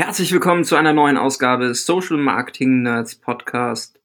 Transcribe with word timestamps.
Herzlich 0.00 0.30
willkommen 0.30 0.62
zu 0.62 0.76
einer 0.76 0.92
neuen 0.92 1.16
Ausgabe 1.16 1.74
Social 1.74 2.18
Marketing 2.18 2.82
Nerds 2.82 3.16
Podcast. 3.16 3.98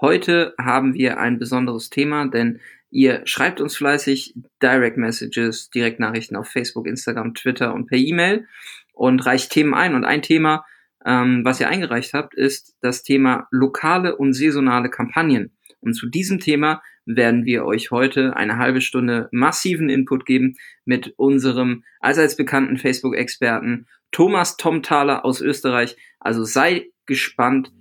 Heute 0.00 0.54
haben 0.58 0.94
wir 0.94 1.18
ein 1.20 1.38
besonderes 1.38 1.90
Thema, 1.90 2.26
denn 2.26 2.60
ihr 2.90 3.20
schreibt 3.26 3.60
uns 3.60 3.76
fleißig 3.76 4.32
Direct 4.62 4.96
Messages, 4.96 5.68
Direktnachrichten 5.68 6.38
auf 6.38 6.48
Facebook, 6.48 6.86
Instagram, 6.86 7.34
Twitter 7.34 7.74
und 7.74 7.88
per 7.88 7.98
E-Mail 7.98 8.48
und 8.94 9.26
reicht 9.26 9.52
Themen 9.52 9.74
ein. 9.74 9.94
Und 9.94 10.06
ein 10.06 10.22
Thema, 10.22 10.64
ähm, 11.04 11.44
was 11.44 11.60
ihr 11.60 11.68
eingereicht 11.68 12.14
habt, 12.14 12.34
ist 12.34 12.74
das 12.80 13.02
Thema 13.02 13.46
lokale 13.50 14.16
und 14.16 14.32
saisonale 14.32 14.88
Kampagnen. 14.88 15.52
Und 15.80 15.92
zu 15.92 16.06
diesem 16.06 16.40
Thema 16.40 16.80
werden 17.06 17.44
wir 17.44 17.64
euch 17.64 17.90
heute 17.90 18.36
eine 18.36 18.58
halbe 18.58 18.80
Stunde 18.80 19.28
massiven 19.32 19.88
Input 19.90 20.26
geben 20.26 20.56
mit 20.84 21.14
unserem 21.16 21.84
allseits 22.00 22.36
bekannten 22.36 22.76
Facebook-Experten 22.76 23.86
Thomas 24.10 24.56
Tomthaler 24.56 25.24
aus 25.24 25.40
Österreich. 25.40 25.96
Also 26.20 26.44
sei 26.44 26.86
gespannt 27.06 27.72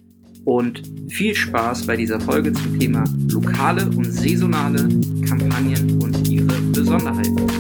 und 0.46 0.84
viel 1.10 1.36
Spaß 1.36 1.88
bei 1.88 1.96
dieser 1.96 2.20
Folge 2.20 2.52
zum 2.54 2.80
Thema 2.80 3.04
lokale 3.30 3.86
und 3.86 4.06
saisonale 4.12 4.90
Kampagnen 5.28 6.02
und 6.02 6.28
ihre 6.28 6.60
Besonderheiten. 6.74 7.53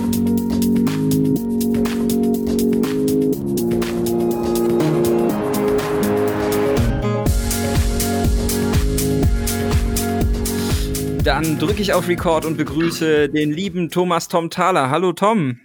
Dann 11.24 11.58
drücke 11.58 11.82
ich 11.82 11.94
auf 11.94 12.10
Record 12.10 12.44
und 12.44 12.58
begrüße 12.58 13.30
den 13.30 13.54
lieben 13.54 13.90
Thomas 13.90 14.28
Tom 14.28 14.50
Thaler. 14.50 14.90
Hallo 14.90 15.14
Tom. 15.14 15.62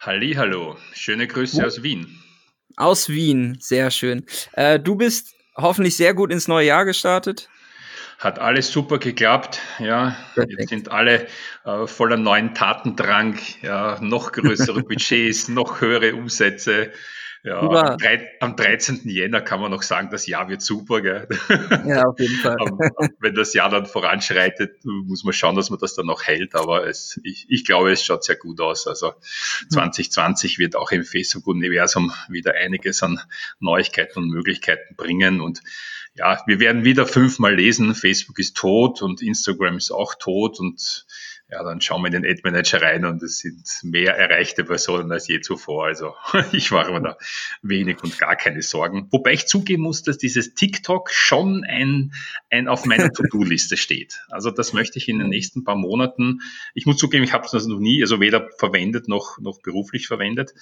Halli, 0.00 0.32
hallo. 0.32 0.78
Schöne 0.94 1.26
Grüße 1.26 1.64
aus 1.66 1.82
Wien. 1.82 2.18
Aus 2.76 3.10
Wien, 3.10 3.58
sehr 3.60 3.90
schön. 3.90 4.24
Äh, 4.52 4.80
du 4.80 4.96
bist 4.96 5.34
hoffentlich 5.54 5.98
sehr 5.98 6.14
gut 6.14 6.32
ins 6.32 6.48
neue 6.48 6.68
Jahr 6.68 6.86
gestartet. 6.86 7.50
Hat 8.20 8.38
alles 8.38 8.72
super 8.72 8.98
geklappt, 8.98 9.60
ja. 9.78 10.16
Perfekt. 10.32 10.58
Jetzt 10.58 10.68
sind 10.70 10.90
alle 10.90 11.26
äh, 11.66 11.86
voller 11.86 12.16
neuen 12.16 12.54
Tatendrang, 12.54 13.38
ja, 13.60 13.98
noch 14.00 14.32
größere 14.32 14.82
Budgets, 14.88 15.46
noch 15.46 15.82
höhere 15.82 16.14
Umsätze. 16.14 16.90
Ja, 17.44 17.58
am, 17.58 17.98
3, 17.98 18.36
am 18.38 18.54
13. 18.54 19.00
Jänner 19.08 19.40
kann 19.40 19.60
man 19.60 19.72
noch 19.72 19.82
sagen, 19.82 20.10
das 20.12 20.28
Jahr 20.28 20.48
wird 20.48 20.62
super, 20.62 21.00
gell? 21.00 21.28
Ja, 21.86 22.04
auf 22.04 22.18
jeden 22.20 22.36
Fall. 22.36 22.56
Wenn 23.18 23.34
das 23.34 23.52
Jahr 23.52 23.68
dann 23.68 23.86
voranschreitet, 23.86 24.84
muss 24.84 25.24
man 25.24 25.32
schauen, 25.32 25.56
dass 25.56 25.68
man 25.68 25.80
das 25.80 25.94
dann 25.94 26.06
noch 26.06 26.22
hält. 26.22 26.54
Aber 26.54 26.86
es, 26.86 27.20
ich, 27.24 27.46
ich 27.48 27.64
glaube, 27.64 27.90
es 27.90 28.04
schaut 28.04 28.22
sehr 28.22 28.36
gut 28.36 28.60
aus. 28.60 28.86
Also 28.86 29.14
2020 29.70 30.60
wird 30.60 30.76
auch 30.76 30.92
im 30.92 31.02
Facebook-Universum 31.02 32.12
wieder 32.28 32.54
einiges 32.54 33.02
an 33.02 33.20
Neuigkeiten 33.58 34.20
und 34.20 34.28
Möglichkeiten 34.28 34.94
bringen. 34.94 35.40
Und 35.40 35.62
ja, 36.14 36.40
wir 36.46 36.60
werden 36.60 36.84
wieder 36.84 37.06
fünfmal 37.06 37.56
lesen, 37.56 37.94
Facebook 37.94 38.38
ist 38.38 38.56
tot 38.56 39.02
und 39.02 39.22
Instagram 39.22 39.78
ist 39.78 39.90
auch 39.90 40.14
tot 40.14 40.60
und 40.60 41.06
ja, 41.52 41.62
dann 41.62 41.82
schauen 41.82 42.00
wir 42.00 42.06
in 42.06 42.22
den 42.22 42.24
Ad 42.24 42.40
Manager 42.44 42.80
rein 42.80 43.04
und 43.04 43.22
es 43.22 43.40
sind 43.40 43.68
mehr 43.82 44.16
erreichte 44.16 44.64
Personen 44.64 45.12
als 45.12 45.28
je 45.28 45.40
zuvor. 45.40 45.84
Also 45.84 46.14
ich 46.52 46.70
mache 46.70 46.92
mir 46.92 47.02
da 47.02 47.18
wenig 47.60 48.02
und 48.02 48.18
gar 48.18 48.36
keine 48.36 48.62
Sorgen. 48.62 49.08
Wobei 49.10 49.34
ich 49.34 49.46
zugeben 49.46 49.82
muss, 49.82 50.02
dass 50.02 50.16
dieses 50.16 50.54
TikTok 50.54 51.10
schon 51.10 51.62
ein, 51.64 52.14
ein 52.50 52.68
auf 52.68 52.86
meiner 52.86 53.10
To-Do-Liste 53.12 53.76
steht. 53.76 54.22
Also 54.30 54.50
das 54.50 54.72
möchte 54.72 54.98
ich 54.98 55.10
in 55.10 55.18
den 55.18 55.28
nächsten 55.28 55.62
paar 55.62 55.76
Monaten. 55.76 56.40
Ich 56.72 56.86
muss 56.86 56.96
zugeben, 56.96 57.22
ich 57.22 57.34
habe 57.34 57.46
das 57.52 57.66
noch 57.66 57.80
nie, 57.80 58.00
also 58.00 58.18
weder 58.18 58.48
verwendet 58.56 59.06
noch, 59.06 59.38
noch 59.38 59.60
beruflich 59.60 60.06
verwendet. 60.06 60.54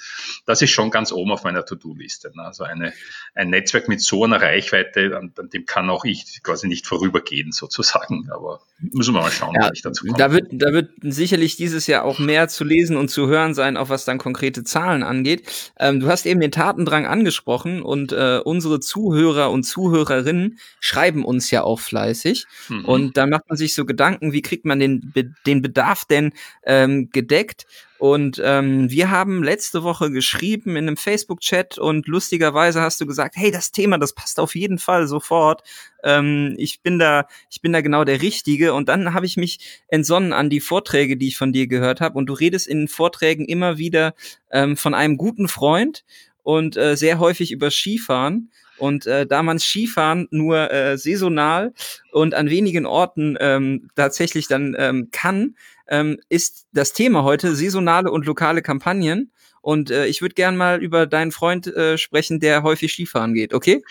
Das 0.44 0.60
ist 0.60 0.70
schon 0.70 0.90
ganz 0.90 1.12
oben 1.12 1.30
auf 1.30 1.44
meiner 1.44 1.64
To-Do-Liste. 1.64 2.32
Also 2.36 2.64
eine, 2.64 2.92
ein 3.36 3.50
Netzwerk 3.50 3.88
mit 3.88 4.00
so 4.00 4.24
einer 4.24 4.42
Reichweite, 4.42 5.16
an, 5.16 5.32
an, 5.38 5.50
dem 5.50 5.66
kann 5.66 5.88
auch 5.88 6.04
ich 6.04 6.42
quasi 6.42 6.66
nicht 6.66 6.88
vorübergehen 6.88 7.52
sozusagen. 7.52 8.28
Aber 8.32 8.60
müssen 8.80 9.14
wir 9.14 9.20
mal 9.20 9.30
schauen, 9.30 9.54
ja, 9.54 9.68
wie 9.68 9.74
ich 9.74 9.82
dazu 9.82 10.04
komme. 10.04 10.18
Da 10.18 10.32
wird, 10.32 10.48
da 10.50 10.72
wird 10.72 10.79
wird 10.80 11.14
sicherlich 11.14 11.56
dieses 11.56 11.86
Jahr 11.86 12.04
auch 12.04 12.18
mehr 12.18 12.48
zu 12.48 12.64
lesen 12.64 12.96
und 12.96 13.08
zu 13.08 13.26
hören 13.26 13.54
sein, 13.54 13.76
auch 13.76 13.88
was 13.88 14.04
dann 14.04 14.18
konkrete 14.18 14.64
Zahlen 14.64 15.02
angeht. 15.02 15.70
Ähm, 15.78 16.00
du 16.00 16.08
hast 16.08 16.26
eben 16.26 16.40
den 16.40 16.50
Tatendrang 16.50 17.06
angesprochen 17.06 17.82
und 17.82 18.12
äh, 18.12 18.40
unsere 18.44 18.80
Zuhörer 18.80 19.50
und 19.50 19.64
Zuhörerinnen 19.64 20.58
schreiben 20.80 21.24
uns 21.24 21.50
ja 21.50 21.62
auch 21.62 21.80
fleißig. 21.80 22.46
Mhm. 22.68 22.84
Und 22.84 23.16
da 23.16 23.26
macht 23.26 23.48
man 23.48 23.58
sich 23.58 23.74
so 23.74 23.84
Gedanken, 23.84 24.32
wie 24.32 24.42
kriegt 24.42 24.64
man 24.64 24.80
den, 24.80 25.12
den 25.46 25.62
Bedarf 25.62 26.04
denn 26.04 26.32
ähm, 26.64 27.10
gedeckt? 27.12 27.66
Und 28.00 28.40
ähm, 28.42 28.90
wir 28.90 29.10
haben 29.10 29.42
letzte 29.42 29.82
Woche 29.82 30.10
geschrieben 30.10 30.70
in 30.70 30.88
einem 30.88 30.96
Facebook-Chat 30.96 31.76
und 31.76 32.08
lustigerweise 32.08 32.80
hast 32.80 32.98
du 33.02 33.06
gesagt, 33.06 33.36
hey, 33.36 33.50
das 33.50 33.72
Thema, 33.72 33.98
das 33.98 34.14
passt 34.14 34.40
auf 34.40 34.54
jeden 34.54 34.78
Fall 34.78 35.06
sofort. 35.06 35.62
Ähm, 36.02 36.54
ich 36.56 36.80
bin 36.80 36.98
da, 36.98 37.26
ich 37.50 37.60
bin 37.60 37.74
da 37.74 37.82
genau 37.82 38.04
der 38.04 38.22
Richtige. 38.22 38.72
Und 38.72 38.88
dann 38.88 39.12
habe 39.12 39.26
ich 39.26 39.36
mich 39.36 39.82
entsonnen 39.88 40.32
an 40.32 40.48
die 40.48 40.60
Vorträge, 40.60 41.18
die 41.18 41.28
ich 41.28 41.36
von 41.36 41.52
dir 41.52 41.66
gehört 41.66 42.00
habe. 42.00 42.16
Und 42.16 42.24
du 42.24 42.32
redest 42.32 42.66
in 42.66 42.78
den 42.78 42.88
Vorträgen 42.88 43.44
immer 43.44 43.76
wieder 43.76 44.14
ähm, 44.50 44.78
von 44.78 44.94
einem 44.94 45.18
guten 45.18 45.46
Freund 45.46 46.02
und 46.50 46.76
äh, 46.76 46.96
sehr 46.96 47.20
häufig 47.20 47.52
über 47.52 47.70
Skifahren. 47.70 48.50
Und 48.76 49.06
äh, 49.06 49.26
da 49.26 49.42
man 49.42 49.58
Skifahren 49.58 50.26
nur 50.30 50.72
äh, 50.72 50.98
saisonal 50.98 51.74
und 52.12 52.34
an 52.34 52.50
wenigen 52.50 52.86
Orten 52.86 53.36
ähm, 53.38 53.90
tatsächlich 53.94 54.48
dann 54.48 54.74
ähm, 54.78 55.08
kann, 55.12 55.54
ähm, 55.86 56.18
ist 56.28 56.66
das 56.72 56.92
Thema 56.92 57.22
heute 57.22 57.54
saisonale 57.54 58.10
und 58.10 58.26
lokale 58.26 58.62
Kampagnen. 58.62 59.30
Und 59.62 59.90
äh, 59.90 60.06
ich 60.06 60.22
würde 60.22 60.34
gern 60.34 60.56
mal 60.56 60.82
über 60.82 61.06
deinen 61.06 61.32
Freund 61.32 61.66
äh, 61.66 61.98
sprechen, 61.98 62.40
der 62.40 62.62
häufig 62.62 62.92
Skifahren 62.92 63.34
geht, 63.34 63.52
okay? 63.52 63.82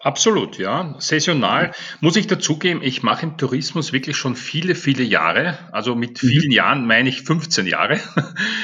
Absolut, 0.00 0.58
ja. 0.58 0.96
Saisonal 0.98 1.72
muss 2.00 2.16
ich 2.16 2.26
dazugeben, 2.26 2.82
ich 2.82 3.04
mache 3.04 3.26
im 3.26 3.38
Tourismus 3.38 3.92
wirklich 3.92 4.16
schon 4.16 4.34
viele, 4.34 4.74
viele 4.74 5.04
Jahre. 5.04 5.58
Also 5.70 5.94
mit 5.94 6.22
mhm. 6.22 6.28
vielen 6.28 6.46
mhm. 6.48 6.52
Jahren 6.52 6.86
meine 6.86 7.08
ich 7.08 7.22
15 7.22 7.66
Jahre. 7.66 8.00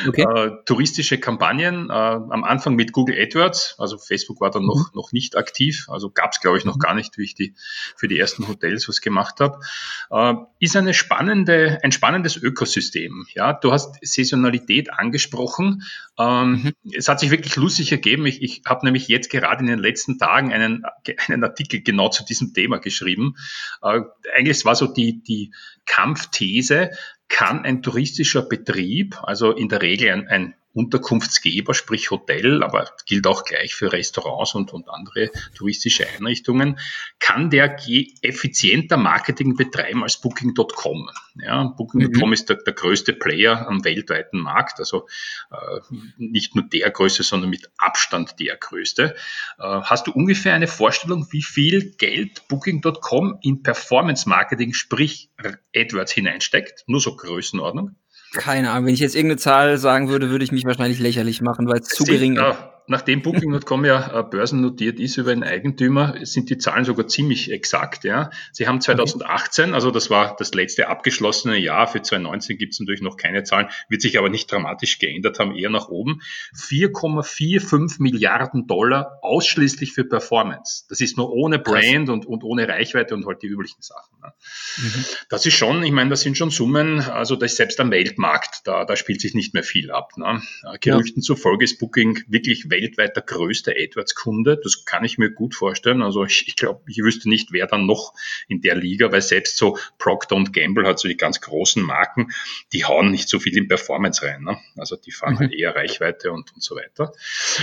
Okay. 0.07 0.23
äh, 0.23 0.51
touristische 0.65 1.19
Kampagnen, 1.19 1.91
äh, 1.91 1.93
am 1.93 2.45
Anfang 2.45 2.77
mit 2.77 2.93
Google 2.93 3.17
AdWords, 3.21 3.75
also 3.79 3.99
Facebook 3.99 4.41
war 4.41 4.51
dann 4.51 4.63
mhm. 4.63 4.69
noch, 4.69 4.95
noch 4.95 5.13
nicht 5.13 5.37
aktiv, 5.37 5.87
also 5.89 6.11
gab 6.11 6.33
es, 6.33 6.41
glaube 6.41 6.57
ich, 6.57 6.65
noch 6.65 6.77
mhm. 6.77 6.81
gar 6.81 6.95
nicht, 6.95 7.19
wie 7.19 7.25
ich 7.25 7.35
die 7.35 7.55
für 7.97 8.07
die 8.07 8.19
ersten 8.19 8.47
Hotels 8.47 8.89
was 8.89 9.01
gemacht 9.01 9.41
habe. 9.41 9.59
Äh, 10.11 10.35
ist 10.61 10.77
eine 10.77 10.95
spannende, 10.95 11.79
ein 11.83 11.93
spannendes 11.93 12.37
Ökosystem. 12.37 13.27
Ja, 13.35 13.53
du 13.53 13.73
hast 13.73 13.97
Saisonalität 14.03 14.93
angesprochen. 14.93 15.83
Ähm, 16.19 16.48
ähm, 16.55 16.63
mhm. 16.63 16.93
Es 16.93 17.09
hat 17.09 17.21
sich 17.21 17.31
wirklich 17.31 17.57
lustig 17.57 17.93
ergeben. 17.93 18.27
Ich, 18.27 18.43
ich 18.43 18.63
habe 18.67 18.85
nämlich 18.85 19.09
jetzt 19.09 19.31
gerade 19.31 19.61
in 19.61 19.67
den 19.67 19.79
letzten 19.79 20.19
Tagen 20.19 20.53
einen, 20.53 20.85
einen 21.29 21.45
Artikel 21.45 21.83
genau 21.83 22.09
zu 22.09 22.25
diesem 22.25 22.55
Thema 22.55 22.79
geschrieben. 22.79 23.35
Äh, 23.83 24.01
eigentlich 24.37 24.65
war 24.65 24.75
so 24.75 24.87
die, 24.87 25.23
die 25.23 25.53
Kampfthese, 25.87 26.91
kann 27.29 27.65
ein 27.65 27.83
touristischer 27.83 28.43
Betrieb, 28.43 29.19
also 29.23 29.53
in 29.53 29.69
der 29.69 29.83
Regel 29.83 30.11
ein, 30.11 30.29
ein 30.29 30.55
Unterkunftsgeber, 30.79 31.75
sprich 31.75 32.13
Hotel, 32.13 32.63
aber 32.63 32.89
gilt 33.05 33.27
auch 33.27 33.45
gleich 33.45 33.75
für 33.75 33.93
Restaurants 33.93 34.55
und, 34.55 34.73
und 34.73 34.89
andere 34.89 35.31
touristische 35.57 36.07
Einrichtungen, 36.09 36.79
kann 37.19 37.51
der 37.51 37.77
effizienter 38.23 38.97
Marketing 38.97 39.57
betreiben 39.57 40.05
als 40.05 40.21
Booking.com. 40.21 41.11
Ja, 41.35 41.65
Booking.com 41.65 42.29
mhm. 42.29 42.33
ist 42.33 42.49
der, 42.49 42.57
der, 42.57 42.73
größte 42.75 43.13
Player 43.13 43.67
am 43.67 43.85
weltweiten 43.85 44.39
Markt, 44.39 44.79
also 44.79 45.09
äh, 45.51 45.81
nicht 46.17 46.55
nur 46.55 46.65
der 46.65 46.91
größte, 46.91 47.25
sondern 47.25 47.51
mit 47.51 47.69
Abstand 47.79 48.39
der 48.39 48.57
größte. 48.57 49.17
Äh, 49.59 49.63
hast 49.63 50.07
du 50.07 50.13
ungefähr 50.13 50.55
eine 50.55 50.69
Vorstellung, 50.69 51.27
wie 51.33 51.43
viel 51.43 51.97
Geld 51.97 52.47
Booking.com 52.47 53.39
in 53.43 53.65
Performance 53.65 54.29
Marketing, 54.29 54.73
sprich 54.75 55.31
AdWords 55.75 56.13
hineinsteckt? 56.13 56.85
Nur 56.87 57.01
so 57.01 57.17
Größenordnung? 57.17 57.97
Keine 58.33 58.71
Ahnung, 58.71 58.87
wenn 58.87 58.95
ich 58.95 59.01
jetzt 59.01 59.15
irgendeine 59.15 59.39
Zahl 59.39 59.79
sagen 59.79 60.09
würde, 60.09 60.31
würde 60.31 60.45
ich 60.45 60.53
mich 60.53 60.65
wahrscheinlich 60.65 60.99
lächerlich 60.99 61.41
machen, 61.41 61.67
weil 61.67 61.81
es 61.81 61.89
zu 61.89 62.05
gering 62.05 62.37
ist 62.37 62.78
nachdem 62.89 63.23
Booking.com 63.23 63.85
ja 63.85 64.19
äh, 64.19 64.23
börsennotiert 64.23 64.99
ist 64.99 65.17
über 65.19 65.31
einen 65.31 65.43
Eigentümer, 65.43 66.15
sind 66.23 66.51
die 66.51 66.59
Zahlen 66.59 66.85
sogar 66.85 67.07
ziemlich 67.07 67.53
exakt. 67.53 68.05
Ja. 68.05 68.31
Sie 68.53 68.67
haben 68.67 68.81
2018, 68.81 69.67
okay. 69.67 69.75
also 69.75 69.91
das 69.91 70.11
war 70.11 70.35
das 70.39 70.55
letzte 70.55 70.89
abgeschlossene 70.89 71.59
Jahr, 71.59 71.87
für 71.87 72.01
2019 72.01 72.59
gibt 72.59 72.73
es 72.73 72.81
natürlich 72.81 73.03
noch 73.03 73.17
keine 73.17 73.45
Zahlen, 73.45 73.69
wird 73.89 74.03
sich 74.03 74.19
aber 74.19 74.31
nicht 74.31 74.51
dramatisch 74.51 74.99
geändert 74.99 75.39
haben, 75.39 75.55
eher 75.55 75.71
nach 75.71 75.89
oben, 75.89 76.23
4,45 76.57 78.03
Milliarden 78.03 78.67
Dollar 78.67 79.19
ausschließlich 79.23 79.93
für 79.93 80.05
Performance. 80.05 80.85
Das 80.89 81.01
ist 81.01 81.17
nur 81.17 81.31
ohne 81.31 81.59
Brand 81.59 82.09
und, 82.09 82.27
und 82.27 82.43
ohne 82.43 82.69
Reichweite 82.69 83.15
und 83.15 83.27
halt 83.27 83.43
die 83.43 83.49
üblichen 83.49 83.83
Sachen. 83.83 84.19
Ne. 84.23 84.33
Mhm. 84.79 85.05
Das 85.29 85.45
ist 85.45 85.55
schon, 85.55 85.83
ich 85.83 85.93
meine, 85.93 86.11
das 86.11 86.23
sind 86.23 86.39
schon 86.39 86.51
Summen, 86.51 87.01
also 87.01 87.37
das 87.37 87.53
ist 87.53 87.57
selbst 87.59 87.81
am 87.81 87.91
Weltmarkt, 87.91 88.67
da, 88.67 88.85
da 88.87 88.97
spielt 88.97 89.21
sich 89.21 89.35
nicht 89.35 89.53
mehr 89.53 89.63
viel 89.63 89.91
ab. 89.91 90.13
Ne. 90.17 90.41
Gerüchten 90.81 91.21
ja. 91.21 91.25
zufolge 91.25 91.65
ist 91.65 91.79
Booking 91.79 92.25
wirklich 92.29 92.71
weg 92.71 92.78
weltweit 92.81 93.17
der 93.17 93.23
größte 93.23 93.75
AdWords-Kunde. 93.77 94.61
Das 94.63 94.85
kann 94.85 95.05
ich 95.05 95.19
mir 95.19 95.31
gut 95.31 95.55
vorstellen. 95.55 96.03
Also 96.03 96.25
ich, 96.25 96.47
ich 96.47 96.57
glaube, 96.57 96.83
ich 96.87 96.99
wüsste 96.99 97.29
nicht, 97.29 97.53
wer 97.53 97.67
dann 97.67 97.87
noch 97.87 98.15
in 98.47 98.61
der 98.61 98.77
Liga, 98.77 99.11
weil 99.13 99.23
selbst 99.23 99.57
so 99.57 99.79
Procter 99.99 100.43
Gamble 100.53 100.87
hat 100.87 100.99
so 100.99 101.09
die 101.09 101.17
ganz 101.17 101.41
großen 101.41 101.83
Marken, 101.83 102.29
die 102.73 102.85
hauen 102.85 103.11
nicht 103.11 103.29
so 103.29 103.39
viel 103.39 103.57
in 103.57 103.69
Performance 103.69 104.25
rein. 104.25 104.43
Ne? 104.43 104.59
Also 104.77 104.97
die 104.97 105.11
fahren 105.11 105.35
mhm. 105.35 105.39
halt 105.41 105.53
eher 105.53 105.75
Reichweite 105.75 106.33
und, 106.33 106.55
und 106.55 106.63
so 106.63 106.77
weiter. 106.77 107.13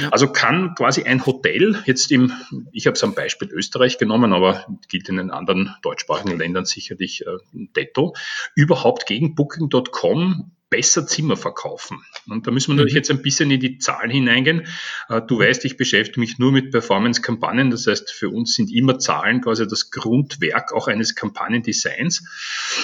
Ja. 0.02 0.10
Also 0.10 0.32
kann 0.32 0.76
quasi 0.76 1.04
ein 1.04 1.26
Hotel 1.26 1.82
jetzt 1.86 2.12
im, 2.12 2.32
ich 2.72 2.88
habe 2.88 2.96
es 2.96 3.04
am 3.04 3.16
Beispiel 3.16 3.50
Österreich 3.52 3.98
genommen, 3.98 4.34
aber 4.34 4.66
gilt 4.90 5.10
in 5.10 5.18
den 5.18 5.32
anderen 5.32 5.76
deutschsprachigen 5.82 6.38
Ländern 6.38 6.66
sicherlich 6.66 7.26
äh, 7.26 7.38
detto, 7.54 8.16
überhaupt 8.56 9.06
gegen 9.06 9.36
Booking.com 9.36 10.52
besser 10.76 11.08
Zimmer 11.08 11.38
verkaufen. 11.38 12.04
Und 12.28 12.46
da 12.46 12.52
müssen 12.52 12.72
wir 12.72 12.76
natürlich 12.76 12.96
mhm. 12.96 12.98
jetzt 12.98 13.12
ein 13.12 13.22
bisschen 13.22 13.50
in 13.50 13.62
die 13.62 13.78
Zahlen 13.78 14.10
hineingehen. 14.10 14.68
Äh, 15.08 15.22
du 15.22 15.40
weißt, 15.40 15.64
ich 15.64 15.78
beschäftige 15.78 16.20
mich 16.20 16.38
nur 16.38 16.52
mit 16.52 16.72
Performance-Kampagnen. 16.72 17.72
Das 17.72 17.88
heißt, 17.88 18.12
für 18.12 18.30
uns 18.30 18.56
sind 18.56 18.70
immer 18.74 19.00
Zahlen 19.00 19.40
quasi 19.40 19.66
das 19.66 19.90
Grundwerk 19.90 20.74
auch 20.74 20.90
eines 20.90 21.16
Kampagnendesigns. 21.16 22.26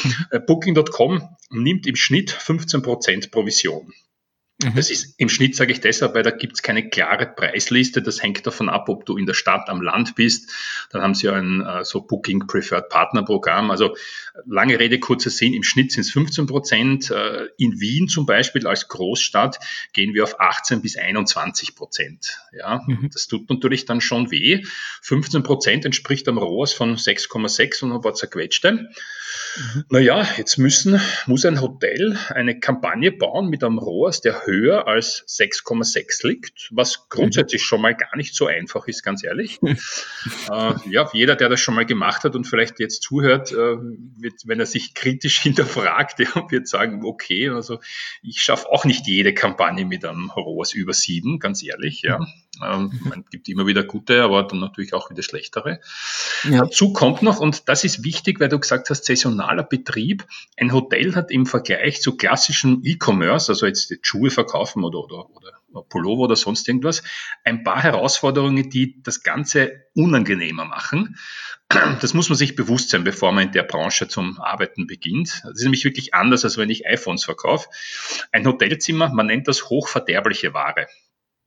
Mhm. 0.03 0.13
Äh, 0.31 0.39
Booking.com 0.39 1.35
nimmt 1.49 1.85
im 1.85 1.97
Schnitt 1.97 2.31
15% 2.31 3.29
Provision. 3.29 3.91
Mhm. 4.63 4.75
Das 4.75 4.89
ist 4.89 5.15
im 5.17 5.29
Schnitt, 5.29 5.55
sage 5.55 5.71
ich 5.71 5.81
deshalb, 5.81 6.15
weil 6.15 6.23
da 6.23 6.31
gibt 6.31 6.53
es 6.53 6.61
keine 6.61 6.89
klare 6.89 7.27
Preisliste. 7.27 8.01
Das 8.01 8.21
hängt 8.21 8.45
davon 8.45 8.69
ab, 8.69 8.89
ob 8.89 9.05
du 9.05 9.17
in 9.17 9.25
der 9.25 9.33
Stadt 9.33 9.69
am 9.69 9.81
Land 9.81 10.15
bist. 10.15 10.51
Dann 10.91 11.01
haben 11.01 11.13
sie 11.13 11.27
ja 11.27 11.33
ein 11.33 11.61
äh, 11.61 11.83
so 11.83 12.01
Booking 12.01 12.47
Preferred 12.47 12.89
Partner 12.89 13.23
Programm. 13.23 13.71
Also 13.71 13.95
lange 14.45 14.79
Rede, 14.79 14.99
kurzer 14.99 15.29
Sinn. 15.29 15.53
Im 15.53 15.63
Schnitt 15.63 15.91
sind 15.91 16.01
es 16.01 16.11
15 16.11 16.45
Prozent. 16.45 17.11
Äh, 17.11 17.47
in 17.57 17.79
Wien 17.79 18.07
zum 18.07 18.25
Beispiel 18.25 18.67
als 18.67 18.87
Großstadt 18.87 19.59
gehen 19.93 20.13
wir 20.13 20.23
auf 20.23 20.39
18 20.39 20.81
bis 20.81 20.97
21 20.97 21.75
Prozent. 21.75 22.37
Ja, 22.51 22.81
mhm. 22.85 23.09
das 23.11 23.27
tut 23.27 23.49
natürlich 23.49 23.85
dann 23.85 24.01
schon 24.01 24.31
weh. 24.31 24.63
15 25.01 25.43
Prozent 25.43 25.85
entspricht 25.85 26.27
am 26.27 26.37
ROAS 26.37 26.73
von 26.73 26.95
6,6 26.95 27.83
und 27.83 27.93
ein 27.93 28.01
paar 28.01 28.13
zerquetschte. 28.13 28.89
Mhm. 29.57 29.85
Naja, 29.89 30.27
jetzt 30.37 30.57
müssen, 30.57 30.99
muss 31.25 31.45
ein 31.45 31.61
Hotel 31.61 32.17
eine 32.29 32.59
Kampagne 32.59 33.11
bauen 33.11 33.49
mit 33.49 33.63
einem 33.63 33.79
ROAS, 33.79 34.21
der 34.21 34.45
höher 34.45 34.50
als 34.86 35.25
6,6 35.27 36.27
liegt, 36.27 36.69
was 36.71 37.09
grundsätzlich 37.09 37.63
schon 37.63 37.81
mal 37.81 37.95
gar 37.95 38.15
nicht 38.15 38.36
so 38.36 38.48
einfach 38.48 38.88
ist, 38.88 39.03
ganz 39.03 39.24
ehrlich. 39.24 39.59
äh, 39.63 40.74
ja, 40.89 41.09
jeder, 41.13 41.36
der 41.36 41.50
das 41.50 41.59
schon 41.59 41.75
mal 41.75 41.86
gemacht 41.86 42.24
hat 42.24 42.36
und 42.36 42.45
vielleicht 42.45 42.80
jetzt 42.80 43.03
zuhört, 43.03 43.51
äh, 43.51 43.56
wird, 43.56 44.33
wenn 44.45 44.59
er 44.59 44.65
sich 44.65 44.94
kritisch 44.94 45.39
hinterfragt, 45.42 46.19
der 46.19 46.27
wird 46.50 46.68
sagen, 46.68 47.01
okay, 47.06 47.50
also 47.50 47.80
ich 48.21 48.42
schaffe 48.42 48.69
auch 48.69 48.86
nicht 48.86 49.07
jede 49.07 49.33
Kampagne 49.33 49.86
mit 49.86 50.06
einem 50.06 50.30
ROAS 50.30 50.74
über 50.74 50.94
7, 50.94 51.39
ganz 51.39 51.63
ehrlich, 51.63 52.01
ja. 52.01 52.19
Ähm, 52.63 52.92
mhm. 52.92 53.09
Man 53.09 53.25
gibt 53.30 53.48
immer 53.50 53.65
wieder 53.65 53.83
gute, 53.83 54.24
aber 54.24 54.44
dann 54.44 54.59
natürlich 54.59 54.94
auch 54.94 55.09
wieder 55.09 55.24
schlechtere. 55.24 55.80
Ja. 56.44 56.59
Dazu 56.59 56.92
kommt 56.92 57.21
noch, 57.21 57.39
und 57.39 57.69
das 57.69 57.83
ist 57.83 58.03
wichtig, 58.03 58.39
weil 58.39 58.50
du 58.50 58.59
gesagt 58.59 58.89
hast, 58.89 59.06
saisonaler 59.06 59.63
Betrieb. 59.63 60.25
Ein 60.57 60.74
Hotel 60.74 61.15
hat 61.15 61.31
im 61.31 61.45
Vergleich 61.45 62.01
zu 62.01 62.18
klassischem 62.18 62.81
E-Commerce, 62.83 63.51
also 63.51 63.65
jetzt 63.65 63.94
Schuhe 64.01 64.30
verkaufen 64.30 64.83
oder, 64.83 65.00
oder, 65.00 65.30
oder 65.30 65.83
Pullover 65.88 66.24
oder 66.24 66.36
sonst 66.36 66.68
irgendwas, 66.68 67.03
ein 67.44 67.63
paar 67.63 67.81
Herausforderungen, 67.81 68.69
die 68.69 69.01
das 69.01 69.24
Ganze 69.24 69.86
unangenehmer 69.95 70.65
machen. 70.65 71.18
Das 72.01 72.13
muss 72.13 72.27
man 72.27 72.38
sich 72.38 72.56
bewusst 72.57 72.89
sein, 72.89 73.06
bevor 73.06 73.31
man 73.31 73.47
in 73.47 73.51
der 73.54 73.63
Branche 73.63 74.09
zum 74.09 74.42
Arbeiten 74.42 74.88
beginnt. 74.88 75.42
Das 75.45 75.54
ist 75.54 75.63
nämlich 75.63 75.86
wirklich 75.86 76.13
anders, 76.13 76.44
als 76.44 76.57
wenn 76.57 76.69
ich 76.69 76.86
iPhones 76.86 77.24
verkaufe. 77.24 77.69
Ein 78.33 78.45
Hotelzimmer, 78.45 79.09
man 79.13 79.27
nennt 79.27 79.47
das 79.47 79.69
hochverderbliche 79.69 80.54
Ware. 80.54 80.88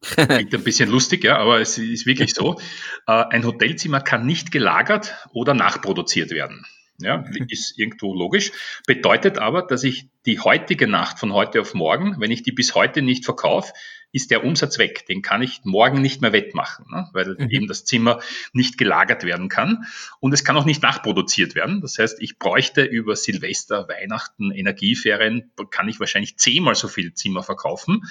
Klingt 0.04 0.54
ein 0.54 0.64
bisschen 0.64 0.90
lustig, 0.90 1.24
ja, 1.24 1.38
aber 1.38 1.60
es 1.60 1.78
ist 1.78 2.06
wirklich 2.06 2.34
so. 2.34 2.60
Äh, 3.06 3.24
ein 3.30 3.44
Hotelzimmer 3.44 4.00
kann 4.00 4.24
nicht 4.24 4.50
gelagert 4.50 5.14
oder 5.34 5.52
nachproduziert 5.52 6.30
werden. 6.30 6.64
Ja, 6.98 7.22
ist 7.48 7.78
irgendwo 7.78 8.14
logisch. 8.14 8.52
Bedeutet 8.86 9.38
aber, 9.38 9.60
dass 9.62 9.84
ich 9.84 10.08
die 10.24 10.40
heutige 10.40 10.86
Nacht 10.86 11.18
von 11.18 11.34
heute 11.34 11.60
auf 11.60 11.74
morgen, 11.74 12.16
wenn 12.18 12.30
ich 12.30 12.42
die 12.42 12.52
bis 12.52 12.74
heute 12.74 13.02
nicht 13.02 13.26
verkaufe, 13.26 13.74
ist 14.14 14.30
der 14.30 14.44
Umsatz 14.44 14.78
weg. 14.78 15.06
Den 15.06 15.22
kann 15.22 15.42
ich 15.42 15.62
morgen 15.64 16.00
nicht 16.00 16.22
mehr 16.22 16.32
wettmachen, 16.32 16.86
ne? 16.88 17.10
weil 17.12 17.34
mhm. 17.36 17.50
eben 17.50 17.66
das 17.66 17.84
Zimmer 17.84 18.20
nicht 18.52 18.78
gelagert 18.78 19.24
werden 19.24 19.48
kann. 19.48 19.86
Und 20.20 20.32
es 20.32 20.44
kann 20.44 20.56
auch 20.56 20.64
nicht 20.64 20.82
nachproduziert 20.82 21.56
werden. 21.56 21.80
Das 21.80 21.98
heißt, 21.98 22.22
ich 22.22 22.38
bräuchte 22.38 22.84
über 22.84 23.16
Silvester, 23.16 23.88
Weihnachten, 23.88 24.52
Energieferien, 24.52 25.50
kann 25.70 25.88
ich 25.88 25.98
wahrscheinlich 25.98 26.36
zehnmal 26.38 26.76
so 26.76 26.86
viel 26.86 27.12
Zimmer 27.14 27.42
verkaufen. 27.42 28.02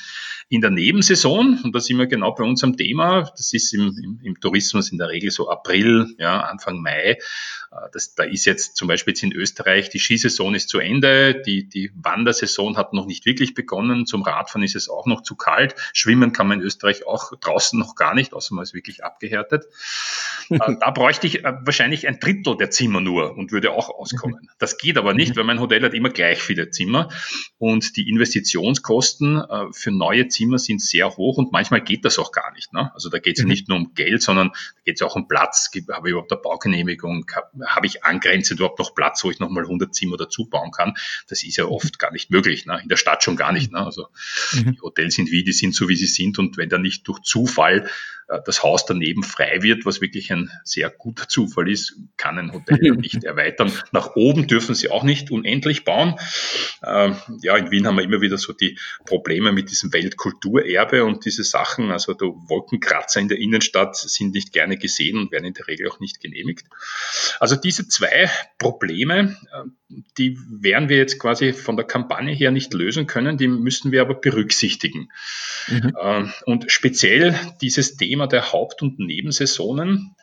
In 0.49 0.59
der 0.59 0.71
Nebensaison, 0.71 1.61
und 1.63 1.73
da 1.73 1.79
sind 1.79 1.97
wir 1.97 2.07
genau 2.07 2.35
bei 2.35 2.43
unserem 2.43 2.75
Thema, 2.75 3.31
das 3.37 3.53
ist 3.53 3.73
im, 3.73 3.97
im, 4.03 4.19
im 4.23 4.39
Tourismus 4.41 4.91
in 4.91 4.97
der 4.97 5.07
Regel 5.07 5.31
so 5.31 5.49
April, 5.49 6.13
ja, 6.17 6.41
Anfang 6.41 6.81
Mai. 6.81 7.17
Äh, 7.73 7.89
das, 7.93 8.13
da 8.15 8.23
ist 8.23 8.45
jetzt 8.45 8.75
zum 8.75 8.89
Beispiel 8.89 9.13
jetzt 9.13 9.23
in 9.23 9.31
Österreich, 9.31 9.89
die 9.89 9.99
Skisaison 9.99 10.53
ist 10.53 10.69
zu 10.69 10.79
Ende, 10.79 11.41
die, 11.41 11.67
die 11.67 11.91
Wandersaison 11.95 12.77
hat 12.77 12.93
noch 12.93 13.05
nicht 13.05 13.25
wirklich 13.25 13.53
begonnen, 13.53 14.05
zum 14.05 14.23
Radfahren 14.23 14.63
ist 14.63 14.75
es 14.75 14.89
auch 14.89 15.05
noch 15.05 15.21
zu 15.21 15.35
kalt. 15.35 15.75
Schwimmen 15.93 16.33
kann 16.33 16.47
man 16.47 16.59
in 16.59 16.65
Österreich 16.65 17.05
auch 17.05 17.31
draußen 17.39 17.79
noch 17.79 17.95
gar 17.95 18.15
nicht, 18.15 18.33
außer 18.33 18.53
man 18.55 18.63
ist 18.63 18.73
wirklich 18.73 19.03
abgehärtet. 19.03 19.65
Äh, 20.49 20.57
da 20.79 20.91
bräuchte 20.91 21.27
ich 21.27 21.45
äh, 21.45 21.53
wahrscheinlich 21.61 22.07
ein 22.07 22.19
Drittel 22.19 22.57
der 22.57 22.71
Zimmer 22.71 22.99
nur 22.99 23.37
und 23.37 23.51
würde 23.51 23.71
auch 23.71 23.89
auskommen. 23.89 24.49
Das 24.57 24.77
geht 24.77 24.97
aber 24.97 25.13
nicht, 25.13 25.35
weil 25.37 25.43
mein 25.43 25.59
Hotel 25.59 25.83
hat 25.83 25.93
immer 25.93 26.09
gleich 26.09 26.41
viele 26.41 26.71
Zimmer 26.71 27.09
und 27.57 27.95
die 27.95 28.09
Investitionskosten 28.09 29.37
äh, 29.37 29.65
für 29.71 29.91
neue 29.91 30.27
Zimmer 30.27 30.57
sind 30.57 30.81
sehr 30.81 31.15
hoch 31.15 31.37
und 31.37 31.51
manchmal 31.51 31.81
geht 31.81 32.05
das 32.05 32.17
auch 32.17 32.31
gar 32.31 32.51
nicht. 32.53 32.73
Ne? 32.73 32.91
Also 32.93 33.09
da 33.09 33.19
geht 33.19 33.37
es 33.37 33.43
mhm. 33.43 33.49
nicht 33.49 33.69
nur 33.69 33.77
um 33.77 33.93
Geld, 33.93 34.21
sondern 34.21 34.49
da 34.49 34.81
geht 34.85 34.95
es 34.95 35.01
auch 35.03 35.15
um 35.15 35.27
Platz. 35.27 35.69
Habe 35.91 36.07
ich 36.07 36.11
überhaupt 36.11 36.31
eine 36.31 36.41
Baugenehmigung? 36.41 37.25
Habe 37.67 37.85
ich 37.85 38.03
angrenzend 38.03 38.59
überhaupt 38.59 38.79
noch 38.79 38.95
Platz, 38.95 39.23
wo 39.23 39.31
ich 39.31 39.39
nochmal 39.39 39.63
100 39.63 39.93
Zimmer 39.93 40.17
dazu 40.17 40.45
bauen 40.45 40.71
kann? 40.71 40.95
Das 41.27 41.43
ist 41.43 41.57
ja 41.57 41.65
oft 41.65 41.99
gar 41.99 42.11
nicht 42.11 42.31
möglich. 42.31 42.65
Ne? 42.65 42.79
In 42.81 42.89
der 42.89 42.97
Stadt 42.97 43.23
schon 43.23 43.35
gar 43.35 43.51
nicht. 43.51 43.71
Ne? 43.71 43.85
Also 43.85 44.07
mhm. 44.53 44.73
die 44.73 44.81
Hotels 44.81 45.15
sind 45.15 45.31
wie, 45.31 45.43
die 45.43 45.53
sind 45.53 45.75
so, 45.75 45.82
wie 45.89 45.95
sie 45.95 46.07
sind. 46.07 46.39
Und 46.39 46.57
wenn 46.57 46.69
da 46.69 46.77
nicht 46.77 47.07
durch 47.07 47.21
Zufall 47.21 47.87
das 48.45 48.63
Haus 48.63 48.85
daneben 48.85 49.23
frei 49.23 49.61
wird, 49.61 49.85
was 49.85 50.01
wirklich 50.01 50.31
ein 50.31 50.49
sehr 50.63 50.89
guter 50.89 51.27
Zufall 51.27 51.69
ist, 51.69 51.97
kann 52.17 52.37
ein 52.37 52.53
Hotel 52.53 52.91
nicht 52.97 53.23
erweitern. 53.23 53.71
Nach 53.91 54.15
oben 54.15 54.47
dürfen 54.47 54.75
sie 54.75 54.89
auch 54.89 55.03
nicht 55.03 55.31
unendlich 55.31 55.83
bauen. 55.83 56.15
Ähm, 56.85 57.15
ja, 57.41 57.57
in 57.57 57.71
Wien 57.71 57.87
haben 57.87 57.97
wir 57.97 58.03
immer 58.03 58.21
wieder 58.21 58.37
so 58.37 58.53
die 58.53 58.77
Probleme 59.05 59.51
mit 59.51 59.69
diesem 59.69 59.93
Weltkulturerbe 59.93 61.03
und 61.03 61.25
diese 61.25 61.43
Sachen. 61.43 61.91
Also 61.91 62.13
die 62.13 62.25
Wolkenkratzer 62.25 63.19
in 63.19 63.27
der 63.27 63.39
Innenstadt 63.39 63.95
sind 63.95 64.33
nicht 64.33 64.53
gerne 64.53 64.77
gesehen 64.77 65.17
und 65.17 65.31
werden 65.31 65.45
in 65.45 65.53
der 65.53 65.67
Regel 65.67 65.89
auch 65.89 65.99
nicht 65.99 66.21
genehmigt. 66.21 66.67
Also 67.39 67.55
diese 67.55 67.87
zwei 67.87 68.29
Probleme, 68.57 69.37
äh, 69.51 69.95
die 70.17 70.37
werden 70.49 70.89
wir 70.89 70.97
jetzt 70.97 71.19
quasi 71.19 71.53
von 71.53 71.75
der 71.75 71.85
Kampagne 71.85 72.33
her 72.33 72.51
nicht 72.51 72.73
lösen 72.73 73.05
können, 73.05 73.37
die 73.37 73.47
müssen 73.47 73.91
wir 73.91 74.01
aber 74.01 74.15
berücksichtigen. 74.15 75.11
Mhm. 75.67 75.93
Ähm, 76.01 76.33
und 76.45 76.71
speziell 76.71 77.39
dieses 77.61 77.95
Thema 77.97 78.12
der 78.27 78.51
Haupt- 78.53 78.81
und 78.81 78.99
Nebensaisonen 78.99 80.15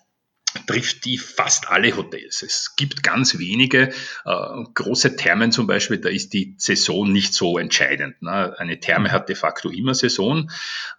trifft 0.71 1.05
die 1.05 1.19
fast 1.19 1.69
alle 1.69 1.97
Hotels. 1.97 2.43
Es 2.43 2.77
gibt 2.77 3.03
ganz 3.03 3.39
wenige 3.39 3.93
äh, 4.25 4.65
große 4.75 5.17
Thermen 5.17 5.51
zum 5.51 5.67
Beispiel, 5.67 5.99
da 5.99 6.09
ist 6.09 6.33
die 6.33 6.55
Saison 6.59 7.11
nicht 7.11 7.35
so 7.35 7.59
entscheidend. 7.59 8.23
Ne? 8.23 8.55
Eine 8.59 8.79
Therme 8.79 9.11
hat 9.11 9.29
de 9.29 9.35
facto 9.35 9.69
immer 9.69 9.95
Saison. 9.95 10.51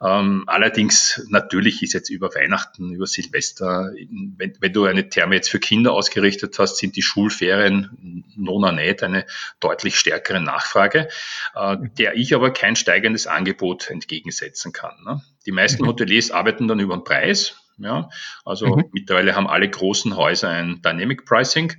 Ähm, 0.02 0.44
allerdings 0.48 1.26
natürlich 1.30 1.84
ist 1.84 1.94
jetzt 1.94 2.10
über 2.10 2.36
Weihnachten, 2.36 2.92
über 2.94 3.08
Silvester, 3.08 3.92
wenn, 4.38 4.58
wenn, 4.60 4.74
du 4.74 4.86
eine 4.86 5.08
Therme 5.08 5.36
jetzt 5.36 5.50
für 5.50 5.60
Kinder 5.60 5.94
ausgerichtet 5.94 6.60
hast, 6.60 6.78
sind 6.78 6.98
die 6.98 7.02
Schulferien 7.02 8.26
nona 8.36 8.74
nicht 8.74 9.04
eine 9.04 9.26
deutlich 9.62 9.98
stärkere 9.98 10.42
Nachfrage, 10.42 11.08
äh, 11.56 11.78
der 11.98 12.16
ich 12.18 12.36
aber 12.36 12.52
kein 12.52 12.76
steigendes 12.76 13.26
Angebot 13.26 13.90
entgegensetzen 13.90 14.74
kann. 14.74 14.96
Ne? 15.06 15.22
Die 15.46 15.52
meisten 15.52 15.84
mhm. 15.84 15.88
Hoteliers 15.88 16.32
arbeiten 16.32 16.68
dann 16.68 16.80
über 16.80 16.98
den 16.98 17.06
Preis. 17.06 17.61
Ja, 17.78 18.10
also 18.46 18.76
mhm. 18.76 18.86
mittlerweile 18.92 19.36
haben 19.36 19.48
alle 19.48 19.70
großen 19.70 20.16
Häuser 20.16 20.50
ein 20.50 20.82
Dynamic 20.82 21.26
Pricing. 21.26 21.74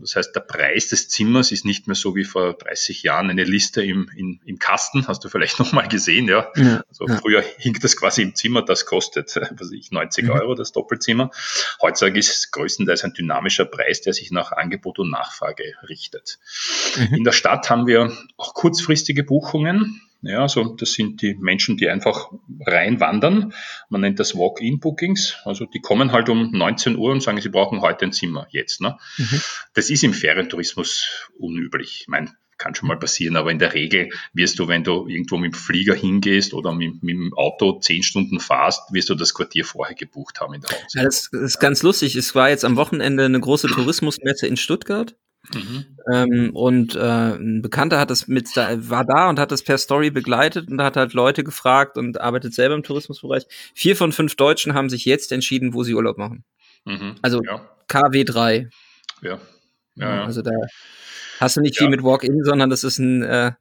Das 0.00 0.16
heißt, 0.16 0.34
der 0.34 0.40
Preis 0.40 0.88
des 0.88 1.08
Zimmers 1.08 1.52
ist 1.52 1.64
nicht 1.64 1.86
mehr 1.86 1.94
so 1.94 2.16
wie 2.16 2.24
vor 2.24 2.54
30 2.54 3.02
Jahren 3.02 3.30
eine 3.30 3.44
Liste 3.44 3.82
im, 3.82 4.10
im, 4.16 4.40
im 4.44 4.58
Kasten. 4.58 5.06
Hast 5.06 5.24
du 5.24 5.28
vielleicht 5.28 5.58
noch 5.60 5.72
mal 5.72 5.88
gesehen, 5.88 6.28
ja? 6.28 6.50
ja 6.56 6.82
also 6.88 7.06
ja. 7.06 7.16
früher 7.16 7.44
hing 7.58 7.78
das 7.80 7.96
quasi 7.96 8.22
im 8.22 8.34
Zimmer, 8.34 8.62
das 8.62 8.86
kostet, 8.86 9.40
was 9.56 9.70
ich, 9.72 9.90
90 9.90 10.24
mhm. 10.24 10.30
Euro 10.30 10.54
das 10.54 10.72
Doppelzimmer. 10.72 11.30
Heutzutage 11.80 12.18
ist 12.18 12.34
es 12.34 12.50
größtenteils 12.50 13.04
ein 13.04 13.14
dynamischer 13.14 13.64
Preis, 13.64 14.00
der 14.00 14.12
sich 14.12 14.30
nach 14.30 14.52
Angebot 14.52 14.98
und 14.98 15.10
Nachfrage 15.10 15.74
richtet. 15.88 16.38
Mhm. 16.96 17.16
In 17.16 17.24
der 17.24 17.32
Stadt 17.32 17.70
haben 17.70 17.86
wir 17.86 18.12
auch 18.36 18.54
kurzfristige 18.54 19.24
Buchungen. 19.24 20.00
Ja, 20.26 20.40
also 20.40 20.74
das 20.74 20.92
sind 20.92 21.22
die 21.22 21.34
Menschen, 21.34 21.76
die 21.76 21.88
einfach 21.88 22.30
reinwandern. 22.66 23.52
Man 23.90 24.00
nennt 24.00 24.18
das 24.18 24.34
Walk-in-Bookings. 24.34 25.36
Also 25.44 25.66
die 25.66 25.80
kommen 25.80 26.12
halt 26.12 26.28
um 26.28 26.50
19 26.50 26.96
Uhr 26.96 27.12
und 27.12 27.22
sagen, 27.22 27.40
sie 27.40 27.50
brauchen 27.50 27.82
heute 27.82 28.06
ein 28.06 28.12
Zimmer 28.12 28.46
jetzt. 28.50 28.80
Ne? 28.80 28.96
Mhm. 29.18 29.40
Das 29.74 29.90
ist 29.90 30.02
im 30.02 30.14
Ferientourismus 30.14 31.28
unüblich. 31.38 32.00
Ich 32.02 32.08
meine, 32.08 32.30
kann 32.56 32.74
schon 32.74 32.88
mal 32.88 32.98
passieren, 32.98 33.36
aber 33.36 33.50
in 33.50 33.58
der 33.58 33.74
Regel 33.74 34.10
wirst 34.32 34.58
du, 34.58 34.68
wenn 34.68 34.84
du 34.84 35.06
irgendwo 35.06 35.36
mit 35.36 35.52
dem 35.52 35.58
Flieger 35.58 35.94
hingehst 35.94 36.54
oder 36.54 36.72
mit, 36.72 37.02
mit 37.02 37.16
dem 37.16 37.34
Auto 37.34 37.78
zehn 37.80 38.02
Stunden 38.02 38.40
fahrst, 38.40 38.92
wirst 38.92 39.10
du 39.10 39.14
das 39.14 39.34
Quartier 39.34 39.64
vorher 39.64 39.94
gebucht 39.94 40.40
haben 40.40 40.54
in 40.54 40.60
der. 40.60 40.70
Ja, 40.94 41.02
das 41.02 41.28
ist 41.32 41.58
ganz 41.58 41.82
lustig. 41.82 42.16
Es 42.16 42.34
war 42.34 42.48
jetzt 42.48 42.64
am 42.64 42.76
Wochenende 42.76 43.24
eine 43.24 43.40
große 43.40 43.68
Tourismusmesse 43.74 44.46
in 44.46 44.56
Stuttgart. 44.56 45.16
Mhm. 45.52 45.84
Ähm, 46.12 46.50
und 46.56 46.96
äh, 46.96 47.34
ein 47.34 47.60
Bekannter 47.62 47.98
hat 47.98 48.10
das 48.10 48.28
mit 48.28 48.48
war 48.56 49.04
da 49.04 49.28
und 49.28 49.38
hat 49.38 49.52
das 49.52 49.62
per 49.62 49.78
Story 49.78 50.10
begleitet 50.10 50.70
und 50.70 50.80
hat 50.80 50.96
halt 50.96 51.12
Leute 51.12 51.44
gefragt 51.44 51.98
und 51.98 52.20
arbeitet 52.20 52.54
selber 52.54 52.74
im 52.74 52.82
Tourismusbereich. 52.82 53.46
Vier 53.74 53.96
von 53.96 54.12
fünf 54.12 54.36
Deutschen 54.36 54.74
haben 54.74 54.88
sich 54.88 55.04
jetzt 55.04 55.32
entschieden, 55.32 55.74
wo 55.74 55.82
sie 55.82 55.94
Urlaub 55.94 56.18
machen. 56.18 56.44
Mhm. 56.84 57.16
Also 57.22 57.42
ja. 57.42 57.68
KW3. 57.88 58.70
Ja. 59.22 59.38
Ja, 59.96 60.16
ja. 60.16 60.24
Also 60.24 60.42
da 60.42 60.50
hast 61.40 61.56
du 61.56 61.60
nicht 61.60 61.78
viel 61.78 61.88
mit 61.88 62.02
Walk-in, 62.02 62.42
sondern 62.42 62.70
das 62.70 62.84
ist 62.84 62.98
ein 62.98 63.22
äh, 63.22 63.52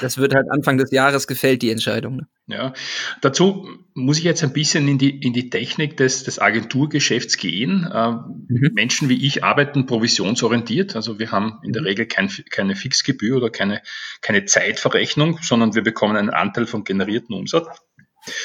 das 0.00 0.18
wird 0.18 0.34
halt 0.34 0.50
Anfang 0.50 0.76
des 0.76 0.90
Jahres 0.90 1.26
gefällt, 1.26 1.62
die 1.62 1.70
Entscheidung. 1.70 2.16
Ne? 2.16 2.28
Ja, 2.46 2.74
dazu 3.20 3.68
muss 3.94 4.18
ich 4.18 4.24
jetzt 4.24 4.42
ein 4.42 4.52
bisschen 4.52 4.86
in 4.88 4.98
die, 4.98 5.20
in 5.20 5.32
die 5.32 5.50
Technik 5.50 5.96
des, 5.96 6.24
des 6.24 6.38
Agenturgeschäfts 6.38 7.36
gehen. 7.36 7.88
Äh, 7.90 8.10
mhm. 8.10 8.70
Menschen 8.74 9.08
wie 9.08 9.26
ich 9.26 9.44
arbeiten 9.44 9.86
provisionsorientiert. 9.86 10.96
Also 10.96 11.18
wir 11.18 11.32
haben 11.32 11.60
in 11.62 11.72
der 11.72 11.82
mhm. 11.82 11.88
Regel 11.88 12.06
kein, 12.06 12.28
keine 12.50 12.76
Fixgebühr 12.76 13.36
oder 13.36 13.50
keine, 13.50 13.82
keine 14.20 14.44
Zeitverrechnung, 14.44 15.38
sondern 15.42 15.74
wir 15.74 15.82
bekommen 15.82 16.16
einen 16.16 16.30
Anteil 16.30 16.66
vom 16.66 16.84
generierten 16.84 17.34
Umsatz. 17.34 17.68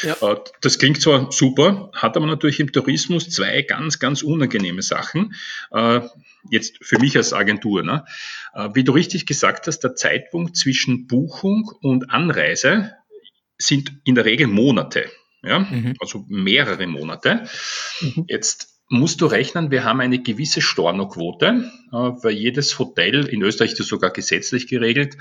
Ja. 0.04 0.14
Äh, 0.22 0.38
das 0.62 0.80
klingt 0.80 1.02
zwar 1.02 1.32
super, 1.32 1.90
hat 1.94 2.16
aber 2.16 2.26
natürlich 2.26 2.60
im 2.60 2.72
Tourismus 2.72 3.30
zwei 3.30 3.62
ganz, 3.62 4.00
ganz 4.00 4.22
unangenehme 4.22 4.82
Sachen. 4.82 5.36
Äh, 5.72 6.02
jetzt 6.50 6.78
für 6.82 7.00
mich 7.00 7.18
als 7.18 7.34
Agentur. 7.34 7.84
Ne? 7.84 8.06
Äh, 8.54 8.70
wie 8.74 8.84
du 8.84 8.92
richtig 8.94 9.26
gesagt 9.26 9.68
hast, 9.68 9.80
der 9.80 9.96
Zeitpunkt 9.96 10.56
zwischen 10.56 11.08
Buchung 11.08 11.72
und 11.82 12.12
Anreise 12.12 12.94
sind 13.58 13.94
in 14.04 14.16
der 14.16 14.26
Regel 14.26 14.48
Monate. 14.48 15.10
Ja? 15.44 15.60
Mhm. 15.60 15.96
Also 16.00 16.26
mehrere 16.28 16.88
Monate. 16.88 17.48
Mhm. 18.02 18.26
Jetzt 18.28 18.72
musst 18.88 19.20
du 19.22 19.26
rechnen, 19.26 19.72
wir 19.72 19.84
haben 19.84 20.00
eine 20.00 20.22
gewisse 20.22 20.62
Stornoquote, 20.62 21.72
weil 21.90 22.34
jedes 22.34 22.78
Hotel, 22.78 23.26
in 23.26 23.42
Österreich 23.42 23.72
ist 23.72 23.80
das 23.80 23.88
sogar 23.88 24.12
gesetzlich 24.12 24.68
geregelt, 24.68 25.18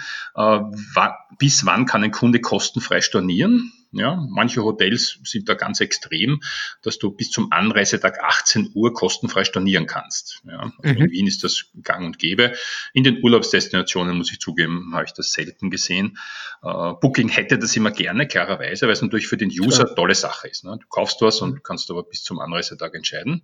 bis 1.39 1.65
wann 1.65 1.87
kann 1.87 2.05
ein 2.05 2.11
Kunde 2.11 2.41
kostenfrei 2.41 3.01
stornieren. 3.01 3.73
Ja, 3.95 4.17
manche 4.29 4.63
Hotels 4.63 5.21
sind 5.25 5.49
da 5.49 5.55
ganz 5.55 5.81
extrem, 5.81 6.41
dass 6.83 6.99
du 6.99 7.11
bis 7.11 7.31
zum 7.31 7.53
Anreisetag 7.53 8.23
18 8.23 8.73
Uhr 8.75 8.93
kostenfrei 8.93 9.45
stornieren 9.45 9.87
kannst. 9.87 10.43
Ja, 10.45 10.73
also 10.83 10.99
mhm. 10.99 11.05
In 11.05 11.11
Wien 11.11 11.27
ist 11.27 11.45
das 11.45 11.67
gang 11.83 12.05
und 12.05 12.19
gäbe. 12.19 12.53
In 12.93 13.05
den 13.05 13.23
Urlaubsdestinationen, 13.23 14.17
muss 14.17 14.33
ich 14.33 14.41
zugeben, 14.41 14.91
habe 14.95 15.05
ich 15.05 15.13
das 15.13 15.33
selten 15.33 15.71
gesehen. 15.71 16.19
Uh, 16.63 16.95
Booking 16.95 17.29
hätte 17.29 17.59
das 17.59 17.77
immer 17.77 17.91
gerne, 17.91 18.27
klarerweise, 18.27 18.87
weil 18.87 18.95
es 18.95 19.03
natürlich 19.03 19.29
für 19.29 19.37
den 19.37 19.51
User 19.51 19.85
Klar. 19.85 19.97
tolle 19.97 20.15
Sache 20.15 20.49
ist. 20.49 20.65
Ne? 20.65 20.79
Du 20.81 20.87
kaufst 20.89 21.21
was 21.21 21.41
und 21.43 21.63
kannst 21.63 21.91
aber 21.91 22.03
bis 22.03 22.23
zum 22.23 22.41
Anreisetag 22.41 22.95
entscheiden. 22.95 23.43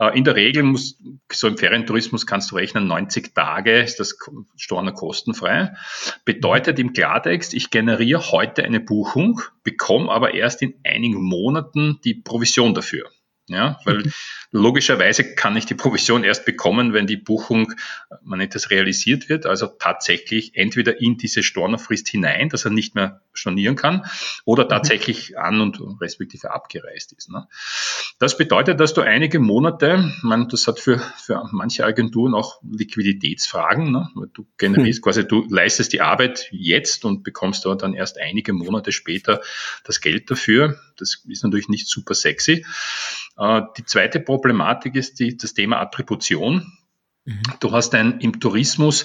Uh, 0.00 0.08
in 0.08 0.24
der 0.24 0.34
Regel 0.34 0.64
muss, 0.64 0.98
so 1.32 1.46
im 1.46 1.56
Ferientourismus 1.56 2.26
kannst 2.26 2.50
du 2.50 2.56
rechnen, 2.56 2.86
90 2.86 3.34
Tage 3.34 3.80
ist 3.80 4.00
das 4.00 4.18
Storner 4.56 4.92
kostenfrei. 4.92 5.74
Bedeutet 6.24 6.78
im 6.78 6.92
Klartext, 6.92 7.54
ich 7.54 7.70
generiere 7.70 8.32
heute 8.32 8.64
eine 8.64 8.80
Buchung, 8.80 9.40
bekomme 9.68 10.10
aber 10.10 10.32
erst 10.32 10.62
in 10.62 10.80
einigen 10.82 11.22
Monaten 11.22 12.00
die 12.02 12.14
Provision 12.14 12.72
dafür. 12.72 13.10
Ja, 13.48 13.80
weil 13.86 14.12
logischerweise 14.50 15.34
kann 15.34 15.56
ich 15.56 15.64
die 15.64 15.74
Provision 15.74 16.22
erst 16.22 16.44
bekommen, 16.44 16.92
wenn 16.92 17.06
die 17.06 17.16
Buchung, 17.16 17.72
man 18.22 18.38
nennt 18.38 18.54
das 18.54 18.70
realisiert 18.70 19.30
wird, 19.30 19.46
also 19.46 19.66
tatsächlich 19.66 20.54
entweder 20.54 21.00
in 21.00 21.16
diese 21.16 21.42
Stornerfrist 21.42 22.08
hinein, 22.08 22.50
dass 22.50 22.66
er 22.66 22.70
nicht 22.70 22.94
mehr 22.94 23.22
stornieren 23.32 23.74
kann, 23.74 24.04
oder 24.44 24.64
mhm. 24.64 24.68
tatsächlich 24.68 25.38
an 25.38 25.62
und 25.62 25.80
respektive 26.00 26.52
abgereist 26.52 27.12
ist. 27.12 27.30
Ne? 27.30 27.48
Das 28.18 28.36
bedeutet, 28.36 28.80
dass 28.80 28.92
du 28.92 29.00
einige 29.00 29.38
Monate, 29.38 30.12
man, 30.22 30.48
das 30.48 30.66
hat 30.66 30.78
für, 30.78 30.98
für 30.98 31.48
manche 31.50 31.86
Agenturen 31.86 32.34
auch 32.34 32.60
Liquiditätsfragen, 32.70 33.90
ne? 33.90 34.10
du 34.34 34.46
generierst 34.58 35.00
mhm. 35.00 35.04
quasi, 35.04 35.26
du 35.26 35.46
leistest 35.48 35.94
die 35.94 36.02
Arbeit 36.02 36.48
jetzt 36.50 37.06
und 37.06 37.24
bekommst 37.24 37.64
dort 37.64 37.82
dann 37.82 37.94
erst 37.94 38.18
einige 38.18 38.52
Monate 38.52 38.92
später 38.92 39.40
das 39.84 40.02
Geld 40.02 40.30
dafür. 40.30 40.78
Das 41.00 41.22
ist 41.28 41.44
natürlich 41.44 41.68
nicht 41.68 41.88
super 41.88 42.14
sexy. 42.14 42.64
Äh, 43.36 43.62
die 43.76 43.84
zweite 43.84 44.20
Problematik 44.20 44.94
ist 44.94 45.20
die, 45.20 45.36
das 45.36 45.54
Thema 45.54 45.80
Attribution. 45.80 46.72
Mhm. 47.24 47.42
Du 47.60 47.72
hast 47.72 47.94
ein, 47.94 48.20
im 48.20 48.40
Tourismus 48.40 49.04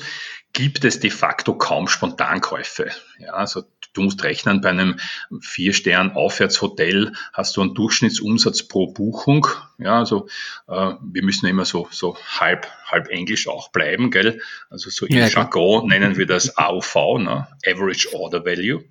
gibt 0.53 0.85
es 0.85 0.99
de 0.99 1.09
facto 1.09 1.55
kaum 1.55 1.87
Spontankäufe. 1.87 2.91
Ja, 3.17 3.33
also 3.33 3.63
du 3.93 4.01
musst 4.03 4.23
rechnen, 4.23 4.61
bei 4.61 4.69
einem 4.69 4.99
Vier-Stern-Aufwärtshotel 5.41 7.13
hast 7.33 7.57
du 7.57 7.61
einen 7.61 7.73
Durchschnittsumsatz 7.73 8.63
pro 8.63 8.87
Buchung. 8.93 9.47
Ja, 9.79 9.97
also 9.97 10.27
äh, 10.67 10.93
wir 11.01 11.23
müssen 11.23 11.47
immer 11.47 11.65
so, 11.65 11.87
so 11.91 12.17
halb, 12.39 12.67
halb 12.85 13.09
Englisch 13.09 13.47
auch 13.47 13.71
bleiben, 13.71 14.11
gell? 14.11 14.41
Also 14.69 14.91
so 14.91 15.07
im 15.07 15.17
ja, 15.17 15.27
Jargon 15.27 15.87
nennen 15.87 16.17
wir 16.17 16.27
das 16.27 16.55
AOV, 16.55 17.19
ne? 17.19 17.47
Average 17.65 18.13
Order 18.13 18.45
Value. 18.45 18.83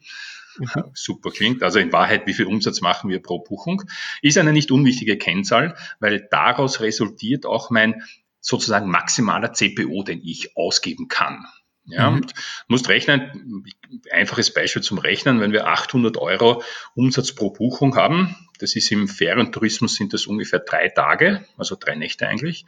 Mhm. 0.59 0.85
Super 0.95 1.31
klingt. 1.31 1.63
Also 1.63 1.79
in 1.79 1.93
Wahrheit, 1.93 2.27
wie 2.27 2.35
viel 2.35 2.47
Umsatz 2.47 2.81
machen 2.81 3.11
wir 3.11 3.23
pro 3.23 3.39
Buchung? 3.41 3.83
Ist 4.21 4.39
eine 4.39 4.53
nicht 4.53 4.71
unwichtige 4.71 5.17
Kennzahl, 5.17 5.77
weil 6.01 6.29
daraus 6.31 6.81
resultiert 6.81 7.47
auch 7.47 7.71
mein 7.71 8.03
sozusagen 8.41 8.91
maximaler 8.91 9.53
CPO, 9.53 10.03
den 10.03 10.21
ich 10.23 10.57
ausgeben 10.57 11.09
kann. 11.09 11.47
Ja, 11.85 12.13
mhm. 12.13 12.27
musst 12.69 12.89
rechnen, 12.89 13.65
einfaches 14.13 14.55
Beispiel 14.55 14.83
zum 14.83 14.99
Rechnen, 14.99 15.41
wenn 15.41 15.53
wir 15.53 15.67
800 15.67 16.17
Euro 16.17 16.63
Umsatz 16.95 17.33
pro 17.33 17.51
Buchung 17.51 17.97
haben, 17.97 18.37
das 18.63 18.77
ist 18.77 18.93
im 18.93 19.09
Ferientourismus 19.09 19.97
sind 19.97 20.13
das 20.13 20.27
ungefähr 20.27 20.61
drei 20.61 20.89
Tage, 20.89 21.45
also 21.59 21.77
drei 21.79 21.97
Nächte 21.97 22.29
eigentlich. 22.29 22.65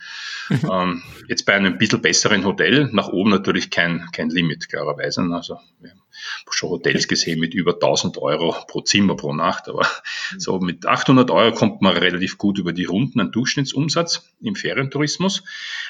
Mhm. 0.48 0.70
Ähm, 0.70 1.02
jetzt 1.28 1.46
bei 1.46 1.54
einem 1.54 1.78
bisschen 1.78 2.02
besseren 2.02 2.44
Hotel, 2.44 2.90
nach 2.92 3.08
oben 3.08 3.30
natürlich 3.30 3.70
kein, 3.70 4.08
kein 4.12 4.28
Limit, 4.28 4.68
klarerweise. 4.68 5.22
Also 5.32 5.58
wir 5.80 5.90
haben 5.90 6.02
schon 6.50 6.70
Hotels 6.70 7.06
gesehen 7.06 7.38
mit 7.38 7.54
über 7.54 7.74
1000 7.74 8.18
Euro 8.18 8.54
pro 8.66 8.80
Zimmer 8.80 9.16
pro 9.16 9.32
Nacht, 9.32 9.68
aber 9.68 9.86
mhm. 10.32 10.40
so 10.40 10.58
mit 10.58 10.84
800 10.84 11.30
Euro 11.30 11.54
kommt 11.54 11.80
man 11.80 11.96
relativ 11.96 12.38
gut 12.38 12.58
über 12.58 12.72
die 12.72 12.84
Runden 12.84 13.20
an 13.20 13.30
Durchschnittsumsatz 13.30 14.28
im 14.40 14.56
Ferientourismus. 14.56 15.44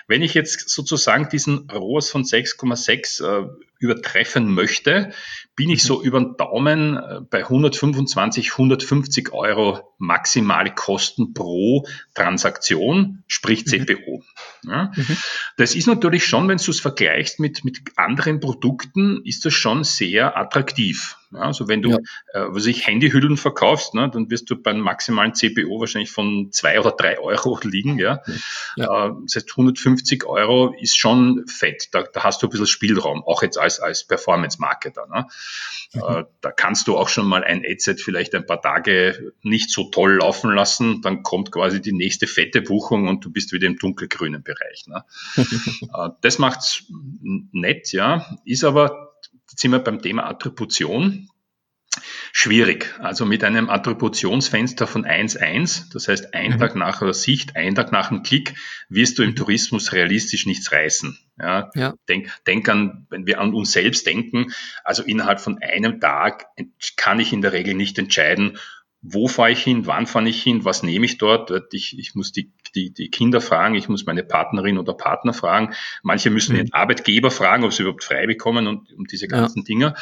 Wenn 0.07 0.21
ich 0.21 0.35
jetzt 0.35 0.69
sozusagen 0.69 1.31
diesen 1.31 1.71
ROAS 1.71 2.11
von 2.11 2.25
6,6 2.25 3.25
äh, 3.25 3.49
übertreffen 3.79 4.53
möchte, 4.55 5.13
bin 5.57 5.71
ich 5.71 5.83
so 5.83 5.99
mhm. 5.99 6.05
über 6.05 6.21
den 6.21 6.37
Daumen 6.37 6.97
äh, 6.97 7.21
bei 7.29 7.41
125, 7.41 8.53
150 8.53 9.33
Euro 9.33 9.95
maximale 9.99 10.71
Kosten 10.71 11.35
pro 11.35 11.87
Transaktion, 12.15 13.23
sprich 13.27 13.67
CPO. 13.67 14.23
Mhm. 14.63 14.71
Ja. 14.71 14.93
Mhm. 14.95 15.17
Das 15.57 15.75
ist 15.75 15.87
natürlich 15.87 16.27
schon, 16.27 16.49
wenn 16.49 16.59
du 16.59 16.71
es 16.71 16.81
vergleichst 16.81 17.41
mit, 17.41 17.65
mit 17.65 17.81
anderen 17.97 18.41
Produkten, 18.41 19.23
ist 19.25 19.45
das 19.45 19.55
schon 19.55 19.85
sehr 19.85 20.37
attraktiv. 20.37 21.17
Ja, 21.35 21.41
also 21.41 21.69
wenn 21.69 21.83
du, 21.83 21.91
ja. 21.91 21.99
äh, 22.33 22.47
was 22.49 22.67
ich 22.67 22.87
Handyhüllen 22.87 23.37
verkaufst, 23.37 23.95
ne, 23.95 24.11
dann 24.11 24.31
wirst 24.31 24.49
du 24.51 24.57
beim 24.57 24.81
maximalen 24.81 25.35
CPO 25.35 25.81
wahrscheinlich 25.81 26.11
von 26.11 26.51
zwei 26.53 26.79
oder 26.79 26.93
drei 26.93 27.19
Euro 27.19 27.59
liegen. 27.65 27.99
Ja, 27.99 28.23
ja. 28.77 29.09
Äh, 29.09 29.13
das 29.25 29.37
heißt 29.37 29.51
150 29.51 30.25
Euro 30.25 30.75
ist 30.79 30.97
schon 30.97 31.45
fett. 31.47 31.89
Da, 31.93 32.03
da 32.03 32.25
hast 32.25 32.43
du 32.43 32.47
ein 32.47 32.51
bisschen 32.51 32.67
Spielraum, 32.67 33.23
auch 33.25 33.43
jetzt 33.43 33.59
als 33.59 33.81
als 33.81 34.05
Performance-Marketer. 34.05 35.07
Ne? 35.07 35.27
Mhm. 35.95 36.03
Äh, 36.03 36.25
da 36.41 36.51
kannst 36.51 36.89
du 36.89 36.97
auch 36.97 37.09
schon 37.09 37.27
mal 37.27 37.45
ein 37.45 37.63
Adset 37.67 38.01
vielleicht 38.01 38.35
ein 38.35 38.47
paar 38.47 38.61
Tage 38.61 39.33
nicht 39.43 39.71
so 39.71 39.85
toll 39.91 40.19
laufen 40.19 40.53
lassen, 40.53 41.03
dann 41.03 41.23
kommt 41.23 41.53
quasi 41.53 41.81
die 41.81 41.93
nächste 41.93 42.27
fette 42.27 42.63
Buchung 42.63 43.09
und 43.09 43.25
du 43.25 43.31
bist 43.31 43.53
wieder 43.53 43.67
im 43.67 43.79
dunkelgrünen 43.79 44.43
Bereich. 44.43 44.87
Ne? 44.87 45.05
Äh, 45.95 46.11
das 46.23 46.39
macht's 46.39 46.85
nett, 47.53 47.93
ja, 47.93 48.37
ist 48.45 48.65
aber 48.65 49.14
Jetzt 49.55 49.61
sind 49.61 49.71
wir 49.71 49.79
beim 49.79 50.03
Thema 50.03 50.25
Attribution. 50.25 51.29
Schwierig. 52.33 52.93
Also 52.99 53.25
mit 53.25 53.45
einem 53.45 53.71
Attributionsfenster 53.71 54.89
von 54.89 55.05
1.1, 55.07 55.93
das 55.93 56.09
heißt 56.09 56.35
ein 56.35 56.55
mhm. 56.55 56.59
Tag 56.59 56.75
nach 56.75 56.99
der 56.99 57.15
Sicht, 57.15 57.55
ein 57.55 57.77
Tag 57.77 57.93
nach 57.93 58.09
dem 58.09 58.25
Klick, 58.25 58.55
wirst 58.89 59.17
du 59.17 59.23
im 59.23 59.31
mhm. 59.31 59.37
Tourismus 59.37 59.93
realistisch 59.93 60.47
nichts 60.47 60.73
reißen. 60.73 61.17
Ja, 61.39 61.71
ja. 61.77 61.95
Denk, 62.09 62.33
denk 62.49 62.69
an, 62.69 63.07
wenn 63.11 63.29
wir 63.29 63.41
an 63.41 63.55
uns 63.55 63.71
selbst 63.71 64.09
denken, 64.09 64.53
also 64.83 65.05
innerhalb 65.05 65.41
von 65.41 65.63
einem 65.63 66.01
Tag 66.01 66.47
kann 66.97 67.21
ich 67.21 67.33
in 67.33 67.41
der 67.41 67.53
Regel 67.53 67.75
nicht 67.75 67.97
entscheiden, 67.97 68.59
wo 69.07 69.29
fahre 69.29 69.51
ich 69.51 69.63
hin, 69.63 69.87
wann 69.87 70.07
fahre 70.07 70.27
ich 70.29 70.43
hin, 70.43 70.65
was 70.65 70.83
nehme 70.83 71.05
ich 71.05 71.19
dort. 71.19 71.53
Ich, 71.75 71.99
ich 71.99 72.15
muss 72.15 72.33
die, 72.33 72.51
die, 72.75 72.91
die 72.91 73.11
Kinder 73.11 73.43
fragen, 73.43 73.75
ich 73.75 73.91
muss 73.91 74.07
meine 74.07 74.25
Partnerin 74.25 74.79
oder 74.79 74.95
Partner 74.95 75.35
fragen. 75.35 75.75
Manche 76.03 76.31
müssen 76.31 76.55
mhm. 76.55 76.61
den 76.61 76.73
Arbeitgeber 76.73 77.31
fragen, 77.31 77.65
ob 77.65 77.75
sie 77.75 77.83
überhaupt 77.83 78.03
frei 78.03 78.27
bekommen 78.27 78.67
und 78.67 78.91
um 78.95 79.05
diese 79.05 79.29
ganzen 79.29 79.59
ja. 79.59 79.65
Dinge. 79.65 79.95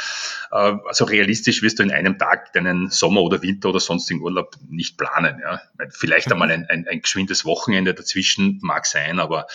Äh, 0.52 0.74
also 0.86 1.04
realistisch 1.04 1.62
wirst 1.62 1.80
du 1.80 1.82
in 1.82 1.90
einem 1.90 2.16
Tag 2.16 2.52
deinen 2.52 2.90
Sommer 2.90 3.22
oder 3.22 3.42
Winter 3.42 3.70
oder 3.70 3.80
sonstigen 3.80 4.22
Urlaub 4.22 4.56
nicht 4.68 4.96
planen. 4.96 5.40
Ja. 5.42 5.60
Vielleicht 5.90 6.28
mhm. 6.28 6.34
einmal 6.34 6.50
ein, 6.52 6.66
ein, 6.66 6.86
ein 6.86 7.00
geschwindes 7.02 7.44
Wochenende 7.44 7.94
dazwischen 7.94 8.60
mag 8.62 8.86
sein, 8.86 9.18
aber 9.18 9.48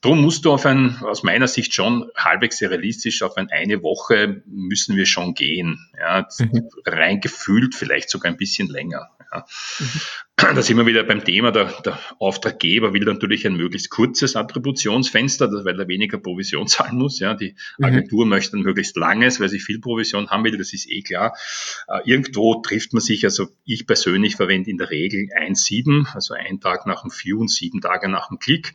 darum 0.00 0.22
musst 0.22 0.46
du 0.46 0.52
auf 0.52 0.64
ein, 0.64 0.96
aus 1.02 1.24
meiner 1.24 1.46
Sicht 1.46 1.74
schon 1.74 2.10
halbwegs 2.16 2.62
realistisch, 2.62 3.22
auf 3.22 3.36
ein, 3.36 3.50
eine 3.50 3.82
Woche 3.82 4.42
müssen 4.46 4.96
wir 4.96 5.04
schon 5.04 5.34
gehen. 5.34 5.90
Ja. 5.98 6.26
Mhm. 6.38 6.70
Rein 6.86 7.20
gefühlt 7.20 7.74
vielleicht 7.74 8.08
sogar 8.08 8.32
ein 8.32 8.38
bisschen 8.38 8.68
länger. 8.68 8.93
Ja. 9.34 9.46
Mhm. 9.80 10.00
Da 10.36 10.62
sind 10.62 10.76
wir 10.76 10.86
wieder 10.86 11.04
beim 11.04 11.24
Thema, 11.24 11.52
der, 11.52 11.66
der, 11.82 11.98
Auftraggeber 12.18 12.92
will 12.92 13.04
natürlich 13.04 13.46
ein 13.46 13.56
möglichst 13.56 13.88
kurzes 13.90 14.34
Attributionsfenster, 14.34 15.48
weil 15.64 15.78
er 15.78 15.86
weniger 15.86 16.18
Provision 16.18 16.66
zahlen 16.68 16.98
muss. 16.98 17.20
Ja. 17.20 17.34
Die 17.34 17.54
mhm. 17.78 17.84
Agentur 17.84 18.24
mhm. 18.24 18.30
möchte 18.30 18.56
ein 18.56 18.62
möglichst 18.62 18.96
langes, 18.96 19.38
weil 19.38 19.48
sie 19.48 19.60
viel 19.60 19.80
Provision 19.80 20.30
haben 20.30 20.42
will, 20.42 20.58
das 20.58 20.72
ist 20.72 20.90
eh 20.90 21.02
klar. 21.02 21.36
Äh, 21.86 22.00
irgendwo 22.04 22.56
trifft 22.56 22.92
man 22.92 23.00
sich, 23.00 23.24
also 23.24 23.46
ich 23.64 23.86
persönlich 23.86 24.34
verwende 24.34 24.70
in 24.70 24.78
der 24.78 24.90
Regel 24.90 25.28
1,7, 25.36 26.12
also 26.14 26.34
ein 26.34 26.60
Tag 26.60 26.86
nach 26.86 27.02
dem 27.02 27.12
View 27.12 27.40
und 27.40 27.50
sieben 27.50 27.80
Tage 27.80 28.08
nach 28.08 28.28
dem 28.28 28.40
Klick. 28.40 28.72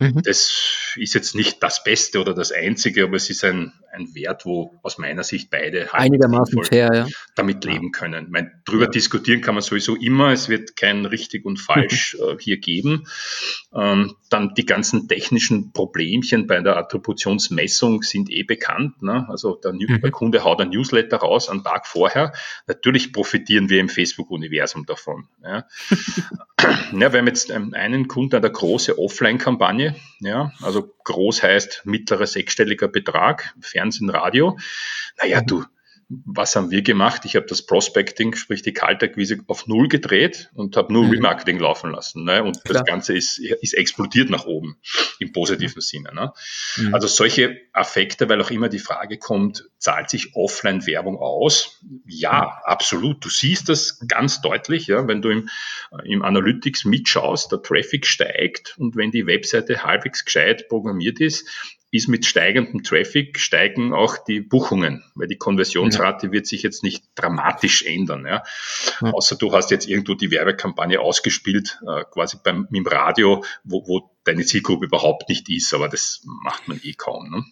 Mhm. 0.00 0.20
Das 0.22 0.52
ist 0.96 1.14
jetzt 1.14 1.34
nicht 1.34 1.62
das 1.62 1.82
Beste 1.82 2.20
oder 2.20 2.34
das 2.34 2.52
Einzige, 2.52 3.04
aber 3.04 3.16
es 3.16 3.30
ist 3.30 3.42
ein, 3.44 3.72
ein 3.92 4.14
Wert, 4.14 4.44
wo 4.44 4.78
aus 4.82 4.98
meiner 4.98 5.24
Sicht 5.24 5.50
beide 5.50 5.92
einigermaßen 5.94 6.62
fair, 6.64 6.90
ja. 6.92 7.06
damit 7.34 7.64
leben 7.64 7.90
können. 7.90 8.26
Ich 8.26 8.30
meine, 8.30 8.52
drüber 8.66 8.84
ja. 8.84 8.90
diskutieren 8.90 9.40
kann 9.40 9.54
man 9.54 9.62
sowieso 9.62 9.96
immer, 9.96 10.32
es 10.32 10.48
wird 10.48 10.76
kein 10.76 10.89
kein 10.90 11.06
richtig 11.06 11.44
und 11.44 11.58
falsch 11.58 12.16
äh, 12.20 12.36
hier 12.38 12.58
geben. 12.58 13.06
Ähm, 13.74 14.16
dann 14.28 14.54
die 14.54 14.66
ganzen 14.66 15.08
technischen 15.08 15.72
Problemchen 15.72 16.46
bei 16.46 16.60
der 16.60 16.76
Attributionsmessung 16.76 18.02
sind 18.02 18.30
eh 18.30 18.42
bekannt. 18.42 19.02
Ne? 19.02 19.26
Also 19.28 19.54
der, 19.54 19.72
mhm. 19.72 20.00
der, 20.00 20.10
Kunde 20.10 20.44
haut 20.44 20.60
ein 20.60 20.70
Newsletter 20.70 21.18
raus 21.18 21.48
am 21.48 21.62
Tag 21.62 21.86
vorher. 21.86 22.32
Natürlich 22.66 23.12
profitieren 23.12 23.68
wir 23.68 23.80
im 23.80 23.88
Facebook-Universum 23.88 24.86
davon. 24.86 25.28
Ja? 25.42 25.66
ja, 26.92 27.12
wir 27.12 27.18
haben 27.18 27.26
jetzt 27.26 27.50
einen 27.50 28.08
Kunden, 28.08 28.36
eine 28.36 28.50
große 28.50 28.98
Offline-Kampagne. 28.98 29.94
Ja? 30.20 30.52
Also 30.62 30.92
groß 31.04 31.42
heißt 31.42 31.82
mittlerer 31.84 32.26
sechsstelliger 32.26 32.88
Betrag, 32.88 33.54
Fernsehen, 33.60 34.10
Radio. 34.10 34.58
Naja, 35.20 35.42
du, 35.42 35.64
was 36.10 36.56
haben 36.56 36.72
wir 36.72 36.82
gemacht? 36.82 37.24
Ich 37.24 37.36
habe 37.36 37.46
das 37.46 37.62
Prospecting, 37.62 38.34
sprich 38.34 38.62
die 38.62 38.72
Kaltakquise, 38.72 39.38
auf 39.46 39.68
Null 39.68 39.86
gedreht 39.86 40.50
und 40.54 40.76
habe 40.76 40.92
nur 40.92 41.04
mhm. 41.04 41.12
Remarketing 41.12 41.60
laufen 41.60 41.92
lassen. 41.92 42.24
Ne? 42.24 42.42
Und 42.42 42.64
Klar. 42.64 42.82
das 42.82 42.84
Ganze 42.84 43.16
ist, 43.16 43.38
ist 43.38 43.74
explodiert 43.74 44.28
nach 44.28 44.44
oben 44.44 44.76
im 45.20 45.32
positiven. 45.32 45.80
Sinne. 45.80 46.12
Ne? 46.12 46.32
Mhm. 46.76 46.94
Also 46.94 47.06
solche 47.06 47.60
Affekte, 47.72 48.28
weil 48.28 48.42
auch 48.42 48.50
immer 48.50 48.68
die 48.68 48.80
Frage 48.80 49.18
kommt, 49.18 49.70
zahlt 49.78 50.10
sich 50.10 50.34
Offline-Werbung 50.34 51.16
aus? 51.16 51.80
Ja, 52.06 52.42
mhm. 52.42 52.48
absolut. 52.64 53.24
Du 53.24 53.28
siehst 53.28 53.68
das 53.68 54.00
ganz 54.08 54.40
deutlich, 54.42 54.88
ja, 54.88 55.06
wenn 55.06 55.22
du 55.22 55.30
im, 55.30 55.48
im 56.02 56.22
Analytics 56.22 56.86
mitschaust, 56.86 57.52
der 57.52 57.62
Traffic 57.62 58.04
steigt 58.04 58.74
und 58.78 58.96
wenn 58.96 59.12
die 59.12 59.26
Webseite 59.26 59.84
halbwegs 59.84 60.24
gescheit 60.24 60.68
programmiert 60.68 61.20
ist, 61.20 61.48
ist 61.92 62.08
mit 62.08 62.24
steigendem 62.24 62.82
Traffic 62.82 63.38
steigen 63.38 63.92
auch 63.92 64.16
die 64.16 64.40
Buchungen, 64.40 65.02
weil 65.14 65.26
die 65.26 65.36
Konversionsrate 65.36 66.26
ja. 66.26 66.32
wird 66.32 66.46
sich 66.46 66.62
jetzt 66.62 66.82
nicht 66.82 67.04
dramatisch 67.16 67.82
ändern. 67.82 68.26
Ja. 68.26 68.44
ja. 69.00 69.12
Außer 69.12 69.36
du 69.36 69.52
hast 69.52 69.70
jetzt 69.70 69.88
irgendwo 69.88 70.14
die 70.14 70.30
Werbekampagne 70.30 71.00
ausgespielt, 71.00 71.80
äh, 71.86 72.04
quasi 72.10 72.36
beim, 72.42 72.68
im 72.72 72.86
Radio, 72.86 73.44
wo, 73.64 73.86
wo 73.86 74.10
deine 74.24 74.44
Zielgruppe 74.44 74.86
überhaupt 74.86 75.28
nicht 75.28 75.48
ist, 75.48 75.74
aber 75.74 75.88
das 75.88 76.22
macht 76.24 76.68
man 76.68 76.80
eh 76.84 76.92
kaum. 76.92 77.30
Ne? 77.30 77.44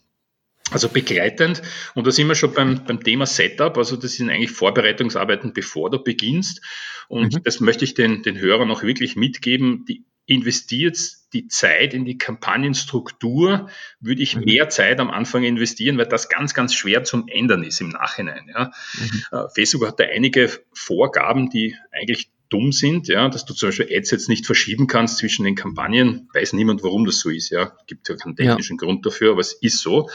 Also 0.71 0.89
begleitend, 0.89 1.63
und 1.95 2.07
da 2.07 2.11
sind 2.11 2.29
wir 2.29 2.35
schon 2.35 2.53
beim, 2.53 2.85
beim 2.85 3.03
Thema 3.03 3.27
Setup, 3.27 3.77
also 3.79 3.97
das 3.97 4.13
sind 4.13 4.29
eigentlich 4.29 4.51
Vorbereitungsarbeiten, 4.51 5.53
bevor 5.53 5.91
du 5.91 6.03
beginnst. 6.03 6.61
Und 7.09 7.35
mhm. 7.35 7.43
das 7.43 7.61
möchte 7.61 7.85
ich 7.85 7.95
den, 7.95 8.23
den 8.23 8.39
Hörern 8.39 8.71
auch 8.71 8.83
wirklich 8.83 9.17
mitgeben. 9.17 9.87
Die 9.87 10.05
investiert 10.29 10.99
die 11.33 11.49
Zeit 11.49 11.95
in 11.95 12.05
die 12.05 12.19
Kampagnenstruktur, 12.19 13.69
würde 14.01 14.23
ich 14.23 14.37
mhm. 14.37 14.45
mehr 14.45 14.69
Zeit 14.69 15.01
am 15.01 15.11
Anfang 15.11 15.43
investieren, 15.43 15.97
weil 15.97 16.07
das 16.07 16.29
ganz, 16.29 16.53
ganz 16.55 16.75
schwer 16.75 17.03
zum 17.03 17.29
Ändern 17.29 17.65
ist 17.65 17.81
im 17.81 17.89
Nachhinein. 17.89 18.47
Ja. 18.55 18.71
Mhm. 18.99 19.23
Äh, 19.33 19.49
Facebook 19.55 19.89
hat 19.89 19.99
da 19.99 20.05
einige 20.05 20.51
Vorgaben, 20.73 21.49
die 21.49 21.75
eigentlich 21.93 22.31
dumm 22.51 22.73
sind, 22.73 23.09
ja, 23.09 23.29
dass 23.29 23.45
du 23.45 23.55
zum 23.55 23.69
Beispiel 23.69 23.89
Ads 23.91 24.11
jetzt 24.11 24.29
nicht 24.29 24.47
verschieben 24.47 24.87
kannst 24.87 25.19
zwischen 25.19 25.45
den 25.45 25.55
Kampagnen, 25.55 26.29
weiß 26.33 26.55
niemand, 26.55 26.83
warum 26.83 27.05
das 27.05 27.21
so 27.21 27.31
ist, 27.31 27.51
ja, 27.51 27.77
gibt 27.87 28.09
ja 28.09 28.17
keinen 28.17 28.37
technischen 28.37 28.79
ja. 28.81 28.87
Grund 28.87 29.05
dafür, 29.05 29.33
aber 29.33 29.41
es 29.41 29.53
ist 29.53 29.81
so. 29.81 30.09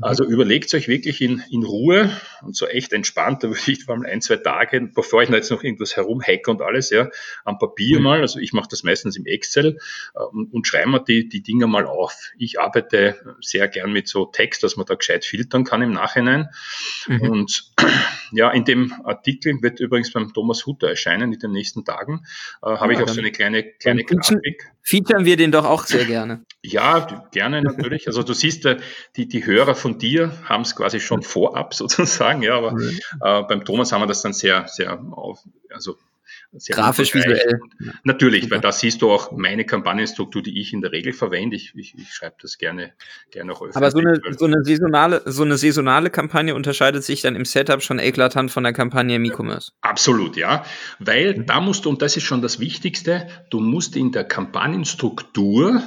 Also 0.00 0.24
überlegt 0.24 0.72
euch 0.74 0.88
wirklich 0.88 1.20
in, 1.20 1.42
in 1.50 1.62
Ruhe 1.62 2.10
und 2.42 2.56
so 2.56 2.66
echt 2.66 2.92
entspannt, 2.92 3.42
da 3.42 3.48
würde 3.48 3.60
ich 3.66 3.84
vor 3.84 3.94
allem 3.94 4.04
ein, 4.04 4.20
zwei 4.20 4.36
Tage, 4.36 4.80
bevor 4.94 5.22
ich 5.22 5.28
jetzt 5.30 5.50
noch 5.50 5.62
irgendwas 5.62 5.96
herumhacke 5.96 6.50
und 6.50 6.62
alles, 6.62 6.90
ja, 6.90 7.08
am 7.44 7.58
Papier 7.58 7.98
mhm. 7.98 8.04
mal, 8.04 8.20
also 8.20 8.38
ich 8.38 8.52
mache 8.52 8.68
das 8.70 8.82
meistens 8.82 9.16
im 9.16 9.26
Excel 9.26 9.78
äh, 10.14 10.18
und, 10.32 10.52
und 10.52 10.66
schreibe 10.66 10.90
mir 10.90 11.04
die, 11.04 11.28
die 11.28 11.42
Dinge 11.42 11.66
mal 11.66 11.86
auf. 11.86 12.30
Ich 12.38 12.60
arbeite 12.60 13.16
sehr 13.40 13.68
gern 13.68 13.92
mit 13.92 14.08
so 14.08 14.26
Text, 14.26 14.62
dass 14.62 14.76
man 14.76 14.86
da 14.86 14.94
gescheit 14.94 15.24
filtern 15.24 15.64
kann 15.64 15.82
im 15.82 15.92
Nachhinein. 15.92 16.48
Mhm. 17.06 17.20
Und 17.22 17.72
ja, 18.32 18.50
in 18.50 18.64
dem 18.64 18.92
Artikel 19.04 19.60
wird 19.62 19.80
übrigens 19.80 20.12
beim 20.12 20.32
Thomas 20.32 20.66
Hutter 20.66 20.88
erscheinen 20.88 21.32
in 21.32 21.38
den 21.38 21.52
nächsten 21.52 21.84
Tagen, 21.84 22.24
äh, 22.62 22.70
habe 22.70 22.92
ja, 22.92 23.00
ich 23.00 23.04
auch 23.04 23.12
so 23.12 23.20
eine 23.20 23.32
kleine, 23.32 23.64
kleine 23.64 24.04
Grafik. 24.04 24.70
Featuren 24.82 25.24
wir 25.24 25.36
den 25.36 25.52
doch 25.52 25.64
auch 25.64 25.84
sehr 25.84 26.04
gerne. 26.04 26.44
Ja, 26.62 27.28
gerne 27.32 27.62
natürlich. 27.62 28.06
Also 28.06 28.22
du 28.22 28.32
siehst, 28.32 28.66
äh, 28.66 28.78
die, 29.16 29.28
die 29.28 29.44
Hörer 29.44 29.74
von 29.80 29.98
dir 29.98 30.32
haben 30.44 30.62
es 30.62 30.76
quasi 30.76 31.00
schon 31.00 31.22
vorab 31.22 31.74
sozusagen, 31.82 32.42
ja, 32.42 32.56
aber 32.56 32.72
mhm. 32.72 32.98
äh, 33.22 33.42
beim 33.42 33.64
Thomas 33.64 33.92
haben 33.92 34.02
wir 34.02 34.06
das 34.06 34.22
dann 34.22 34.32
sehr, 34.32 34.68
sehr 34.68 35.00
auf, 35.12 35.40
also 35.70 35.96
sehr 36.52 36.74
grafisch 36.74 37.14
visuell. 37.14 37.60
Natürlich, 38.02 38.44
Super. 38.44 38.56
weil 38.56 38.60
da 38.60 38.72
siehst 38.72 39.02
du 39.02 39.10
auch 39.10 39.30
meine 39.30 39.64
Kampagnenstruktur, 39.64 40.42
die 40.42 40.60
ich 40.60 40.72
in 40.72 40.80
der 40.80 40.90
Regel 40.90 41.12
verwende. 41.12 41.54
Ich, 41.54 41.74
ich, 41.76 41.94
ich 41.96 42.12
schreibe 42.12 42.36
das 42.42 42.58
gerne, 42.58 42.92
gerne 43.30 43.52
auch 43.52 43.62
öffentlich. 43.62 43.76
Aber 43.76 43.90
so 43.90 43.98
eine, 43.98 44.20
so 44.36 44.46
eine 44.46 44.64
saisonale, 44.64 45.22
so 45.26 45.44
eine 45.44 45.56
saisonale 45.56 46.10
Kampagne 46.10 46.54
unterscheidet 46.54 47.04
sich 47.04 47.22
dann 47.22 47.36
im 47.36 47.44
Setup 47.44 47.82
schon 47.82 48.00
eklatant 48.00 48.50
von 48.50 48.64
der 48.64 48.72
Kampagne 48.72 49.16
im 49.16 49.24
E-Commerce. 49.24 49.72
Absolut, 49.80 50.36
ja. 50.36 50.64
Weil 50.98 51.36
mhm. 51.36 51.46
da 51.46 51.60
musst 51.60 51.84
du, 51.84 51.90
und 51.90 52.02
das 52.02 52.16
ist 52.16 52.24
schon 52.24 52.42
das 52.42 52.58
Wichtigste, 52.58 53.28
du 53.50 53.60
musst 53.60 53.94
in 53.94 54.10
der 54.10 54.24
Kampagnenstruktur 54.24 55.82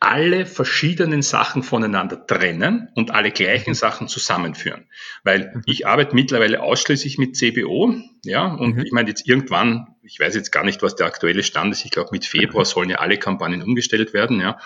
alle 0.00 0.46
verschiedenen 0.46 1.22
Sachen 1.22 1.64
voneinander 1.64 2.24
trennen 2.24 2.88
und 2.94 3.10
alle 3.10 3.32
gleichen 3.32 3.70
mhm. 3.70 3.74
Sachen 3.74 4.08
zusammenführen. 4.08 4.86
Weil 5.24 5.52
mhm. 5.54 5.62
ich 5.66 5.86
arbeite 5.88 6.14
mittlerweile 6.14 6.62
ausschließlich 6.62 7.18
mit 7.18 7.36
CBO, 7.36 7.94
ja, 8.24 8.46
und 8.46 8.76
mhm. 8.76 8.84
ich 8.84 8.92
meine 8.92 9.08
jetzt 9.08 9.26
irgendwann, 9.26 9.96
ich 10.02 10.20
weiß 10.20 10.36
jetzt 10.36 10.52
gar 10.52 10.64
nicht, 10.64 10.82
was 10.82 10.94
der 10.94 11.06
aktuelle 11.06 11.42
Stand 11.42 11.72
ist, 11.72 11.84
ich 11.84 11.90
glaube 11.90 12.10
mit 12.12 12.24
Februar 12.24 12.64
mhm. 12.64 12.68
sollen 12.68 12.90
ja 12.90 12.98
alle 12.98 13.18
Kampagnen 13.18 13.62
umgestellt 13.62 14.14
werden, 14.14 14.40
ja. 14.40 14.58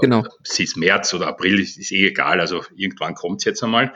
Genau. 0.00 0.26
Es 0.42 0.58
ist 0.58 0.78
März 0.78 1.12
oder 1.12 1.26
April, 1.26 1.60
ist, 1.60 1.76
ist 1.76 1.92
eh 1.92 2.06
egal, 2.06 2.40
also 2.40 2.64
irgendwann 2.74 3.14
kommt 3.14 3.40
es 3.40 3.44
jetzt 3.44 3.62
einmal. 3.62 3.92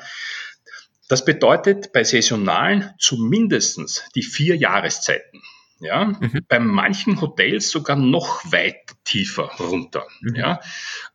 Das 1.09 1.25
bedeutet 1.25 1.93
bei 1.93 2.05
saisonalen 2.05 2.91
zumindestens 2.99 4.05
die 4.15 4.23
vier 4.23 4.57
Jahreszeiten. 4.57 5.43
Ja, 5.85 6.07
mhm. 6.07 6.47
bei 6.49 6.59
manchen 6.59 7.21
Hotels 7.21 7.69
sogar 7.69 7.97
noch 7.97 8.51
weit 8.51 8.95
tiefer 9.05 9.51
runter. 9.61 10.07
Mhm. 10.23 10.35
Ja, 10.35 10.61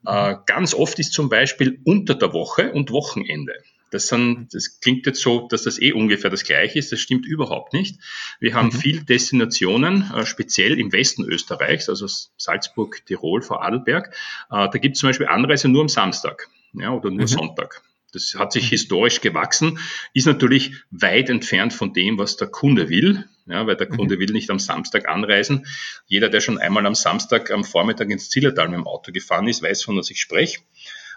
äh, 0.05 0.35
ganz 0.45 0.75
oft 0.75 0.99
ist 0.99 1.11
zum 1.11 1.27
Beispiel 1.27 1.81
unter 1.85 2.13
der 2.13 2.33
Woche 2.33 2.71
und 2.71 2.91
Wochenende. 2.91 3.53
Das, 3.89 4.07
sind, 4.07 4.53
das 4.53 4.79
klingt 4.79 5.07
jetzt 5.07 5.21
so, 5.21 5.47
dass 5.47 5.63
das 5.63 5.81
eh 5.81 5.91
ungefähr 5.91 6.29
das 6.29 6.43
gleiche 6.43 6.77
ist. 6.77 6.91
Das 6.91 6.99
stimmt 6.99 7.25
überhaupt 7.25 7.73
nicht. 7.73 7.99
Wir 8.39 8.53
haben 8.53 8.67
mhm. 8.67 8.73
viele 8.73 9.03
Destinationen, 9.03 10.11
äh, 10.15 10.25
speziell 10.27 10.79
im 10.79 10.91
Westen 10.91 11.23
Österreichs, 11.23 11.89
also 11.89 12.05
Salzburg, 12.37 13.03
Tirol, 13.07 13.41
Vorarlberg. 13.41 14.13
Äh, 14.51 14.69
da 14.69 14.77
gibt 14.77 14.95
es 14.95 14.99
zum 14.99 15.09
Beispiel 15.09 15.27
Anreise 15.27 15.67
nur 15.67 15.81
am 15.81 15.89
Samstag 15.89 16.47
ja, 16.73 16.91
oder 16.91 17.09
nur 17.09 17.21
mhm. 17.21 17.27
Sonntag. 17.27 17.81
Das 18.11 18.35
hat 18.37 18.51
sich 18.51 18.69
historisch 18.69 19.21
gewachsen, 19.21 19.79
ist 20.13 20.25
natürlich 20.25 20.73
weit 20.91 21.29
entfernt 21.29 21.73
von 21.73 21.93
dem, 21.93 22.17
was 22.17 22.37
der 22.37 22.47
Kunde 22.47 22.89
will, 22.89 23.25
ja, 23.45 23.65
weil 23.67 23.75
der 23.75 23.89
mhm. 23.89 23.95
Kunde 23.95 24.19
will 24.19 24.31
nicht 24.31 24.49
am 24.49 24.59
Samstag 24.59 25.07
anreisen. 25.07 25.65
Jeder, 26.07 26.29
der 26.29 26.41
schon 26.41 26.57
einmal 26.57 26.85
am 26.85 26.95
Samstag 26.95 27.51
am 27.51 27.63
Vormittag 27.63 28.09
ins 28.09 28.29
Zillertal 28.29 28.69
mit 28.69 28.77
dem 28.77 28.87
Auto 28.87 29.11
gefahren 29.11 29.47
ist, 29.47 29.61
weiß, 29.61 29.83
von 29.83 29.97
was 29.97 30.09
ich 30.09 30.21
spreche. 30.21 30.59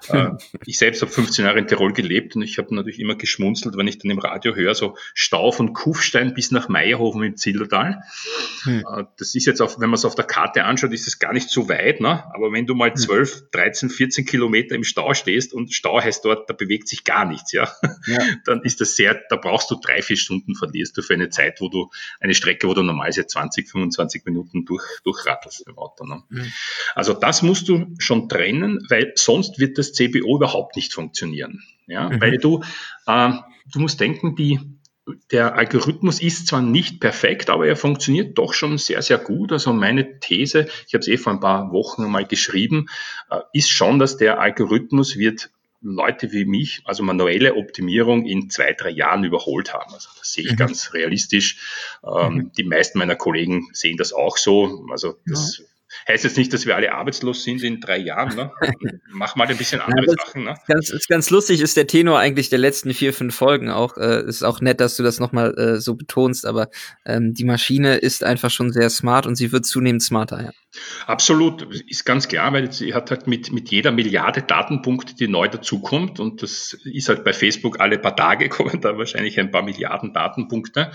Äh, 0.08 0.30
ich 0.66 0.78
selbst 0.78 1.02
habe 1.02 1.10
15 1.10 1.44
Jahre 1.44 1.58
in 1.58 1.66
Tirol 1.66 1.92
gelebt 1.92 2.36
und 2.36 2.42
ich 2.42 2.58
habe 2.58 2.74
natürlich 2.74 3.00
immer 3.00 3.14
geschmunzelt, 3.14 3.76
wenn 3.76 3.86
ich 3.86 3.98
dann 3.98 4.10
im 4.10 4.18
Radio 4.18 4.54
höre, 4.54 4.74
so 4.74 4.96
Stau 5.14 5.52
von 5.52 5.72
Kufstein 5.72 6.34
bis 6.34 6.50
nach 6.50 6.68
Meierhofen 6.68 7.22
im 7.22 7.36
Zillertal. 7.36 8.02
Hm. 8.64 8.80
Äh, 8.80 9.04
das 9.18 9.34
ist 9.34 9.46
jetzt, 9.46 9.60
auf, 9.60 9.80
wenn 9.80 9.90
man 9.90 9.94
es 9.94 10.04
auf 10.04 10.14
der 10.14 10.24
Karte 10.24 10.64
anschaut, 10.64 10.92
ist 10.92 11.06
es 11.06 11.18
gar 11.18 11.32
nicht 11.32 11.50
so 11.50 11.68
weit, 11.68 12.00
ne? 12.00 12.24
aber 12.34 12.52
wenn 12.52 12.66
du 12.66 12.74
mal 12.74 12.94
12, 12.94 13.50
13, 13.50 13.90
14 13.90 14.26
Kilometer 14.26 14.74
im 14.74 14.84
Stau 14.84 15.14
stehst 15.14 15.52
und 15.52 15.72
Stau 15.72 16.00
heißt 16.00 16.24
dort, 16.24 16.50
da 16.50 16.54
bewegt 16.54 16.88
sich 16.88 17.04
gar 17.04 17.24
nichts, 17.24 17.52
ja, 17.52 17.70
ja. 18.06 18.18
dann 18.44 18.62
ist 18.62 18.80
das 18.80 18.96
sehr, 18.96 19.20
da 19.28 19.36
brauchst 19.36 19.70
du 19.70 19.76
drei, 19.76 20.02
vier 20.02 20.16
Stunden 20.16 20.54
verlierst 20.54 20.96
du 20.96 21.02
für 21.02 21.14
eine 21.14 21.30
Zeit, 21.30 21.60
wo 21.60 21.68
du 21.68 21.90
eine 22.20 22.34
Strecke, 22.34 22.66
wo 22.68 22.74
du 22.74 22.82
normalerweise 22.82 23.26
20, 23.26 23.68
25 23.68 24.24
Minuten 24.24 24.64
durch, 24.64 24.84
durchrattelst 25.04 25.66
im 25.66 25.78
Auto. 25.78 26.04
Ne? 26.04 26.22
Mhm. 26.28 26.52
Also 26.94 27.14
das 27.14 27.42
musst 27.42 27.68
du 27.68 27.94
schon 27.98 28.28
trennen, 28.28 28.84
weil 28.88 29.12
sonst 29.16 29.58
wird 29.58 29.78
das 29.78 29.91
CBO 29.92 30.36
überhaupt 30.36 30.76
nicht 30.76 30.92
funktionieren. 30.92 31.62
Ja? 31.86 32.10
Mhm. 32.10 32.20
Weil 32.20 32.38
du, 32.38 32.62
äh, 33.06 33.32
du 33.72 33.78
musst 33.80 34.00
denken, 34.00 34.36
die, 34.36 34.60
der 35.30 35.56
Algorithmus 35.56 36.20
ist 36.20 36.46
zwar 36.46 36.62
nicht 36.62 37.00
perfekt, 37.00 37.50
aber 37.50 37.66
er 37.66 37.76
funktioniert 37.76 38.38
doch 38.38 38.54
schon 38.54 38.78
sehr, 38.78 39.02
sehr 39.02 39.18
gut. 39.18 39.52
Also 39.52 39.72
meine 39.72 40.20
These, 40.20 40.68
ich 40.86 40.94
habe 40.94 41.00
es 41.00 41.08
eh 41.08 41.16
vor 41.16 41.32
ein 41.32 41.40
paar 41.40 41.72
Wochen 41.72 42.10
mal 42.10 42.24
geschrieben, 42.24 42.86
äh, 43.30 43.40
ist 43.52 43.70
schon, 43.70 43.98
dass 43.98 44.16
der 44.16 44.40
Algorithmus 44.40 45.16
wird 45.16 45.50
Leute 45.82 46.30
wie 46.30 46.44
mich, 46.44 46.80
also 46.84 47.02
manuelle 47.02 47.56
Optimierung 47.56 48.24
in 48.24 48.48
zwei, 48.50 48.72
drei 48.72 48.90
Jahren 48.90 49.24
überholt 49.24 49.74
haben. 49.74 49.92
Also 49.92 50.08
das 50.16 50.32
sehe 50.32 50.44
ich 50.44 50.52
mhm. 50.52 50.56
ganz 50.56 50.94
realistisch. 50.94 51.58
Ähm, 52.04 52.34
mhm. 52.34 52.52
Die 52.56 52.62
meisten 52.62 52.98
meiner 52.98 53.16
Kollegen 53.16 53.68
sehen 53.72 53.96
das 53.96 54.12
auch 54.12 54.36
so. 54.36 54.86
Also 54.92 55.18
das 55.26 55.58
ja. 55.58 55.64
Heißt 56.08 56.24
jetzt 56.24 56.36
nicht, 56.36 56.52
dass 56.52 56.66
wir 56.66 56.76
alle 56.76 56.92
arbeitslos 56.92 57.44
sind 57.44 57.62
in 57.62 57.80
drei 57.80 57.98
Jahren. 57.98 58.34
Ne? 58.36 58.52
Mach 59.12 59.36
mal 59.36 59.46
ein 59.46 59.56
bisschen 59.56 59.80
andere 59.80 60.06
ja, 60.06 60.24
Sachen. 60.24 60.44
Ne? 60.44 60.54
Ganz, 60.66 60.90
ist 60.90 61.08
ganz 61.08 61.30
lustig 61.30 61.60
ist 61.60 61.76
der 61.76 61.86
Tenor 61.86 62.18
eigentlich 62.18 62.48
der 62.50 62.58
letzten 62.58 62.94
vier, 62.94 63.12
fünf 63.12 63.34
Folgen 63.34 63.70
auch. 63.70 63.96
Äh, 63.96 64.24
ist 64.24 64.42
auch 64.42 64.60
nett, 64.60 64.80
dass 64.80 64.96
du 64.96 65.02
das 65.02 65.20
nochmal 65.20 65.56
äh, 65.58 65.80
so 65.80 65.94
betonst, 65.94 66.46
aber 66.46 66.68
ähm, 67.04 67.34
die 67.34 67.44
Maschine 67.44 67.96
ist 67.96 68.24
einfach 68.24 68.50
schon 68.50 68.72
sehr 68.72 68.90
smart 68.90 69.26
und 69.26 69.36
sie 69.36 69.52
wird 69.52 69.66
zunehmend 69.66 70.02
smarter. 70.02 70.42
Ja. 70.42 70.50
Absolut, 71.06 71.62
ist 71.86 72.06
ganz 72.06 72.28
klar, 72.28 72.50
weil 72.54 72.72
sie 72.72 72.94
hat 72.94 73.10
halt 73.10 73.26
mit, 73.26 73.52
mit 73.52 73.70
jeder 73.70 73.92
Milliarde 73.92 74.40
Datenpunkte, 74.40 75.14
die 75.14 75.28
neu 75.28 75.48
dazukommt, 75.48 76.18
und 76.18 76.42
das 76.42 76.72
ist 76.84 77.10
halt 77.10 77.24
bei 77.24 77.34
Facebook 77.34 77.78
alle 77.80 77.98
paar 77.98 78.16
Tage 78.16 78.48
kommen 78.48 78.80
da 78.80 78.96
wahrscheinlich 78.96 79.38
ein 79.38 79.50
paar 79.50 79.62
Milliarden 79.62 80.14
Datenpunkte, 80.14 80.90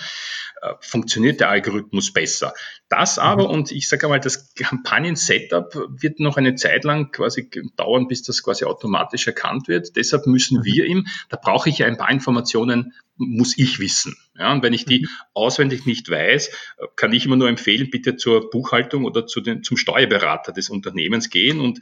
äh, 0.62 0.74
funktioniert 0.82 1.40
der 1.42 1.50
Algorithmus 1.50 2.12
besser. 2.12 2.54
Das 2.90 3.20
aber, 3.20 3.44
mhm. 3.44 3.54
und 3.54 3.72
ich 3.72 3.88
sage 3.88 4.08
einmal, 4.08 4.20
das 4.20 4.52
Kampagnen-Setup 4.88 5.76
wird 6.02 6.19
noch 6.19 6.38
eine 6.38 6.56
Zeit 6.56 6.84
lang 6.84 7.12
quasi 7.12 7.50
dauern, 7.76 8.08
bis 8.08 8.23
das 8.23 8.41
quasi 8.41 8.65
automatisch 8.65 9.28
erkannt 9.28 9.67
wird. 9.67 9.95
Deshalb 9.95 10.28
müssen 10.28 10.60
mhm. 10.60 10.63
wir 10.63 10.86
ihm, 10.86 11.08
da 11.30 11.38
brauche 11.38 11.69
ich 11.69 11.80
ja 11.80 11.88
ein 11.88 11.97
paar 11.97 12.10
Informationen 12.10 12.93
muss 13.19 13.58
ich 13.58 13.80
wissen. 13.80 14.15
Ja, 14.38 14.54
und 14.54 14.62
wenn 14.62 14.73
ich 14.73 14.86
die 14.86 15.02
mhm. 15.02 15.08
auswendig 15.34 15.88
nicht 15.88 16.10
weiß, 16.10 16.52
kann 16.95 17.13
ich 17.13 17.26
immer 17.26 17.36
nur 17.36 17.50
empfehlen, 17.50 17.89
bitte 17.89 18.15
zur 18.15 18.50
Buchhaltung 18.52 19.06
oder 19.06 19.26
zu 19.26 19.41
den, 19.41 19.63
zum 19.63 19.76
Steuerberater 19.76 20.52
des 20.52 20.69
Unternehmens 20.69 21.32
gehen 21.32 21.60
und 21.60 21.80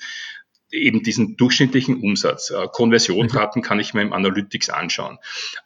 eben 0.71 1.03
diesen 1.03 1.35
durchschnittlichen 1.35 2.01
Umsatz. 2.01 2.51
Äh, 2.51 2.67
Konversionsraten 2.71 3.61
kann 3.61 3.79
ich 3.79 3.93
mir 3.93 4.01
im 4.01 4.13
Analytics 4.13 4.69
anschauen. 4.69 5.17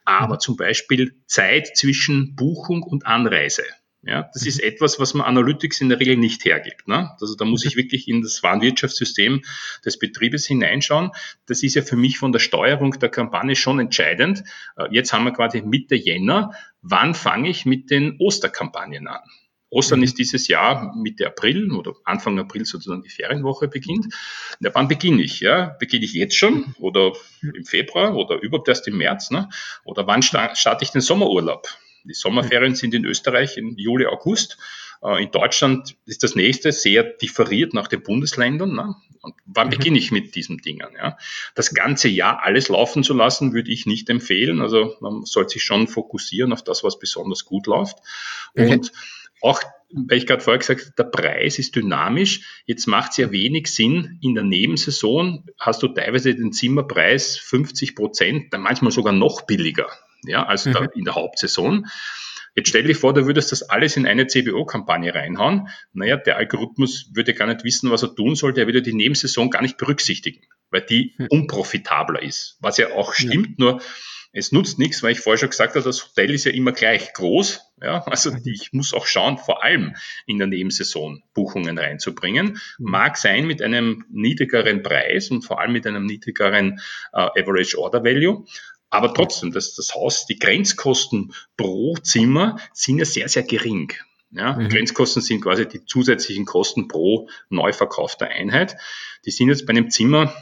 Aber 0.06 0.36
mhm. 0.36 0.40
zum 0.40 0.58
Beispiel 0.58 1.16
Zeit 1.28 1.78
zwischen 1.78 2.36
Buchung 2.36 2.84
und 2.84 3.06
Anreise. 3.06 3.64
Ja, 4.02 4.30
das 4.34 4.46
ist 4.46 4.64
etwas, 4.64 4.98
was 5.00 5.14
man 5.14 5.26
Analytics 5.26 5.82
in 5.82 5.90
der 5.90 6.00
Regel 6.00 6.16
nicht 6.16 6.46
hergibt. 6.46 6.88
Ne? 6.88 7.12
Also 7.20 7.36
da 7.36 7.44
muss 7.44 7.66
ich 7.66 7.76
mhm. 7.76 7.80
wirklich 7.80 8.08
in 8.08 8.22
das 8.22 8.42
Warenwirtschaftssystem 8.44 9.42
des 9.86 10.00
Betriebes 10.00 10.46
hineinschauen. 10.46 11.12
Das 11.48 11.64
ist 11.64 11.76
ja 11.76 11.82
für 11.82 11.98
mich 11.98 12.18
von 12.18 12.32
der 12.32 12.40
Steuerung 12.40 12.98
der 12.98 13.10
Kampagne 13.10 13.58
schon 13.58 13.80
entscheidend. 13.80 14.44
Äh, 14.78 14.88
jetzt 14.92 15.12
haben 15.12 15.26
wir 15.26 15.34
quasi 15.34 15.62
Mitte 15.62 15.96
Jänner. 15.96 16.54
Wann 16.82 17.14
fange 17.14 17.50
ich 17.50 17.66
mit 17.66 17.92
den 17.92 18.16
Osterkampagnen 18.20 19.08
an? 19.08 19.20
Ostern 19.70 20.00
mhm. 20.00 20.06
ist 20.06 20.18
dieses 20.18 20.48
Jahr 20.48 20.96
Mitte 20.96 21.28
April 21.28 21.72
oder 21.74 21.94
Anfang 22.06 22.40
April 22.40 22.66
sozusagen 22.66 23.04
die 23.04 23.10
Ferienwoche 23.10 23.68
beginnt. 23.68 24.14
Ja, 24.62 24.72
wann 24.74 24.88
beginne 24.88 25.22
ich? 25.22 25.42
Ja, 25.42 25.76
beginne 25.78 26.06
ich 26.06 26.14
jetzt 26.14 26.38
schon 26.38 26.74
oder 26.80 27.12
im 27.42 27.66
Februar 27.66 28.16
oder 28.16 28.42
überhaupt 28.42 28.70
erst 28.70 28.88
im 28.88 28.98
März? 28.98 29.30
Ne? 29.30 29.50
Oder 29.84 30.08
wann 30.08 30.22
starte 30.22 30.84
ich 30.84 30.92
den 30.92 31.02
Sommerurlaub? 31.02 31.68
Die 32.04 32.14
Sommerferien 32.14 32.76
sind 32.76 32.94
in 32.94 33.06
Österreich 33.06 33.58
im 33.58 33.78
Juli, 33.78 34.06
August. 34.06 34.58
Äh, 35.04 35.24
in 35.24 35.32
Deutschland 35.32 35.96
ist 36.06 36.24
das 36.24 36.36
nächste 36.36 36.72
sehr 36.72 37.04
differiert 37.04 37.74
nach 37.74 37.88
den 37.88 38.04
Bundesländern. 38.04 38.74
Ne? 38.74 38.96
Und 39.22 39.36
wann 39.46 39.68
mhm. 39.68 39.72
beginne 39.72 39.98
ich 39.98 40.12
mit 40.12 40.36
diesen 40.36 40.58
Dingen? 40.58 40.90
Ja? 40.98 41.18
Das 41.56 41.74
ganze 41.74 42.08
Jahr 42.08 42.44
alles 42.44 42.70
laufen 42.70 43.04
zu 43.04 43.14
lassen, 43.14 43.54
würde 43.54 43.72
ich 43.72 43.86
nicht 43.86 44.10
empfehlen. 44.10 44.62
Also 44.62 44.96
man 45.02 45.26
sollte 45.26 45.54
sich 45.54 45.64
schon 45.64 45.88
fokussieren 45.88 46.54
auf 46.54 46.64
das, 46.64 46.84
was 46.84 47.00
besonders 47.00 47.46
gut 47.46 47.68
läuft. 47.68 47.98
Und 48.56 48.92
auch, 49.42 49.62
weil 49.92 50.18
ich 50.18 50.28
gerade 50.28 50.42
vorher 50.42 50.60
gesagt 50.60 50.82
habe, 50.82 50.94
der 50.98 51.04
Preis 51.06 51.60
ist 51.60 51.76
dynamisch. 51.76 52.62
Jetzt 52.66 52.88
macht 52.88 53.12
es 53.12 53.18
ja 53.18 53.32
wenig 53.32 53.68
Sinn, 53.68 54.20
in 54.22 54.36
der 54.36 54.44
Nebensaison 54.44 55.46
hast 55.60 55.82
du 55.82 55.88
teilweise 55.88 56.36
den 56.36 56.52
Zimmerpreis 56.52 57.38
50 57.38 57.96
Prozent, 57.96 58.54
manchmal 58.58 58.92
sogar 58.92 59.14
noch 59.14 59.44
billiger 59.44 59.90
ja, 60.24 60.46
als 60.46 60.66
mhm. 60.66 60.90
in 60.96 61.06
der 61.06 61.16
Hauptsaison. 61.16 61.88
Jetzt 62.56 62.70
stell 62.70 62.84
dich 62.84 62.98
vor, 62.98 63.14
du 63.14 63.26
würdest 63.26 63.52
das 63.52 63.64
alles 63.64 63.96
in 63.96 64.06
eine 64.06 64.28
CBO-Kampagne 64.28 65.14
reinhauen. 65.14 65.70
Naja, 65.94 66.18
der 66.18 66.38
Algorithmus 66.38 67.10
würde 67.14 67.34
gar 67.34 67.48
nicht 67.48 67.64
wissen, 67.64 67.92
was 67.92 68.04
er 68.04 68.14
tun 68.16 68.36
soll. 68.36 68.54
Der 68.54 68.66
würde 68.66 68.82
die 68.82 68.94
Nebensaison 68.94 69.50
gar 69.50 69.62
nicht 69.62 69.78
berücksichtigen, 69.78 70.42
weil 70.72 70.82
die 70.82 71.14
mhm. 71.18 71.28
unprofitabler 71.30 72.22
ist. 72.22 72.58
Was 72.60 72.78
ja 72.78 72.92
auch 72.94 73.14
stimmt, 73.14 73.48
ja. 73.50 73.56
nur 73.58 73.82
es 74.32 74.52
nutzt 74.52 74.78
nichts, 74.78 75.02
weil 75.02 75.14
ich 75.14 75.20
vorher 75.20 75.40
schon 75.40 75.50
gesagt 75.50 75.76
habe, 75.76 75.84
das 75.84 76.06
Hotel 76.06 76.34
ist 76.34 76.46
ja 76.46 76.52
immer 76.52 76.72
gleich 76.72 77.14
groß. 77.14 77.62
Ja, 77.82 78.04
also 78.04 78.32
ich 78.46 78.74
muss 78.74 78.94
auch 78.94 79.06
schauen, 79.06 79.38
vor 79.38 79.64
allem 79.64 79.96
in 80.26 80.38
der 80.38 80.48
Nebensaison 80.48 81.24
Buchungen 81.34 81.78
reinzubringen. 81.78 82.60
Mhm. 82.78 82.90
Mag 82.92 83.18
sein 83.18 83.48
mit 83.48 83.62
einem 83.62 84.06
niedrigeren 84.10 84.84
Preis 84.84 85.32
und 85.32 85.44
vor 85.44 85.60
allem 85.60 85.74
mit 85.74 85.88
einem 85.88 86.06
niedrigeren 86.06 86.80
äh, 87.14 87.42
Average 87.42 87.80
Order 87.80 88.04
Value. 88.04 88.46
Aber 88.92 89.14
trotzdem, 89.14 89.52
das, 89.52 89.76
das 89.76 89.94
Haus, 89.94 90.26
die 90.26 90.40
Grenzkosten 90.40 91.34
pro 91.58 91.96
Zimmer 91.96 92.58
sind 92.74 92.98
ja 92.98 93.06
sehr, 93.06 93.30
sehr 93.30 93.44
gering. 93.44 93.94
Ja, 94.32 94.54
mhm. 94.54 94.70
Grenzkosten 94.70 95.22
sind 95.24 95.42
quasi 95.42 95.68
die 95.68 95.86
zusätzlichen 95.86 96.46
Kosten 96.46 96.88
pro 96.88 97.30
neu 97.50 97.74
verkaufter 97.74 98.28
Einheit. 98.28 98.78
Die 99.26 99.32
sind 99.32 99.50
jetzt 99.50 99.66
bei 99.66 99.72
einem 99.72 99.90
Zimmer 99.90 100.34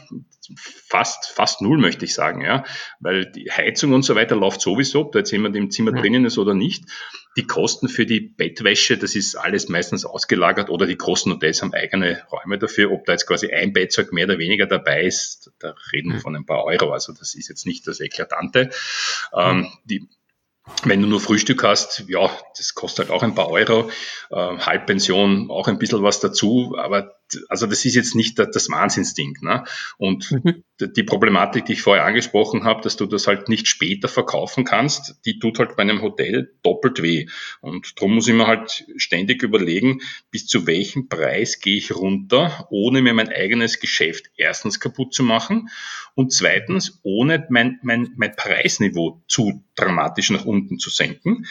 fast, 0.56 1.30
fast 1.30 1.62
null, 1.62 1.78
möchte 1.78 2.04
ich 2.04 2.14
sagen, 2.14 2.42
ja, 2.42 2.64
weil 3.00 3.30
die 3.30 3.50
Heizung 3.50 3.92
und 3.92 4.02
so 4.02 4.14
weiter 4.14 4.36
läuft 4.36 4.60
sowieso, 4.60 5.00
ob 5.00 5.12
da 5.12 5.20
jetzt 5.20 5.30
jemand 5.30 5.56
im 5.56 5.70
Zimmer 5.70 5.92
mhm. 5.92 5.96
drinnen 5.96 6.24
ist 6.26 6.38
oder 6.38 6.54
nicht. 6.54 6.84
Die 7.36 7.46
Kosten 7.46 7.88
für 7.88 8.04
die 8.04 8.20
Bettwäsche, 8.20 8.98
das 8.98 9.14
ist 9.14 9.36
alles 9.36 9.68
meistens 9.68 10.04
ausgelagert 10.04 10.70
oder 10.70 10.86
die 10.86 10.96
großen 10.96 11.32
Hotels 11.32 11.62
haben 11.62 11.72
eigene 11.72 12.22
Räume 12.32 12.58
dafür. 12.58 12.90
Ob 12.90 13.04
da 13.06 13.12
jetzt 13.12 13.26
quasi 13.26 13.52
ein 13.52 13.72
Bettzeug 13.72 14.12
mehr 14.12 14.24
oder 14.24 14.38
weniger 14.38 14.66
dabei 14.66 15.04
ist, 15.04 15.52
da 15.58 15.74
reden 15.92 16.10
wir 16.10 16.16
mhm. 16.16 16.22
von 16.22 16.36
ein 16.36 16.46
paar 16.46 16.64
Euro. 16.64 16.92
Also 16.92 17.12
das 17.12 17.34
ist 17.34 17.48
jetzt 17.48 17.66
nicht 17.66 17.86
das 17.86 18.00
Eklatante. 18.00 18.70
Ähm, 19.32 19.68
die 19.84 20.08
wenn 20.84 21.02
du 21.02 21.08
nur 21.08 21.20
Frühstück 21.20 21.64
hast, 21.64 22.04
ja, 22.08 22.30
das 22.56 22.74
kostet 22.74 23.08
halt 23.08 23.16
auch 23.16 23.22
ein 23.22 23.34
paar 23.34 23.50
Euro. 23.50 23.90
Äh, 24.30 24.36
Halbpension 24.36 25.50
auch 25.50 25.68
ein 25.68 25.78
bisschen 25.78 26.02
was 26.02 26.20
dazu, 26.20 26.76
aber 26.78 27.17
also 27.48 27.66
das 27.66 27.84
ist 27.84 27.94
jetzt 27.94 28.14
nicht 28.14 28.38
das 28.38 28.70
Wahnsinnsding. 28.70 29.36
Ne? 29.42 29.64
Und 29.96 30.30
mhm. 30.30 30.62
die 30.80 31.02
Problematik, 31.02 31.66
die 31.66 31.74
ich 31.74 31.82
vorher 31.82 32.04
angesprochen 32.04 32.64
habe, 32.64 32.82
dass 32.82 32.96
du 32.96 33.06
das 33.06 33.26
halt 33.26 33.48
nicht 33.48 33.68
später 33.68 34.08
verkaufen 34.08 34.64
kannst, 34.64 35.16
die 35.24 35.38
tut 35.38 35.58
halt 35.58 35.76
bei 35.76 35.82
einem 35.82 36.02
Hotel 36.02 36.54
doppelt 36.62 37.02
weh. 37.02 37.26
Und 37.60 37.92
darum 37.96 38.14
muss 38.14 38.28
ich 38.28 38.34
mir 38.34 38.46
halt 38.46 38.84
ständig 38.96 39.42
überlegen, 39.42 40.00
bis 40.30 40.46
zu 40.46 40.66
welchem 40.66 41.08
Preis 41.08 41.60
gehe 41.60 41.76
ich 41.76 41.94
runter, 41.94 42.66
ohne 42.70 43.02
mir 43.02 43.14
mein 43.14 43.28
eigenes 43.28 43.80
Geschäft 43.80 44.30
erstens 44.36 44.80
kaputt 44.80 45.14
zu 45.14 45.22
machen 45.22 45.68
und 46.14 46.32
zweitens, 46.32 47.00
ohne 47.02 47.46
mein, 47.48 47.78
mein, 47.82 48.12
mein 48.16 48.34
Preisniveau 48.34 49.22
zu 49.28 49.64
dramatisch 49.74 50.30
nach 50.30 50.44
unten 50.44 50.78
zu 50.78 50.90
senken. 50.90 51.46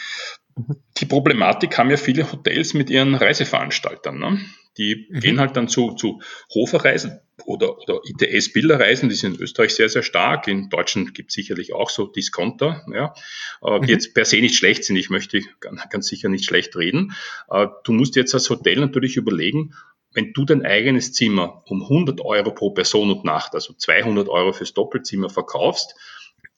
Die 0.98 1.06
Problematik 1.06 1.78
haben 1.78 1.90
ja 1.90 1.96
viele 1.96 2.30
Hotels 2.30 2.74
mit 2.74 2.90
ihren 2.90 3.14
Reiseveranstaltern. 3.14 4.18
Ne? 4.18 4.40
Die 4.78 5.08
mhm. 5.10 5.20
gehen 5.20 5.40
halt 5.40 5.56
dann 5.56 5.68
zu, 5.68 5.92
zu 5.92 6.20
Hoferreisen 6.54 7.20
oder, 7.44 7.78
oder 7.78 8.00
ITS-Bilderreisen, 8.04 9.08
die 9.08 9.14
sind 9.14 9.36
in 9.36 9.42
Österreich 9.42 9.74
sehr, 9.74 9.88
sehr 9.88 10.02
stark. 10.02 10.48
In 10.48 10.70
Deutschland 10.70 11.14
gibt 11.14 11.30
es 11.30 11.34
sicherlich 11.34 11.72
auch 11.72 11.90
so 11.90 12.06
Discounter, 12.06 12.84
ja, 12.92 13.14
äh, 13.62 13.80
die 13.80 13.86
mhm. 13.86 13.92
jetzt 13.92 14.14
per 14.14 14.24
se 14.24 14.40
nicht 14.40 14.56
schlecht 14.56 14.84
sind. 14.84 14.96
Ich 14.96 15.10
möchte 15.10 15.40
ganz, 15.60 16.06
sicher 16.06 16.28
nicht 16.28 16.44
schlecht 16.44 16.76
reden. 16.76 17.12
Äh, 17.50 17.66
du 17.84 17.92
musst 17.92 18.16
jetzt 18.16 18.34
als 18.34 18.50
Hotel 18.50 18.76
natürlich 18.80 19.16
überlegen, 19.16 19.74
wenn 20.14 20.32
du 20.32 20.44
dein 20.44 20.64
eigenes 20.64 21.12
Zimmer 21.12 21.62
um 21.66 21.82
100 21.82 22.20
Euro 22.22 22.52
pro 22.52 22.70
Person 22.70 23.10
und 23.10 23.24
Nacht, 23.24 23.54
also 23.54 23.72
200 23.74 24.28
Euro 24.28 24.52
fürs 24.52 24.74
Doppelzimmer 24.74 25.28
verkaufst. 25.28 25.94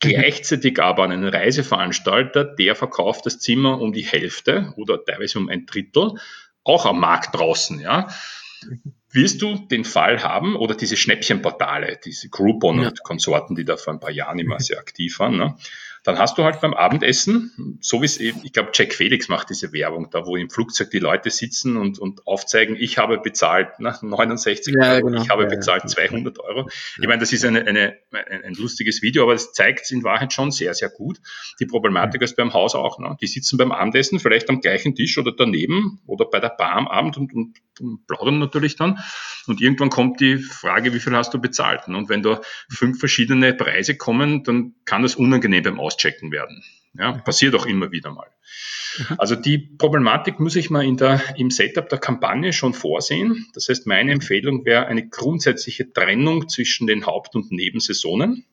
Gleichzeitig 0.01 0.81
aber 0.81 1.05
an 1.05 1.13
einen 1.13 1.29
Reiseveranstalter, 1.29 2.45
der 2.45 2.75
verkauft 2.75 3.27
das 3.27 3.39
Zimmer 3.39 3.81
um 3.81 3.93
die 3.93 4.05
Hälfte 4.05 4.73
oder 4.77 5.05
teilweise 5.05 5.39
um 5.39 5.49
ein 5.49 5.67
Drittel, 5.67 6.15
auch 6.65 6.87
am 6.87 7.01
Markt 7.01 7.35
draußen, 7.35 7.81
ja. 7.81 8.09
wirst 9.11 9.43
du 9.43 9.57
den 9.57 9.85
Fall 9.85 10.23
haben 10.23 10.57
oder 10.57 10.75
diese 10.75 10.97
Schnäppchenportale, 10.97 11.99
diese 12.05 12.29
Groupon 12.29 12.81
ja. 12.81 12.89
und 12.89 13.03
Konsorten, 13.03 13.55
die 13.55 13.65
da 13.65 13.77
vor 13.77 13.93
ein 13.93 14.01
paar 14.01 14.11
Jahren 14.11 14.39
immer 14.39 14.59
sehr 14.61 14.79
aktiv 14.79 15.19
waren. 15.19 15.37
Ne? 15.37 15.57
Dann 16.05 16.19
hast 16.19 16.39
du 16.39 16.45
halt 16.45 16.61
beim 16.61 16.73
Abendessen, 16.73 17.79
so 17.81 18.01
wie 18.01 18.07
es 18.07 18.17
eben, 18.19 18.41
ich 18.43 18.53
glaube, 18.53 18.71
Jack 18.73 18.95
Felix 18.95 19.29
macht 19.29 19.51
diese 19.51 19.73
Werbung, 19.73 20.09
da 20.11 20.25
wo 20.25 20.37
im 20.37 20.49
Flugzeug 20.49 20.91
die 20.91 20.99
Leute 20.99 21.31
sitzen 21.31 21.77
und, 21.77 21.99
und 21.99 22.27
aufzeigen, 22.27 22.77
ich 22.79 22.97
habe 22.97 23.19
bezahlt 23.19 23.79
ne, 23.81 23.95
69 24.01 24.75
ja, 24.81 24.95
Euro, 24.95 25.07
genau. 25.07 25.23
ich 25.23 25.29
habe 25.29 25.43
ja, 25.43 25.49
bezahlt 25.49 25.83
ja. 25.83 25.89
200 25.89 26.39
Euro. 26.41 26.69
Ich 26.99 27.07
meine, 27.07 27.19
das 27.19 27.33
ist 27.33 27.45
eine, 27.45 27.67
eine, 27.67 27.97
ein, 28.13 28.55
lustiges 28.55 29.03
Video, 29.03 29.25
aber 29.25 29.35
das 29.35 29.53
zeigt 29.53 29.85
es 29.85 29.91
in 29.91 30.03
Wahrheit 30.03 30.33
schon 30.33 30.51
sehr, 30.51 30.73
sehr 30.73 30.89
gut. 30.89 31.21
Die 31.61 31.67
Problematik 31.67 32.23
ist 32.23 32.37
beim 32.37 32.55
Haus 32.55 32.75
auch. 32.75 32.99
Ne? 32.99 33.17
Die 33.21 33.27
sitzen 33.27 33.59
beim 33.59 33.71
Abendessen 33.71 34.21
vielleicht 34.21 34.49
am 34.49 34.61
gleichen 34.61 34.95
Tisch 34.95 35.19
oder 35.19 35.33
daneben 35.37 36.01
oder 36.07 36.25
bei 36.25 36.41
der 36.41 36.51
Bar 36.51 36.73
am 36.73 36.89
Abend 36.89 37.19
und, 37.19 37.35
und, 37.35 37.59
und 37.79 38.07
plaudern 38.07 38.39
natürlich 38.39 38.77
dann. 38.77 39.01
Und 39.47 39.61
irgendwann 39.61 39.91
kommt 39.91 40.21
die 40.21 40.39
Frage, 40.39 40.95
wie 40.95 41.01
viel 41.01 41.15
hast 41.15 41.35
du 41.35 41.41
bezahlt? 41.41 41.89
Und 41.89 42.09
wenn 42.09 42.23
da 42.23 42.41
fünf 42.71 42.99
verschiedene 42.99 43.53
Preise 43.53 43.97
kommen, 43.97 44.45
dann 44.45 44.75
kann 44.85 45.03
das 45.03 45.15
unangenehm 45.15 45.63
beim 45.63 45.79
auschecken 45.91 46.33
werden. 46.33 46.63
Ja, 46.95 47.13
passiert 47.13 47.55
auch 47.55 47.67
immer 47.67 47.93
wieder 47.93 48.11
mal. 48.11 48.27
Also 49.17 49.37
die 49.37 49.59
Problematik 49.59 50.41
muss 50.41 50.57
ich 50.57 50.71
mal 50.71 50.85
in 50.85 50.97
der, 50.97 51.23
im 51.37 51.51
Setup 51.51 51.89
der 51.89 51.99
Kampagne 51.99 52.53
schon 52.53 52.75
vorsehen. 52.75 53.47
Das 53.55 53.69
heißt, 53.69 53.87
meine 53.87 54.11
Empfehlung 54.13 54.65
wäre 54.65 54.87
eine 54.87 55.09
grundsätzliche 55.09 55.93
Trennung 55.93 56.49
zwischen 56.49 56.89
den 56.89 57.07
Haupt- 57.07 57.37
und 57.37 57.53
Nebensaisonen. 57.53 58.45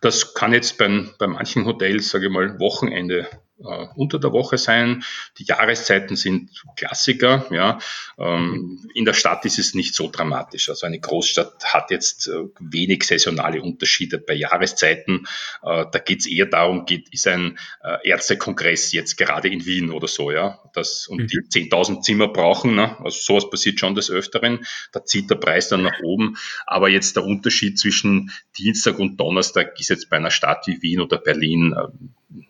Das 0.00 0.34
kann 0.34 0.52
jetzt 0.52 0.78
bei, 0.78 1.06
bei 1.18 1.26
manchen 1.26 1.66
Hotels, 1.66 2.10
sage 2.10 2.26
ich 2.26 2.32
mal, 2.32 2.58
Wochenende 2.58 3.28
äh, 3.64 3.86
unter 3.94 4.18
der 4.18 4.32
Woche 4.32 4.58
sein. 4.58 5.04
Die 5.38 5.44
Jahreszeiten 5.44 6.16
sind 6.16 6.50
Klassiker. 6.76 7.46
Ja. 7.50 7.78
Ähm, 8.18 8.88
in 8.94 9.04
der 9.04 9.14
Stadt 9.14 9.44
ist 9.44 9.58
es 9.58 9.74
nicht 9.74 9.94
so 9.94 10.10
dramatisch. 10.10 10.68
Also 10.68 10.86
eine 10.86 11.00
Großstadt 11.00 11.64
hat 11.64 11.90
jetzt 11.90 12.28
äh, 12.28 12.44
wenig 12.58 13.04
saisonale 13.04 13.62
Unterschiede 13.62 14.18
bei 14.18 14.34
Jahreszeiten. 14.34 15.26
Äh, 15.62 15.86
da 15.90 15.98
geht 15.98 16.20
es 16.20 16.26
eher 16.26 16.46
darum, 16.46 16.86
geht, 16.86 17.12
ist 17.12 17.26
ein 17.26 17.58
äh, 17.82 18.08
Ärztekongress 18.08 18.92
jetzt 18.92 19.16
gerade 19.16 19.48
in 19.48 19.66
Wien 19.66 19.90
oder 19.90 20.08
so, 20.08 20.30
ja, 20.30 20.60
das 20.74 21.06
und 21.06 21.22
mhm. 21.22 21.26
die 21.26 21.68
10.000 21.70 22.02
Zimmer 22.02 22.28
brauchen. 22.28 22.74
Ne? 22.74 22.96
Also 23.00 23.18
sowas 23.20 23.50
passiert 23.50 23.80
schon 23.80 23.94
des 23.94 24.10
Öfteren. 24.10 24.66
Da 24.92 25.04
zieht 25.04 25.30
der 25.30 25.36
Preis 25.36 25.68
dann 25.68 25.82
nach 25.82 26.00
oben. 26.02 26.36
Aber 26.66 26.88
jetzt 26.88 27.16
der 27.16 27.24
Unterschied 27.24 27.78
zwischen 27.78 28.30
Dienstag 28.58 28.98
und 28.98 29.18
Donnerstag 29.18 29.78
ist 29.78 29.88
jetzt 29.90 30.10
bei 30.10 30.16
einer 30.16 30.30
Stadt 30.30 30.66
wie 30.66 30.82
Wien 30.82 31.00
oder 31.00 31.18
Berlin 31.18 31.74
äh, 31.76 31.88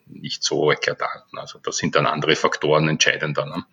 nicht 0.07 0.45
so 0.45 0.71
eklatant. 0.71 1.25
Also 1.37 1.59
da 1.63 1.73
sind 1.73 1.95
dann 1.95 2.07
andere 2.07 2.37
Faktoren 2.37 2.89
entscheidender. 2.89 3.47
Ne? 3.47 3.65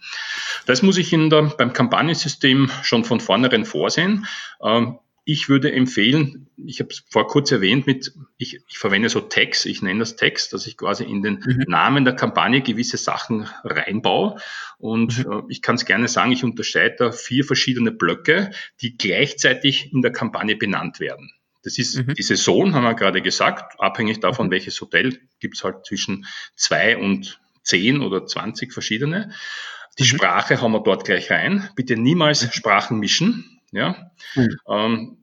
Das 0.65 0.81
muss 0.81 0.97
ich 0.97 1.13
in 1.13 1.29
der, 1.29 1.43
beim 1.43 1.73
Kampagnensystem 1.73 2.69
schon 2.83 3.03
von 3.03 3.19
vornherein 3.19 3.65
vorsehen. 3.65 4.25
Ähm, 4.61 4.99
ich 5.29 5.49
würde 5.49 5.73
empfehlen, 5.73 6.47
ich 6.55 6.79
habe 6.79 6.89
es 6.89 7.03
vor 7.09 7.27
kurz 7.27 7.51
erwähnt, 7.51 7.85
mit, 7.85 8.13
ich, 8.37 8.61
ich 8.69 8.77
verwende 8.77 9.09
so 9.09 9.19
Tags, 9.19 9.65
ich 9.65 9.81
nenne 9.81 9.99
das 9.99 10.15
Text, 10.15 10.53
dass 10.53 10.65
ich 10.67 10.77
quasi 10.77 11.03
in 11.03 11.21
den 11.21 11.43
mhm. 11.45 11.65
Namen 11.67 12.05
der 12.05 12.15
Kampagne 12.15 12.61
gewisse 12.61 12.95
Sachen 12.95 13.45
reinbaue. 13.65 14.37
Und 14.77 15.27
mhm. 15.27 15.31
äh, 15.31 15.41
ich 15.49 15.61
kann 15.61 15.75
es 15.75 15.83
gerne 15.83 16.07
sagen, 16.07 16.31
ich 16.31 16.45
unterscheide 16.45 16.95
da 16.97 17.11
vier 17.11 17.43
verschiedene 17.43 17.91
Blöcke, 17.91 18.51
die 18.79 18.97
gleichzeitig 18.97 19.91
in 19.91 20.01
der 20.01 20.13
Kampagne 20.13 20.55
benannt 20.55 21.01
werden. 21.01 21.33
Das 21.63 21.77
ist 21.77 21.95
mhm. 21.95 22.13
die 22.13 22.23
Saison, 22.23 22.73
haben 22.73 22.83
wir 22.83 22.93
gerade 22.93 23.21
gesagt. 23.21 23.79
Abhängig 23.79 24.19
davon, 24.19 24.47
mhm. 24.47 24.51
welches 24.51 24.79
Hotel, 24.81 25.19
gibt 25.39 25.55
es 25.55 25.63
halt 25.63 25.85
zwischen 25.85 26.25
zwei 26.55 26.97
und 26.97 27.39
zehn 27.63 28.01
oder 28.01 28.25
zwanzig 28.25 28.73
verschiedene. 28.73 29.31
Die 29.99 30.03
mhm. 30.03 30.07
Sprache 30.07 30.61
haben 30.61 30.71
wir 30.71 30.83
dort 30.83 31.05
gleich 31.05 31.31
rein. 31.31 31.69
Bitte 31.75 31.97
niemals 31.97 32.43
mhm. 32.43 32.51
Sprachen 32.51 32.99
mischen. 32.99 33.59
Ja. 33.71 34.11
Mhm. 34.35 34.57
Ähm, 34.69 35.17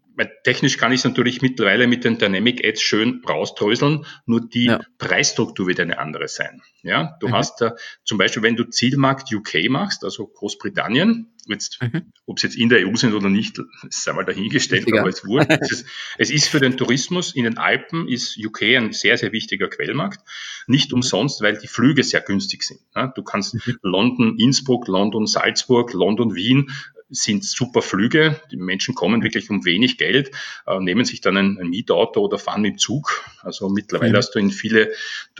technisch 0.45 0.77
kann 0.77 0.93
ich 0.93 1.01
es 1.01 1.05
natürlich 1.05 1.43
mittlerweile 1.43 1.87
mit 1.87 2.05
den 2.05 2.19
Dynamic 2.19 2.65
Ads 2.65 2.83
schön 2.83 3.23
rausdröseln, 3.29 4.07
nur 4.27 4.47
die 4.49 4.67
ja. 4.67 4.81
Preisstruktur 4.99 5.67
wird 5.67 5.81
eine 5.81 5.99
andere 5.99 6.29
sein. 6.29 6.63
Ja, 6.83 7.17
du 7.21 7.29
mhm. 7.29 7.33
hast 7.35 7.61
da 7.61 7.75
zum 8.05 8.19
Beispiel, 8.19 8.43
wenn 8.43 8.57
du 8.57 8.65
Zielmarkt 8.65 9.33
UK 9.33 9.69
machst, 9.71 10.05
also 10.05 10.27
Großbritannien, 10.27 11.35
jetzt, 11.47 11.81
mhm. 11.83 12.13
ob 12.27 12.37
es 12.39 12.43
jetzt 12.43 12.57
in 12.57 12.69
der 12.69 12.87
EU 12.87 12.95
sind 12.95 13.15
oder 13.15 13.29
nicht, 13.29 13.61
sei 13.91 14.13
mal 14.13 14.25
dahingestellt, 14.25 14.87
aber 14.93 15.09
es 15.09 15.25
wurscht. 15.27 15.51
es, 15.61 15.71
ist, 15.71 15.87
es 16.19 16.31
ist 16.31 16.49
für 16.49 16.61
den 16.61 16.77
Tourismus 16.77 17.35
in 17.35 17.45
den 17.45 17.59
Alpen 17.59 18.09
ist 18.09 18.39
UK 18.39 18.63
ein 18.63 18.93
sehr, 18.93 19.19
sehr 19.19 19.33
wichtiger 19.33 19.69
Quellmarkt. 19.69 20.21
Nicht 20.67 20.91
mhm. 20.91 20.97
umsonst, 20.97 21.43
weil 21.43 21.59
die 21.59 21.69
Flüge 21.69 22.05
sehr 22.05 22.21
günstig 22.21 22.63
sind. 22.63 22.81
Du 23.15 23.23
kannst 23.23 23.55
mhm. 23.55 23.79
London, 23.83 24.39
Innsbruck, 24.39 24.89
London, 24.89 25.27
Salzburg, 25.27 25.93
London, 25.93 26.35
Wien 26.35 26.71
sind 27.09 27.45
super 27.45 27.83
Flüge. 27.83 28.41
Die 28.51 28.57
Menschen 28.57 28.95
kommen 28.95 29.23
wirklich 29.23 29.51
um 29.51 29.65
wenig 29.65 29.99
Geld, 29.99 30.31
äh, 30.67 30.79
nehmen 30.81 31.05
sich 31.05 31.21
dann 31.21 31.37
ein, 31.37 31.59
ein, 31.61 31.69
Mietauto 31.69 32.21
oder 32.21 32.39
fahren 32.39 32.63
mit 32.63 32.81
Zug. 32.81 33.25
Also 33.43 33.69
mittlerweile 33.69 34.13
mhm. 34.13 34.17
hast 34.17 34.35
du 34.35 34.39
in 34.39 34.51
viele 34.51 34.93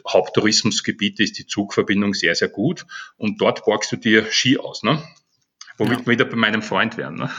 Haupttourismusgebiete 0.07 1.23
ist 1.23 1.39
die 1.39 1.47
Zugverbindung 1.47 2.15
sehr, 2.15 2.35
sehr 2.35 2.49
gut. 2.49 2.87
Und 3.17 3.41
dort 3.41 3.65
borgst 3.65 3.93
du 3.93 3.97
dir 3.97 4.27
Ski 4.31 4.59
aus. 4.59 4.83
Ne? 4.83 5.03
Womit 5.77 6.01
ja. 6.01 6.07
wir 6.07 6.13
wieder 6.13 6.25
bei 6.25 6.37
meinem 6.37 6.63
Freund 6.63 6.97
wären, 6.97 7.17
ne? 7.17 7.31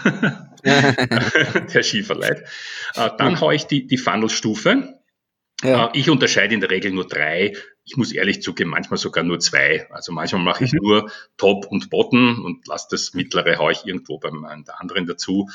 der 1.73 1.83
Skiverleih. 1.83 2.43
Äh, 2.95 3.09
dann 3.17 3.39
haue 3.39 3.55
ich 3.55 3.65
die, 3.65 3.87
die 3.87 3.97
Funnelstufe. 3.97 4.99
Ja. 5.63 5.87
Äh, 5.87 5.99
ich 5.99 6.09
unterscheide 6.09 6.53
in 6.53 6.61
der 6.61 6.69
Regel 6.69 6.91
nur 6.91 7.07
drei 7.07 7.53
ich 7.87 7.97
muss 7.97 8.11
ehrlich 8.11 8.41
zugeben, 8.41 8.71
manchmal 8.71 8.97
sogar 8.97 9.23
nur 9.23 9.39
zwei. 9.39 9.87
Also 9.91 10.11
manchmal 10.11 10.41
mache 10.41 10.63
ich 10.63 10.73
mhm. 10.73 10.79
nur 10.81 11.11
Top 11.37 11.67
und 11.67 11.91
Bottom 11.91 12.43
und 12.43 12.67
lasse 12.67 12.87
das 12.89 13.13
mittlere 13.13 13.59
haue 13.59 13.71
ich 13.71 13.85
irgendwo 13.85 14.17
beim 14.17 14.43
anderen 14.43 15.05
dazu. 15.05 15.49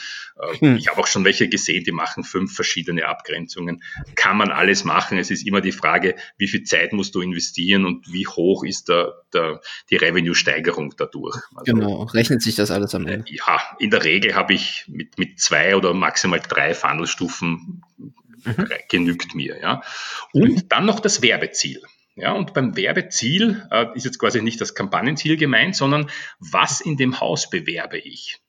Mhm. 0.61 0.77
Ich 0.77 0.89
habe 0.89 1.01
auch 1.01 1.09
schon 1.09 1.25
welche 1.25 1.49
gesehen, 1.49 1.83
die 1.83 1.93
machen 1.93 2.23
fünf 2.23 2.55
verschiedene 2.55 3.07
Abgrenzungen. 3.07 3.83
Kann 4.15 4.37
man 4.37 4.53
alles 4.53 4.85
machen. 4.85 5.19
Es 5.19 5.31
ist 5.33 5.45
immer 5.45 5.61
die 5.61 5.73
Frage, 5.73 6.15
wie 6.39 6.47
viel 6.47 6.63
Zeit 6.63 6.93
musst 6.93 7.17
du 7.17 7.21
investieren 7.21 7.85
und 7.85 8.13
wie 8.13 8.29
hoch 8.29 8.63
ist 8.63 8.89
der, 8.89 9.25
der, 9.35 9.61
die 9.91 9.97
Revenue-Steigerung 9.97 10.95
dadurch. 10.97 11.37
Also, 11.57 11.73
genau, 11.73 12.05
rechnet 12.05 12.43
sich 12.43 12.55
das 12.55 12.71
alles 12.71 12.95
am 12.95 13.09
Ende? 13.09 13.25
Ja, 13.29 13.61
in 13.81 13.91
der 13.91 14.05
Regel 14.05 14.37
habe 14.37 14.55
ich 14.55 14.85
mit, 14.87 15.19
mit 15.19 15.41
zwei 15.41 15.75
oder 15.75 15.95
maximal 15.95 16.41
drei 16.41 16.75
Funnelstufen. 16.75 17.83
Genügt 18.89 19.35
mir. 19.35 19.61
Ja. 19.61 19.83
Und 20.33 20.51
mhm. 20.51 20.69
dann 20.69 20.87
noch 20.87 21.01
das 21.01 21.23
Werbeziel. 21.23 21.83
Ja, 22.17 22.33
und 22.33 22.53
beim 22.53 22.77
Werbeziel 22.77 23.67
äh, 23.71 23.87
ist 23.95 24.05
jetzt 24.05 24.19
quasi 24.19 24.43
nicht 24.43 24.61
das 24.61 24.75
Kampagnenziel 24.75 25.37
gemeint, 25.37 25.77
sondern 25.77 26.11
was 26.39 26.81
in 26.81 26.97
dem 26.97 27.21
Haus 27.21 27.49
bewerbe 27.49 27.99
ich? 27.99 28.41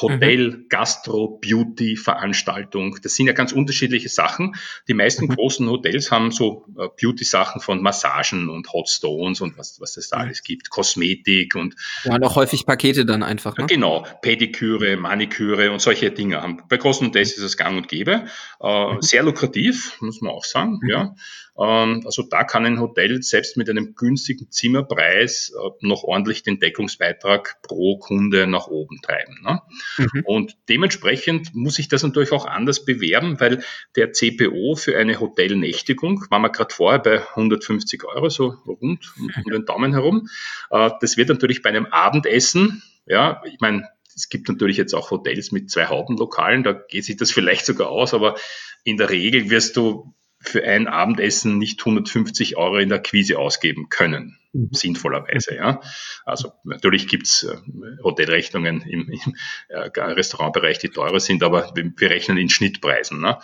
Hotel, 0.00 0.50
mhm. 0.50 0.66
Gastro, 0.68 1.38
Beauty, 1.40 1.96
Veranstaltung. 1.96 2.98
Das 3.02 3.14
sind 3.14 3.26
ja 3.26 3.32
ganz 3.32 3.52
unterschiedliche 3.52 4.08
Sachen. 4.08 4.56
Die 4.88 4.94
meisten 4.94 5.26
mhm. 5.26 5.36
großen 5.36 5.68
Hotels 5.68 6.10
haben 6.10 6.32
so 6.32 6.66
äh, 6.76 6.88
Beauty-Sachen 7.00 7.60
von 7.60 7.80
Massagen 7.80 8.48
und 8.48 8.72
Hot 8.72 8.88
Stones 8.88 9.40
und 9.40 9.56
was, 9.56 9.80
was 9.80 9.96
es 9.96 10.08
da 10.08 10.18
alles 10.18 10.42
gibt, 10.42 10.70
Kosmetik 10.70 11.54
und. 11.54 11.76
Ja, 12.04 12.14
und 12.14 12.24
auch 12.24 12.36
häufig 12.36 12.66
Pakete 12.66 13.06
dann 13.06 13.22
einfach. 13.22 13.56
Ne? 13.56 13.66
Genau, 13.66 14.06
Pediküre, 14.22 14.96
Maniküre 14.96 15.70
und 15.70 15.80
solche 15.80 16.10
Dinge 16.10 16.42
haben. 16.42 16.62
Bei 16.68 16.76
großen 16.76 17.06
Hotels 17.06 17.32
ist 17.36 17.42
es 17.42 17.56
gang 17.56 17.76
und 17.76 17.88
gäbe. 17.88 18.26
Äh, 18.60 18.94
mhm. 18.94 19.02
Sehr 19.02 19.22
lukrativ, 19.22 19.96
muss 20.00 20.20
man 20.20 20.32
auch 20.32 20.44
sagen, 20.44 20.80
mhm. 20.82 20.90
ja. 20.90 21.14
Ähm, 21.58 22.02
also 22.04 22.22
da 22.22 22.44
kann 22.44 22.66
ein 22.66 22.80
Hotel 22.80 23.22
selbst 23.22 23.56
mit 23.56 23.70
einem 23.70 23.94
günstigen 23.94 24.50
Zimmerpreis 24.50 25.52
äh, 25.54 25.70
noch 25.80 26.02
ordentlich 26.02 26.42
den 26.42 26.58
Deckungsbeitrag 26.58 27.62
pro 27.62 27.98
Kunde 27.98 28.46
nach 28.46 28.66
oben 28.66 29.00
treiben. 29.00 29.40
Ne? 29.42 29.62
Mhm. 29.98 30.22
Und 30.24 30.56
dementsprechend 30.68 31.54
muss 31.54 31.78
ich 31.78 31.88
das 31.88 32.02
natürlich 32.02 32.32
auch 32.32 32.46
anders 32.46 32.84
bewerben, 32.84 33.38
weil 33.38 33.62
der 33.94 34.12
CPO 34.12 34.74
für 34.74 34.96
eine 34.96 35.20
Hotelnächtigung, 35.20 36.24
waren 36.30 36.42
wir 36.42 36.50
gerade 36.50 36.74
vorher 36.74 36.98
bei 36.98 37.28
150 37.28 38.04
Euro, 38.04 38.28
so 38.28 38.54
rund 38.66 39.12
um 39.44 39.52
den 39.52 39.64
Daumen 39.64 39.92
herum. 39.92 40.28
Äh, 40.70 40.90
das 41.00 41.16
wird 41.16 41.28
natürlich 41.28 41.62
bei 41.62 41.70
einem 41.70 41.86
Abendessen, 41.86 42.82
ja, 43.06 43.42
ich 43.44 43.60
meine, 43.60 43.88
es 44.16 44.28
gibt 44.28 44.48
natürlich 44.48 44.76
jetzt 44.76 44.94
auch 44.94 45.10
Hotels 45.10 45.52
mit 45.52 45.70
zwei 45.70 45.86
Hauptlokalen, 45.86 46.62
da 46.62 46.72
geht 46.72 47.04
sich 47.04 47.16
das 47.16 47.30
vielleicht 47.32 47.64
sogar 47.66 47.90
aus, 47.90 48.12
aber 48.12 48.36
in 48.82 48.96
der 48.96 49.10
Regel 49.10 49.50
wirst 49.50 49.76
du 49.76 50.14
für 50.44 50.64
ein 50.64 50.86
Abendessen 50.88 51.58
nicht 51.58 51.80
150 51.80 52.56
Euro 52.56 52.78
in 52.78 52.88
der 52.88 52.98
Akquise 52.98 53.38
ausgeben 53.38 53.88
können. 53.88 54.38
Sinnvollerweise. 54.70 55.56
Ja. 55.56 55.80
Also 56.24 56.52
natürlich 56.64 57.08
gibt's 57.08 57.42
äh, 57.42 57.56
Hotelrechnungen 58.02 58.82
im, 58.82 59.10
im 59.10 59.36
äh, 59.68 60.00
Restaurantbereich, 60.00 60.78
die 60.78 60.88
teurer 60.88 61.20
sind, 61.20 61.42
aber 61.42 61.72
wir, 61.74 62.10
rechnen 62.10 62.38
in 62.38 62.48
Schnittpreisen. 62.48 63.20
Ne. 63.20 63.38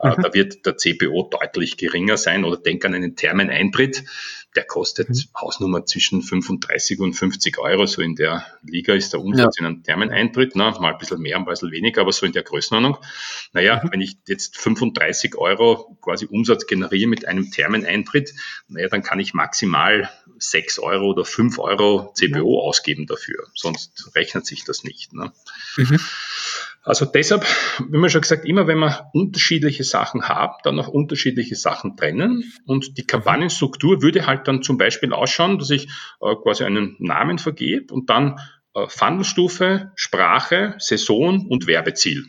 Äh, 0.00 0.10
mhm. 0.10 0.22
Da 0.22 0.34
wird 0.34 0.66
der 0.66 0.76
CPO 0.76 1.30
deutlich 1.30 1.76
geringer 1.76 2.16
sein 2.16 2.44
oder 2.44 2.56
denk 2.56 2.84
an 2.84 2.94
einen 2.94 3.16
Thermeneintritt 3.16 4.04
der 4.56 4.64
kostet 4.64 5.08
mhm. 5.08 5.14
Hausnummer 5.40 5.84
zwischen 5.84 6.22
35 6.22 7.00
und 7.00 7.14
50 7.14 7.58
Euro. 7.58 7.86
So 7.86 8.02
in 8.02 8.14
der 8.14 8.46
Liga 8.62 8.94
ist 8.94 9.12
der 9.12 9.20
Umsatz 9.20 9.56
ja. 9.58 9.62
in 9.62 9.66
einem 9.66 9.82
Thermeneintritt, 9.82 10.54
ne? 10.54 10.74
mal 10.80 10.92
ein 10.92 10.98
bisschen 10.98 11.20
mehr, 11.20 11.36
ein 11.36 11.44
bisschen 11.44 11.72
weniger, 11.72 12.02
aber 12.02 12.12
so 12.12 12.24
in 12.26 12.32
der 12.32 12.42
Größenordnung. 12.42 12.98
Naja, 13.52 13.80
mhm. 13.82 13.90
wenn 13.92 14.00
ich 14.00 14.16
jetzt 14.28 14.56
35 14.56 15.36
Euro 15.36 15.96
quasi 16.00 16.26
Umsatz 16.26 16.66
generiere 16.66 17.08
mit 17.08 17.26
einem 17.26 17.50
Thermeneintritt, 17.50 18.34
naja, 18.68 18.88
dann 18.88 19.02
kann 19.02 19.18
ich 19.18 19.34
maximal 19.34 20.10
6 20.50 20.78
Euro 20.78 21.10
oder 21.10 21.24
5 21.24 21.58
Euro 21.58 22.12
CBO 22.14 22.62
mhm. 22.62 22.68
ausgeben 22.68 23.06
dafür. 23.06 23.46
Sonst 23.54 24.10
rechnet 24.14 24.46
sich 24.46 24.64
das 24.64 24.84
nicht. 24.84 25.12
Ne? 25.12 25.32
Mhm. 25.76 25.98
Also 26.82 27.06
deshalb, 27.06 27.46
wie 27.88 27.96
man 27.96 28.10
schon 28.10 28.20
gesagt, 28.20 28.44
immer 28.44 28.66
wenn 28.66 28.78
man 28.78 28.94
unterschiedliche 29.14 29.84
Sachen 29.84 30.28
haben, 30.28 30.54
dann 30.64 30.78
auch 30.78 30.88
unterschiedliche 30.88 31.56
Sachen 31.56 31.96
trennen. 31.96 32.52
Und 32.66 32.98
die 32.98 33.06
Kampagnenstruktur 33.06 34.02
würde 34.02 34.26
halt 34.26 34.46
dann 34.48 34.62
zum 34.62 34.76
Beispiel 34.76 35.14
ausschauen, 35.14 35.58
dass 35.58 35.70
ich 35.70 35.88
äh, 36.20 36.34
quasi 36.42 36.64
einen 36.64 36.96
Namen 36.98 37.38
vergebe 37.38 37.92
und 37.94 38.10
dann 38.10 38.38
äh, 38.74 38.86
Funnelstufe, 38.86 39.92
Sprache, 39.94 40.74
Saison 40.78 41.46
und 41.48 41.66
Werbeziel. 41.66 42.26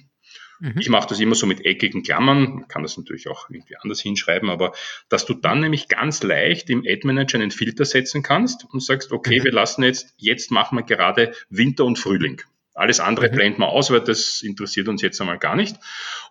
Mhm. 0.60 0.76
Ich 0.80 0.90
mache 0.90 1.10
das 1.10 1.20
immer 1.20 1.36
so 1.36 1.48
mit 1.48 1.66
eckigen 1.66 2.04
Klammern, 2.04 2.56
man 2.56 2.68
kann 2.68 2.84
das 2.84 2.98
natürlich 2.98 3.28
auch 3.28 3.50
irgendwie 3.50 3.76
anders 3.78 4.02
hinschreiben, 4.02 4.50
aber 4.50 4.74
dass 5.10 5.26
du 5.26 5.34
dann 5.34 5.60
nämlich 5.60 5.88
ganz 5.88 6.24
leicht 6.24 6.70
im 6.70 6.84
Ad 6.88 7.02
Manager 7.06 7.40
einen 7.40 7.52
Filter 7.52 7.86
setzen 7.86 8.24
kannst 8.24 8.66
und 8.72 8.82
sagst, 8.82 9.12
okay, 9.12 9.40
mhm. 9.40 9.44
wir 9.46 9.52
lassen 9.52 9.84
jetzt, 9.84 10.14
jetzt 10.18 10.52
machen 10.52 10.78
wir 10.78 10.84
gerade 10.84 11.34
Winter 11.50 11.86
und 11.86 12.00
Frühling. 12.00 12.42
Alles 12.74 13.00
andere 13.00 13.30
mhm. 13.30 13.36
blenden 13.36 13.62
wir 13.62 13.70
aus, 13.70 13.90
weil 13.90 14.02
das 14.02 14.42
interessiert 14.42 14.88
uns 14.88 15.02
jetzt 15.02 15.20
einmal 15.22 15.40
gar 15.40 15.56
nicht. 15.56 15.78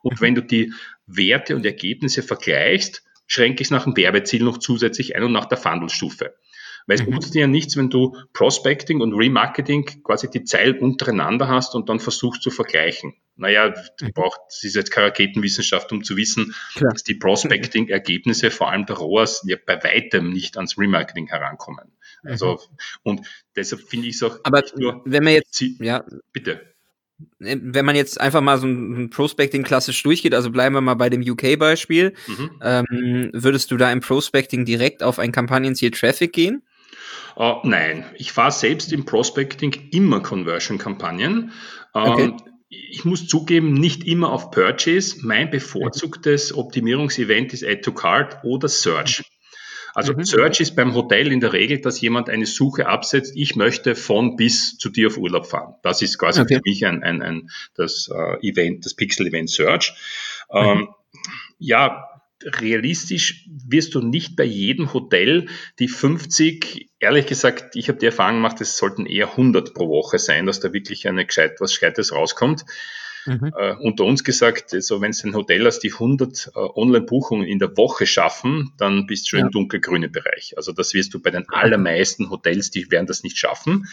Und 0.03 0.21
wenn 0.21 0.35
du 0.35 0.43
die 0.43 0.73
Werte 1.07 1.57
und 1.57 1.65
Ergebnisse 1.65 2.23
vergleichst, 2.23 3.03
schränke 3.27 3.63
ich 3.63 3.69
es 3.69 3.71
nach 3.71 3.85
dem 3.85 3.97
Werbeziel 3.97 4.45
noch 4.45 4.59
zusätzlich 4.59 5.17
ein 5.17 5.23
und 5.23 5.33
nach 5.33 5.47
der 5.47 5.59
Funnelstufe. 5.59 6.35
Weil 6.87 7.01
es 7.01 7.07
mhm. 7.07 7.14
nutzt 7.14 7.35
dir 7.35 7.42
ja 7.42 7.47
nichts, 7.47 7.77
wenn 7.77 7.88
du 7.88 8.16
Prospecting 8.33 9.01
und 9.01 9.14
Remarketing 9.14 10.03
quasi 10.05 10.29
die 10.29 10.44
Zeilen 10.44 10.79
untereinander 10.79 11.49
hast 11.49 11.75
und 11.75 11.88
dann 11.88 11.99
versuchst 11.99 12.42
zu 12.42 12.51
vergleichen. 12.51 13.14
Naja, 13.37 13.70
du 13.70 14.05
mhm. 14.05 14.12
brauchst, 14.14 14.40
das 14.49 14.64
ist 14.64 14.77
jetzt 14.77 14.90
keine 14.90 15.09
Raketenwissenschaft, 15.09 15.90
um 15.92 16.05
zu 16.05 16.16
wissen, 16.16 16.55
Klar. 16.75 16.92
dass 16.92 17.03
die 17.03 17.14
Prospecting-Ergebnisse, 17.14 18.51
vor 18.51 18.70
allem 18.70 18.87
der 18.87 18.97
ROAS, 18.97 19.44
ja 19.47 19.57
bei 19.64 19.83
weitem 19.83 20.31
nicht 20.31 20.57
ans 20.57 20.79
Remarketing 20.79 21.29
herankommen. 21.29 21.92
Also, 22.23 22.53
mhm. 22.53 22.77
und 23.03 23.27
deshalb 23.57 23.83
finde 23.83 24.09
ich 24.09 24.16
es 24.16 24.23
auch. 24.23 24.38
Aber 24.44 24.62
wenn 25.05 25.25
man 25.25 25.33
jetzt, 25.33 25.61
ja, 25.61 26.05
bitte 26.33 26.75
äh, 27.40 27.57
wenn 27.61 27.85
man 27.85 27.97
jetzt 27.97 28.20
einfach 28.20 28.40
mal 28.40 28.59
so 28.59 28.66
ein 28.66 29.11
Prospecting 29.11 29.62
klassisch 29.62 30.03
durchgeht, 30.03 30.35
also 30.35 30.51
bleiben 30.51 30.75
wir 30.75 30.81
mal 30.81 30.94
bei 30.94 31.11
dem 31.11 31.23
UK-Beispiel, 31.23 32.14
mhm. 32.27 32.51
ähm, 32.62 33.31
würdest 33.33 33.70
du 33.70 33.77
da 33.77 33.90
im 33.90 34.01
Prospecting 34.01 34.64
direkt 34.64 35.03
auf 35.03 35.18
ein 35.18 35.33
Kampagnenziel 35.33 35.90
Traffic 35.90 36.33
gehen? 36.33 36.62
Uh, 37.37 37.57
nein, 37.64 38.05
ich 38.16 38.33
fahre 38.33 38.53
selbst 38.53 38.92
im 38.92 39.05
Prospecting 39.05 39.90
immer 39.90 40.20
Conversion-Kampagnen. 40.20 41.53
Ähm, 41.94 42.03
okay. 42.03 42.33
ich 42.68 43.05
muss 43.05 43.27
zugeben, 43.27 43.75
nicht 43.75 44.05
immer 44.05 44.31
auf 44.31 44.51
Purchase. 44.51 45.18
Mein 45.23 45.51
bevorzugtes 45.51 46.57
Optimierungsevent 46.57 47.53
ist 47.53 47.64
Add 47.64 47.81
to 47.83 47.92
Cart 47.92 48.44
oder 48.44 48.68
Search. 48.68 49.23
Also 49.94 50.12
mhm. 50.12 50.25
Search 50.25 50.61
ist 50.61 50.75
beim 50.75 50.94
Hotel 50.94 51.31
in 51.31 51.40
der 51.40 51.53
Regel, 51.53 51.81
dass 51.81 52.01
jemand 52.01 52.29
eine 52.29 52.47
Suche 52.47 52.87
absetzt, 52.87 53.33
ich 53.37 53.55
möchte 53.55 53.94
von 53.94 54.37
bis 54.37 54.77
zu 54.77 54.88
dir 54.88 55.07
auf 55.07 55.18
Urlaub 55.18 55.47
fahren. 55.47 55.75
Das 55.83 56.03
ist 56.03 56.18
quasi 56.18 56.40
okay. 56.40 56.57
für 56.57 56.61
mich 56.64 56.85
ein, 56.85 57.03
ein, 57.05 57.23
ein 57.23 57.51
das 57.75 58.11
äh, 58.12 58.49
Event, 58.49 58.85
das 58.85 58.94
Pixel-Event 58.94 59.51
Search. 59.51 59.94
Ähm, 60.51 60.79
mhm. 60.79 60.88
ja, 61.59 62.09
realistisch 62.45 63.49
wirst 63.67 63.95
du 63.95 64.01
nicht 64.01 64.37
bei 64.37 64.45
jedem 64.45 64.93
Hotel 64.93 65.47
die 65.79 65.89
50, 65.89 66.91
ehrlich 67.01 67.27
gesagt, 67.27 67.77
ich 67.77 67.89
habe 67.89 67.99
die 67.99 68.07
Erfahrung 68.07 68.37
gemacht, 68.37 68.61
es 68.61 68.77
sollten 68.77 69.07
eher 69.07 69.31
100 69.31 69.75
pro 69.75 69.89
Woche 69.89 70.19
sein, 70.19 70.47
dass 70.47 70.61
da 70.61 70.73
wirklich 70.73 71.09
eine 71.09 71.27
gescheit, 71.27 71.61
was 71.61 71.73
Gescheites 71.73 72.13
rauskommt. 72.13 72.65
Mhm. 73.27 73.53
Äh, 73.57 73.75
unter 73.77 74.05
uns 74.05 74.25
gesagt, 74.25 74.75
also 74.75 75.01
wenn 75.01 75.11
es 75.11 75.25
ein 75.25 75.35
Hotel 75.35 75.65
hast, 75.65 75.81
die 75.81 75.93
100 75.93 76.53
äh, 76.55 76.59
Online-Buchungen 76.59 77.47
in 77.47 77.59
der 77.59 77.77
Woche 77.77 78.07
schaffen, 78.07 78.73
dann 78.77 79.07
bist 79.07 79.27
du 79.27 79.31
schon 79.31 79.39
ja. 79.41 79.47
im 79.47 79.51
dunkelgrünen 79.53 80.13
Bereich. 80.13 80.55
Also 80.57 80.73
das 80.73 80.95
wirst 80.95 81.15
du 81.15 81.21
bei 81.21 81.31
den 81.31 81.49
allermeisten 81.49 82.31
Hotels, 82.31 82.71
die 82.71 82.91
werden 82.91 83.07
das 83.07 83.23
nicht 83.23 83.39
schaffen. 83.39 83.87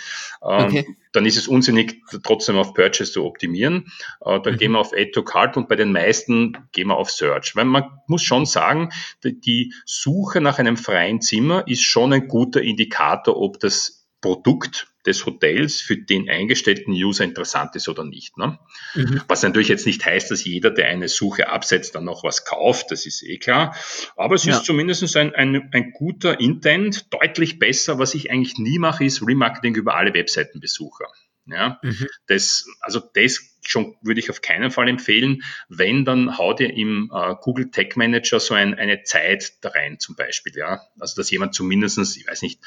Ähm, 0.44 0.66
okay. 0.66 0.98
Dann 1.14 1.26
ist 1.26 1.38
es 1.38 1.48
unsinnig, 1.48 2.02
trotzdem 2.24 2.58
auf 2.58 2.74
Purchase 2.74 3.12
zu 3.12 3.26
optimieren. 3.26 3.92
Äh, 4.26 4.40
dann 4.42 4.56
mhm. 4.56 4.58
gehen 4.58 4.72
wir 4.74 4.80
auf 4.80 4.94
Add 4.94 5.12
to 5.12 5.24
Cart 5.24 5.58
und 5.58 5.70
bei 5.70 5.76
den 5.76 5.92
meisten 5.92 6.58
gehen 6.72 6.88
wir 6.88 6.98
auf 6.98 7.12
Search. 7.12 7.56
Weil 7.56 7.66
man 7.66 7.86
muss 8.08 8.24
schon 8.24 8.46
sagen, 8.46 8.90
die 9.24 9.74
Suche 9.86 10.42
nach 10.42 10.60
einem 10.60 10.78
freien 10.78 11.22
Zimmer 11.22 11.68
ist 11.68 11.84
schon 11.84 12.14
ein 12.14 12.28
guter 12.28 12.62
Indikator, 12.62 13.38
ob 13.38 13.60
das 13.60 14.08
Produkt 14.22 14.91
des 15.06 15.26
Hotels 15.26 15.82
für 15.82 15.98
den 15.98 16.30
eingestellten 16.30 16.94
User 16.94 17.24
interessant 17.24 17.76
ist 17.76 17.90
oder 17.90 18.04
nicht. 18.04 18.38
Ne? 18.38 18.60
Mhm. 18.96 19.22
Was 19.28 19.44
natürlich 19.44 19.68
jetzt 19.68 19.86
nicht 19.86 20.06
heißt, 20.06 20.32
dass 20.32 20.44
jeder, 20.44 20.72
der 20.72 20.88
eine 20.88 21.08
Suche 21.08 21.50
absetzt, 21.50 21.96
dann 21.96 22.06
noch 22.06 22.24
was 22.24 22.46
kauft, 22.46 22.92
das 22.92 23.06
ist 23.06 23.24
eh 23.24 23.38
klar. 23.38 23.76
Aber 24.16 24.36
es 24.36 24.46
ja. 24.46 24.58
ist 24.58 24.66
zumindest 24.66 25.16
ein, 25.18 25.34
ein, 25.36 25.70
ein 25.72 25.92
guter 25.92 26.40
Intent, 26.40 27.14
deutlich 27.14 27.60
besser. 27.60 28.00
Was 28.00 28.14
ich 28.14 28.32
eigentlich 28.32 28.58
nie 28.58 28.80
mache, 28.80 29.06
ist 29.06 29.26
Remarketing 29.26 29.76
über 29.76 29.96
alle 29.96 30.14
Webseitenbesucher. 30.14 31.08
Ja, 31.48 31.80
mhm. 31.82 32.08
das, 32.28 32.68
also 32.82 33.02
das 33.14 33.51
schon 33.62 33.96
würde 34.02 34.20
ich 34.20 34.30
auf 34.30 34.42
keinen 34.42 34.72
Fall 34.72 34.88
empfehlen. 34.88 35.44
Wenn, 35.70 36.06
dann 36.06 36.38
hau 36.38 36.54
dir 36.54 36.74
im 36.74 37.12
äh, 37.14 37.36
Google 37.42 37.72
Tag 37.72 37.98
Manager 37.98 38.40
so 38.40 38.54
ein, 38.54 38.74
eine 38.74 39.04
Zeit 39.04 39.54
da 39.62 39.70
rein 39.70 40.00
zum 40.00 40.16
Beispiel. 40.16 40.54
Ja, 40.56 40.82
also 41.00 41.16
dass 41.16 41.32
jemand 41.32 41.54
zumindestens, 41.54 42.18
ich 42.18 42.28
weiß 42.28 42.42
nicht, 42.42 42.60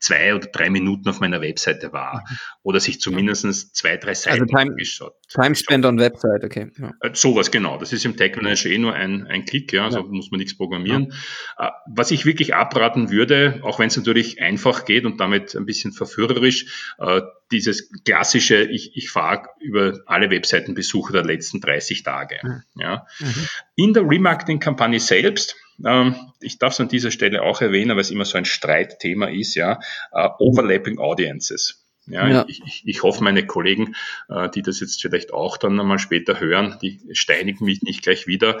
zwei 0.00 0.34
oder 0.34 0.48
drei 0.48 0.70
Minuten 0.70 1.08
auf 1.08 1.20
meiner 1.20 1.40
Webseite 1.42 1.92
war 1.92 2.24
mhm. 2.28 2.36
oder 2.62 2.80
sich 2.80 3.00
zumindest 3.00 3.76
zwei, 3.76 3.96
drei 3.98 4.10
also 4.10 4.22
Seiten 4.22 4.42
also 4.42 4.46
time, 4.46 4.70
angeschaut. 4.70 5.14
Time 5.28 5.54
spent 5.54 5.84
on 5.84 5.98
Website, 5.98 6.42
okay. 6.42 6.70
Ja. 6.78 6.92
Äh, 7.00 7.10
sowas, 7.12 7.50
genau. 7.50 7.78
Das 7.78 7.92
ist 7.92 8.04
im 8.04 8.16
Tag 8.16 8.36
Manager 8.36 8.70
eh 8.70 8.78
nur 8.78 8.94
ein, 8.94 9.26
ein 9.26 9.44
Klick, 9.44 9.72
ja, 9.72 9.84
also 9.84 9.98
ja. 9.98 10.06
muss 10.06 10.30
man 10.30 10.38
nichts 10.38 10.56
programmieren. 10.56 11.12
Ja. 11.58 11.68
Äh, 11.68 11.70
was 11.94 12.10
ich 12.10 12.24
wirklich 12.24 12.54
abraten 12.54 13.10
würde, 13.10 13.60
auch 13.62 13.78
wenn 13.78 13.88
es 13.88 13.96
natürlich 13.96 14.40
einfach 14.42 14.86
geht 14.86 15.04
und 15.04 15.20
damit 15.20 15.54
ein 15.54 15.66
bisschen 15.66 15.92
verführerisch, 15.92 16.94
äh, 16.98 17.20
dieses 17.52 17.90
klassische, 18.04 18.62
ich, 18.62 18.96
ich 18.96 19.10
fahre 19.10 19.48
über 19.60 20.00
alle 20.06 20.30
Webseitenbesuche 20.40 21.12
der 21.12 21.24
letzten 21.24 21.60
30 21.60 22.02
Tage. 22.02 22.38
Mhm. 22.42 22.62
Ja. 22.76 23.06
Mhm. 23.18 23.48
In 23.76 23.92
der 23.92 24.08
Remarketing-Kampagne 24.08 25.00
selbst 25.00 25.56
ähm, 25.86 26.14
ich 26.40 26.58
darf 26.58 26.74
es 26.74 26.80
an 26.80 26.88
dieser 26.88 27.10
Stelle 27.10 27.42
auch 27.42 27.60
erwähnen, 27.60 27.90
weil 27.90 28.00
es 28.00 28.10
immer 28.10 28.24
so 28.24 28.38
ein 28.38 28.44
Streitthema 28.44 29.26
ist, 29.26 29.54
ja, 29.54 29.80
äh, 30.12 30.28
Overlapping 30.38 30.98
Audiences. 30.98 31.79
Ja, 32.12 32.28
ja. 32.28 32.44
Ich, 32.48 32.62
ich, 32.64 32.82
ich, 32.84 33.02
hoffe, 33.02 33.22
meine 33.22 33.46
Kollegen, 33.46 33.94
äh, 34.28 34.48
die 34.50 34.62
das 34.62 34.80
jetzt 34.80 35.00
vielleicht 35.00 35.32
auch 35.32 35.56
dann 35.56 35.78
einmal 35.78 35.98
später 35.98 36.40
hören, 36.40 36.78
die 36.82 37.00
steinigen 37.12 37.64
mich 37.64 37.82
nicht 37.82 38.02
gleich 38.02 38.26
wieder. 38.26 38.60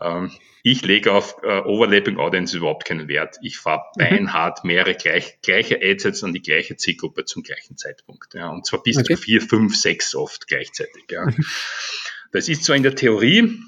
Ähm, 0.00 0.30
ich 0.62 0.82
lege 0.82 1.12
auf 1.12 1.36
äh, 1.42 1.60
Overlapping 1.60 2.18
Audiences 2.18 2.56
überhaupt 2.56 2.84
keinen 2.84 3.08
Wert. 3.08 3.38
Ich 3.42 3.58
fahre 3.58 3.84
mhm. 3.96 3.98
beinhart 3.98 4.64
mehrere 4.64 4.94
gleich, 4.94 5.40
gleiche 5.42 5.80
Adsets 5.82 6.22
an 6.22 6.32
die 6.32 6.42
gleiche 6.42 6.76
Zielgruppe 6.76 7.24
zum 7.24 7.42
gleichen 7.42 7.76
Zeitpunkt. 7.76 8.34
Ja, 8.34 8.50
und 8.50 8.66
zwar 8.66 8.82
bis 8.82 8.98
okay. 8.98 9.14
zu 9.14 9.22
vier, 9.22 9.40
fünf, 9.40 9.76
sechs 9.76 10.14
oft 10.14 10.46
gleichzeitig. 10.48 11.04
Ja. 11.10 11.26
Mhm. 11.26 11.44
Das 12.32 12.48
ist 12.48 12.64
zwar 12.64 12.76
in 12.76 12.82
der 12.82 12.94
Theorie, 12.94 13.58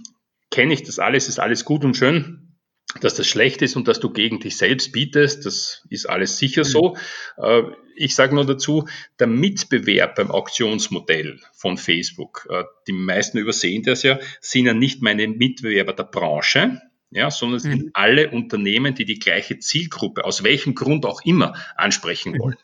kenne 0.50 0.74
ich 0.74 0.82
das 0.82 0.98
alles, 0.98 1.28
ist 1.28 1.40
alles 1.40 1.64
gut 1.64 1.84
und 1.84 1.96
schön 1.96 2.51
dass 3.00 3.14
das 3.14 3.26
schlecht 3.26 3.62
ist 3.62 3.76
und 3.76 3.88
dass 3.88 4.00
du 4.00 4.10
gegen 4.10 4.40
dich 4.40 4.56
selbst 4.56 4.92
bietest, 4.92 5.46
das 5.46 5.84
ist 5.88 6.08
alles 6.08 6.38
sicher 6.38 6.64
so. 6.64 6.96
Äh, 7.36 7.62
ich 7.96 8.14
sage 8.14 8.34
nur 8.34 8.46
dazu, 8.46 8.88
der 9.18 9.26
Mitbewerb 9.26 10.14
beim 10.14 10.30
Auktionsmodell 10.30 11.40
von 11.52 11.78
Facebook, 11.78 12.46
äh, 12.50 12.64
die 12.86 12.92
meisten 12.92 13.38
übersehen 13.38 13.82
das 13.82 14.02
ja, 14.02 14.18
sind 14.40 14.66
ja 14.66 14.74
nicht 14.74 15.02
meine 15.02 15.28
Mitbewerber 15.28 15.92
der 15.92 16.04
Branche, 16.04 16.80
ja, 17.10 17.30
sondern 17.30 17.56
es 17.58 17.62
sind 17.64 17.82
mhm. 17.84 17.90
alle 17.92 18.30
Unternehmen, 18.30 18.94
die 18.94 19.04
die 19.04 19.18
gleiche 19.18 19.58
Zielgruppe, 19.58 20.24
aus 20.24 20.44
welchem 20.44 20.74
Grund 20.74 21.04
auch 21.04 21.22
immer, 21.24 21.54
ansprechen 21.76 22.38
wollen. 22.38 22.56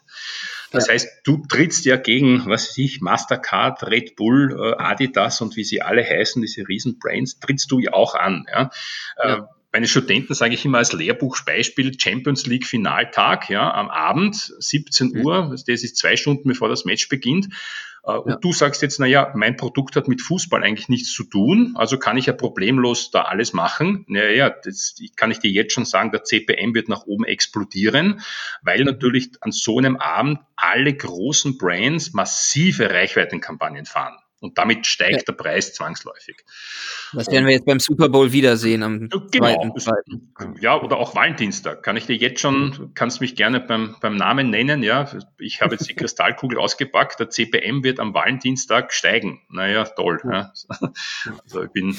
Das 0.71 0.87
ja. 0.87 0.95
heißt, 0.95 1.23
du 1.25 1.43
trittst 1.49 1.85
ja 1.85 1.97
gegen, 1.97 2.47
was 2.47 2.69
weiß 2.69 2.79
ich, 2.79 3.01
Mastercard, 3.01 3.85
Red 3.85 4.17
Bull, 4.17 4.55
äh, 4.59 4.83
Adidas 4.83 5.41
und 5.41 5.57
wie 5.57 5.64
sie 5.64 5.83
alle 5.83 6.05
heißen, 6.05 6.43
diese 6.43 6.67
Riesenbrands, 6.69 7.41
trittst 7.41 7.71
du 7.71 7.79
ja 7.79 7.93
auch 7.93 8.14
an. 8.14 8.47
Ja? 8.53 8.71
ja 9.23 9.49
meine 9.79 9.87
Studenten 9.87 10.35
sage 10.35 10.55
ich 10.55 10.64
immer 10.64 10.79
als 10.79 10.93
Lehrbuchbeispiel 10.93 12.01
Champions 12.01 12.47
League 12.47 12.67
Finaltag, 12.67 13.49
ja, 13.49 13.73
am 13.73 13.91
Abend, 13.91 14.53
17 14.59 15.11
mhm. 15.11 15.25
Uhr, 15.25 15.51
das 15.53 15.85
ist 15.85 15.97
zwei 15.97 16.17
Stunden 16.17 16.49
bevor 16.49 16.69
das 16.69 16.85
Match 16.85 17.09
beginnt. 17.09 17.51
Äh, 18.03 18.11
und 18.11 18.31
ja. 18.31 18.37
du 18.38 18.53
sagst 18.53 18.83
jetzt, 18.83 18.99
na 18.99 19.07
ja, 19.07 19.33
mein 19.37 19.57
Produkt 19.57 19.95
hat 19.95 20.09
mit 20.09 20.21
Fußball 20.21 20.64
eigentlich 20.64 20.88
nichts 20.88 21.12
zu 21.12 21.23
tun, 21.23 21.75
also 21.77 21.97
kann 21.97 22.17
ich 22.17 22.27
ja 22.27 22.33
problemlos 22.33 23.12
da 23.12 23.23
alles 23.23 23.53
machen. 23.53 24.05
Naja, 24.09 24.51
das 24.51 24.97
kann 25.14 25.31
ich 25.31 25.38
dir 25.38 25.53
jetzt 25.53 25.75
schon 25.75 25.85
sagen, 25.85 26.11
der 26.11 26.25
CPM 26.25 26.75
wird 26.75 26.88
nach 26.88 27.05
oben 27.07 27.25
explodieren, 27.25 28.21
weil 28.62 28.83
natürlich 28.83 29.31
an 29.43 29.53
so 29.53 29.79
einem 29.79 29.95
Abend 29.95 30.41
alle 30.57 30.93
großen 30.93 31.57
Brands 31.57 32.14
massive 32.14 32.91
Reichweitenkampagnen 32.91 33.87
fahren. 33.87 34.19
Und 34.40 34.57
damit 34.57 34.87
steigt 34.87 35.27
der 35.27 35.33
Preis 35.33 35.74
zwangsläufig. 35.74 36.37
Das 37.12 37.27
werden 37.29 37.46
wir 37.46 37.55
jetzt 37.55 37.66
beim 37.66 37.81
Super 37.81 38.09
Bowl 38.09 38.33
wiedersehen 38.33 38.83
am 38.83 39.09
genau. 39.09 39.27
zweiten, 39.31 39.79
zweiten. 39.79 40.55
Ja, 40.61 40.81
oder 40.81 40.98
auch 40.98 41.14
Valentinstag. 41.16 41.83
Kann 41.83 41.96
ich 41.96 42.07
dir 42.07 42.16
jetzt 42.16 42.40
schon, 42.40 42.92
kannst 42.94 43.20
mich 43.20 43.35
gerne 43.35 43.59
beim, 43.61 43.96
beim 44.01 44.16
Namen 44.16 44.51
nennen, 44.51 44.83
ja. 44.83 45.11
Ich 45.38 45.61
habe 45.61 45.74
jetzt 45.74 45.88
die 45.88 45.94
Kristallkugel 45.94 46.59
ausgepackt. 46.59 47.18
Der 47.18 47.31
CPM 47.31 47.83
wird 47.83 47.98
am 47.98 48.14
Valentinstag 48.14 48.92
steigen. 48.92 49.40
Naja, 49.48 49.85
toll. 49.85 50.20
Ja. 50.24 50.53
Also 51.44 51.62
ich 51.62 51.70
bin, 51.72 51.96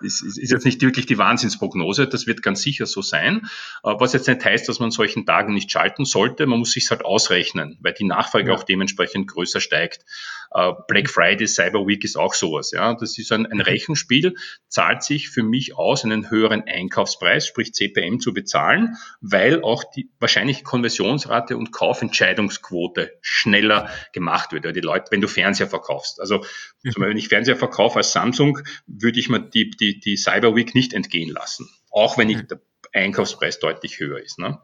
ist, 0.00 0.22
ist 0.22 0.50
jetzt 0.50 0.64
nicht 0.64 0.82
wirklich 0.82 1.06
die 1.06 1.18
Wahnsinnsprognose, 1.18 2.06
das 2.06 2.26
wird 2.26 2.42
ganz 2.42 2.62
sicher 2.62 2.86
so 2.86 3.02
sein. 3.02 3.48
Äh, 3.82 3.94
was 3.98 4.12
jetzt 4.12 4.28
nicht 4.28 4.44
heißt, 4.44 4.68
dass 4.68 4.80
man 4.80 4.90
solchen 4.90 5.26
Tagen 5.26 5.54
nicht 5.54 5.70
schalten 5.70 6.04
sollte, 6.04 6.46
man 6.46 6.58
muss 6.58 6.72
sich 6.72 6.90
halt 6.90 7.04
ausrechnen, 7.04 7.78
weil 7.80 7.92
die 7.92 8.04
Nachfrage 8.04 8.48
ja. 8.48 8.54
auch 8.54 8.62
dementsprechend 8.62 9.28
größer 9.28 9.60
steigt. 9.60 10.04
Äh, 10.52 10.72
Black 10.88 11.10
Friday, 11.10 11.46
Cyber 11.46 11.86
Week 11.86 12.04
ist 12.04 12.16
auch 12.16 12.34
sowas. 12.34 12.70
Ja, 12.72 12.94
das 12.94 13.18
ist 13.18 13.32
ein, 13.32 13.46
ein 13.46 13.60
Rechenspiel, 13.60 14.34
zahlt 14.68 15.02
sich 15.02 15.28
für 15.28 15.42
mich 15.42 15.76
aus, 15.76 16.04
einen 16.04 16.30
höheren 16.30 16.62
Einkaufspreis, 16.66 17.46
sprich 17.46 17.72
CPM 17.72 18.20
zu 18.20 18.32
bezahlen, 18.32 18.96
weil 19.20 19.62
auch 19.62 19.84
die 19.84 20.10
wahrscheinlich 20.18 20.64
Konversionsrate 20.64 21.56
und 21.56 21.72
Kaufentscheidungsquote 21.72 23.12
schneller 23.20 23.90
gemacht 24.12 24.52
wird. 24.52 24.64
Die 24.76 24.80
Leute, 24.80 25.06
wenn 25.10 25.20
du 25.20 25.28
Fernseher 25.28 25.68
verkaufst. 25.68 26.20
Also, 26.20 26.44
mhm. 26.82 26.94
wenn 26.96 27.16
ich 27.16 27.28
Fernseher 27.28 27.56
verkaufe 27.56 27.98
als 27.98 28.12
Samsung, 28.12 28.58
würde 28.86 29.18
ich 29.18 29.28
mir 29.28 29.40
die, 29.40 29.70
die, 29.70 30.00
die 30.00 30.16
Cyber 30.16 30.54
Week 30.54 30.74
nicht 30.74 30.92
entgehen 30.92 31.30
lassen. 31.30 31.68
Auch 31.90 32.18
wenn 32.18 32.28
ich 32.28 32.38
mhm. 32.38 32.48
Einkaufspreis 32.92 33.58
deutlich 33.58 34.00
höher 34.00 34.18
ist. 34.18 34.38
Ne? 34.38 34.58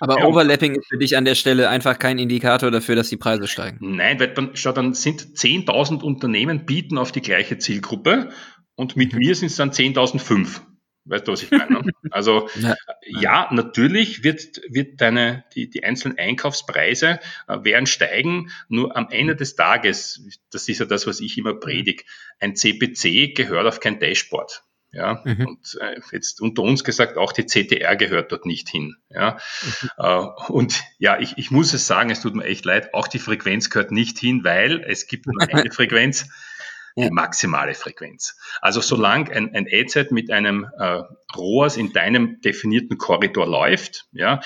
Aber 0.00 0.18
ja, 0.18 0.26
Overlapping 0.26 0.74
ist 0.74 0.88
für 0.88 0.98
dich 0.98 1.16
an 1.16 1.24
der 1.24 1.34
Stelle 1.34 1.68
einfach 1.68 1.98
kein 1.98 2.18
Indikator 2.18 2.70
dafür, 2.70 2.96
dass 2.96 3.08
die 3.08 3.16
Preise 3.16 3.46
steigen. 3.46 3.96
Nein, 3.96 4.20
weil 4.20 4.34
dann, 4.34 4.50
schau, 4.54 4.72
dann 4.72 4.94
sind 4.94 5.22
10.000 5.22 6.02
Unternehmen 6.02 6.66
bieten 6.66 6.98
auf 6.98 7.12
die 7.12 7.22
gleiche 7.22 7.58
Zielgruppe 7.58 8.30
und 8.74 8.96
mit 8.96 9.12
mhm. 9.12 9.20
mir 9.20 9.34
sind 9.34 9.46
es 9.46 9.56
dann 9.56 9.70
10.005. 9.70 10.60
Weißt 11.04 11.26
du, 11.26 11.32
was 11.32 11.42
ich 11.42 11.50
meine? 11.50 11.82
Ne? 11.82 11.92
Also 12.10 12.48
ja. 12.60 12.76
ja, 13.04 13.48
natürlich 13.52 14.22
wird, 14.22 14.60
wird 14.68 15.00
deine, 15.00 15.44
die, 15.54 15.68
die 15.68 15.82
einzelnen 15.82 16.18
Einkaufspreise 16.18 17.18
äh, 17.48 17.64
werden 17.64 17.86
steigen, 17.86 18.50
nur 18.68 18.96
am 18.96 19.08
Ende 19.10 19.34
des 19.34 19.56
Tages, 19.56 20.22
das 20.50 20.68
ist 20.68 20.78
ja 20.78 20.84
das, 20.84 21.06
was 21.06 21.20
ich 21.20 21.38
immer 21.38 21.54
predige, 21.54 22.04
ein 22.38 22.54
CPC 22.54 23.34
gehört 23.34 23.66
auf 23.66 23.80
kein 23.80 23.98
Dashboard. 23.98 24.62
Ja, 24.94 25.22
mhm. 25.24 25.46
und 25.46 25.78
äh, 25.80 26.00
jetzt 26.12 26.42
unter 26.42 26.62
uns 26.62 26.84
gesagt, 26.84 27.16
auch 27.16 27.32
die 27.32 27.46
CTR 27.46 27.96
gehört 27.96 28.30
dort 28.30 28.44
nicht 28.44 28.68
hin. 28.68 28.96
Ja, 29.08 29.38
mhm. 29.62 29.88
äh, 29.96 30.52
und 30.52 30.82
ja, 30.98 31.18
ich, 31.18 31.38
ich 31.38 31.50
muss 31.50 31.72
es 31.72 31.86
sagen, 31.86 32.10
es 32.10 32.20
tut 32.20 32.34
mir 32.34 32.44
echt 32.44 32.66
leid, 32.66 32.92
auch 32.92 33.08
die 33.08 33.18
Frequenz 33.18 33.70
gehört 33.70 33.90
nicht 33.90 34.18
hin, 34.18 34.44
weil 34.44 34.84
es 34.86 35.06
gibt 35.06 35.26
nur 35.26 35.40
eine 35.40 35.70
Frequenz, 35.72 36.28
die 36.96 37.10
maximale 37.10 37.72
Frequenz. 37.72 38.36
Also 38.60 38.82
solange 38.82 39.30
ein, 39.32 39.54
ein 39.54 39.66
AZ 39.66 40.10
mit 40.10 40.30
einem 40.30 40.68
äh, 40.78 41.02
ROAS 41.34 41.78
in 41.78 41.94
deinem 41.94 42.40
definierten 42.42 42.98
Korridor 42.98 43.46
läuft, 43.46 44.06
ja, 44.12 44.40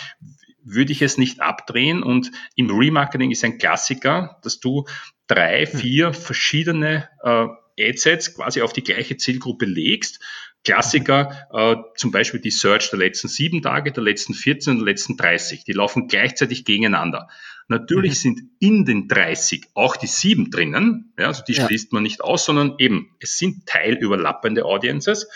würde 0.62 0.92
ich 0.92 1.02
es 1.02 1.18
nicht 1.18 1.40
abdrehen. 1.40 2.02
Und 2.02 2.30
im 2.54 2.70
Remarketing 2.70 3.30
ist 3.30 3.44
ein 3.44 3.58
Klassiker, 3.58 4.38
dass 4.42 4.60
du 4.60 4.84
drei, 5.26 5.66
hm. 5.66 5.78
vier 5.78 6.12
verschiedene 6.12 7.08
äh, 7.22 7.46
Adsets 7.78 8.34
quasi 8.34 8.62
auf 8.62 8.72
die 8.72 8.82
gleiche 8.82 9.16
Zielgruppe 9.16 9.66
legst. 9.66 10.20
Klassiker, 10.64 11.46
äh, 11.52 11.76
zum 11.96 12.10
Beispiel 12.10 12.40
die 12.40 12.50
Search 12.50 12.90
der 12.90 12.98
letzten 12.98 13.28
sieben 13.28 13.62
Tage, 13.62 13.92
der 13.92 14.02
letzten 14.02 14.34
14 14.34 14.72
und 14.72 14.78
der 14.80 14.86
letzten 14.86 15.16
30. 15.16 15.64
Die 15.64 15.72
laufen 15.72 16.08
gleichzeitig 16.08 16.64
gegeneinander. 16.64 17.28
Natürlich 17.68 18.12
mhm. 18.12 18.14
sind 18.14 18.40
in 18.58 18.84
den 18.84 19.08
30 19.08 19.66
auch 19.74 19.96
die 19.96 20.06
sieben 20.06 20.50
drinnen, 20.50 21.12
ja, 21.18 21.26
also 21.26 21.42
die 21.46 21.54
ja. 21.54 21.66
schließt 21.66 21.92
man 21.92 22.02
nicht 22.02 22.20
aus, 22.20 22.44
sondern 22.44 22.74
eben, 22.78 23.10
es 23.20 23.38
sind 23.38 23.66
teilüberlappende 23.66 24.64
Audiences. 24.64 25.28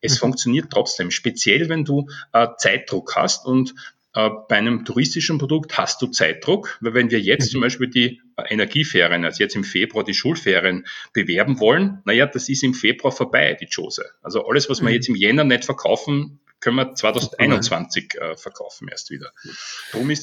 Es 0.00 0.14
mhm. 0.14 0.18
funktioniert 0.18 0.70
trotzdem, 0.70 1.10
speziell 1.10 1.68
wenn 1.68 1.84
du 1.84 2.08
äh, 2.32 2.48
Zeitdruck 2.56 3.16
hast 3.16 3.46
und 3.46 3.74
bei 4.18 4.56
einem 4.56 4.84
touristischen 4.84 5.38
Produkt 5.38 5.78
hast 5.78 6.02
du 6.02 6.08
Zeitdruck, 6.08 6.78
weil 6.80 6.94
wenn 6.94 7.10
wir 7.10 7.20
jetzt 7.20 7.46
mhm. 7.46 7.50
zum 7.50 7.60
Beispiel 7.60 7.88
die 7.88 8.20
äh, 8.36 8.52
Energieferien, 8.52 9.24
also 9.24 9.42
jetzt 9.42 9.54
im 9.54 9.64
Februar 9.64 10.04
die 10.04 10.14
Schulferien 10.14 10.86
bewerben 11.12 11.60
wollen, 11.60 12.02
naja, 12.04 12.26
das 12.26 12.48
ist 12.48 12.64
im 12.64 12.74
Februar 12.74 13.12
vorbei, 13.12 13.56
die 13.60 13.68
Chose. 13.72 14.04
Also 14.22 14.46
alles, 14.46 14.68
was 14.68 14.80
mhm. 14.80 14.86
wir 14.86 14.94
jetzt 14.94 15.08
im 15.08 15.14
Jänner 15.14 15.44
nicht 15.44 15.64
verkaufen, 15.64 16.40
können 16.60 16.76
wir 16.76 16.94
2021 16.94 18.16
äh, 18.20 18.36
verkaufen 18.36 18.88
erst 18.88 19.10
wieder. 19.10 19.32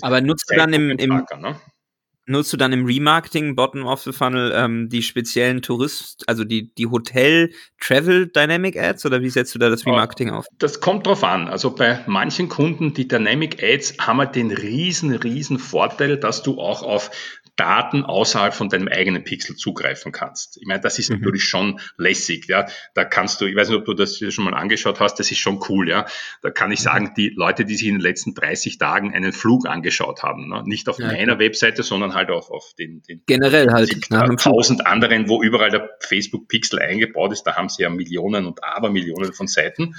Aber 0.03 0.19
nutzt 0.19 0.51
du 0.51 0.55
dann 0.57 0.73
im, 0.73 0.91
im, 0.91 1.09
Trager, 1.09 1.37
ne? 1.37 1.61
Nutzt 2.27 2.51
du 2.51 2.57
dann 2.57 2.73
im 2.73 2.85
Remarketing, 2.85 3.55
Bottom 3.55 3.85
of 3.85 4.01
the 4.01 4.11
Funnel, 4.11 4.51
ähm, 4.55 4.89
die 4.89 5.03
speziellen 5.03 5.61
Tourist, 5.61 6.23
also 6.27 6.43
die, 6.43 6.73
die 6.73 6.87
Hotel 6.87 7.51
Travel 7.79 8.27
Dynamic 8.27 8.77
Ads 8.77 9.05
oder 9.05 9.21
wie 9.21 9.29
setzt 9.29 9.53
du 9.53 9.59
da 9.59 9.69
das 9.69 9.85
Remarketing 9.85 10.31
auf? 10.31 10.47
Das 10.57 10.79
kommt 10.79 11.05
drauf 11.05 11.23
an. 11.23 11.47
Also 11.47 11.75
bei 11.75 12.03
manchen 12.07 12.49
Kunden, 12.49 12.93
die 12.93 13.07
Dynamic 13.07 13.61
Ads 13.61 13.99
haben 13.99 14.19
halt 14.19 14.35
den 14.35 14.51
riesen, 14.51 15.13
riesen 15.13 15.59
Vorteil, 15.59 16.17
dass 16.17 16.41
du 16.41 16.59
auch 16.59 16.81
auf 16.81 17.11
Daten 17.55 18.03
außerhalb 18.03 18.53
von 18.53 18.69
deinem 18.69 18.87
eigenen 18.87 19.23
Pixel 19.23 19.55
zugreifen 19.55 20.11
kannst. 20.11 20.57
Ich 20.57 20.67
meine, 20.67 20.81
das 20.81 20.99
ist 20.99 21.09
mhm. 21.09 21.17
natürlich 21.17 21.43
schon 21.43 21.79
lässig, 21.97 22.47
ja. 22.47 22.67
Da 22.93 23.05
kannst 23.05 23.39
du, 23.39 23.45
ich 23.45 23.55
weiß 23.55 23.69
nicht, 23.69 23.77
ob 23.77 23.85
du 23.85 23.93
das 23.93 24.17
schon 24.17 24.43
mal 24.43 24.53
angeschaut 24.53 24.99
hast, 24.99 25.15
das 25.19 25.31
ist 25.31 25.37
schon 25.37 25.63
cool, 25.69 25.87
ja. 25.87 26.05
Da 26.41 26.51
kann 26.51 26.71
ich 26.71 26.79
mhm. 26.81 26.83
sagen, 26.83 27.13
die 27.15 27.29
Leute, 27.35 27.65
die 27.65 27.75
sich 27.75 27.87
in 27.87 27.95
den 27.95 28.01
letzten 28.01 28.33
30 28.33 28.77
Tagen 28.77 29.13
einen 29.13 29.31
Flug 29.31 29.67
angeschaut 29.67 30.23
haben, 30.23 30.49
ne? 30.49 30.63
nicht 30.65 30.89
auf 30.89 30.99
ja, 30.99 31.07
meiner 31.07 31.33
okay. 31.33 31.45
Webseite, 31.45 31.83
sondern 31.83 32.13
halt 32.13 32.29
auf, 32.29 32.51
auf 32.51 32.73
den, 32.77 33.01
den 33.03 33.21
generell 33.25 33.71
halt 33.71 33.95
tausend 34.39 34.85
anderen, 34.85 35.29
wo 35.29 35.41
überall 35.41 35.69
der 35.69 35.89
Facebook 35.99 36.47
Pixel 36.49 36.79
eingebaut 36.79 37.31
ist, 37.31 37.43
da 37.43 37.55
haben 37.55 37.69
sie 37.69 37.83
ja 37.83 37.89
Millionen 37.89 38.45
und 38.45 38.63
Abermillionen 38.63 39.31
von 39.33 39.47
Seiten. 39.47 39.95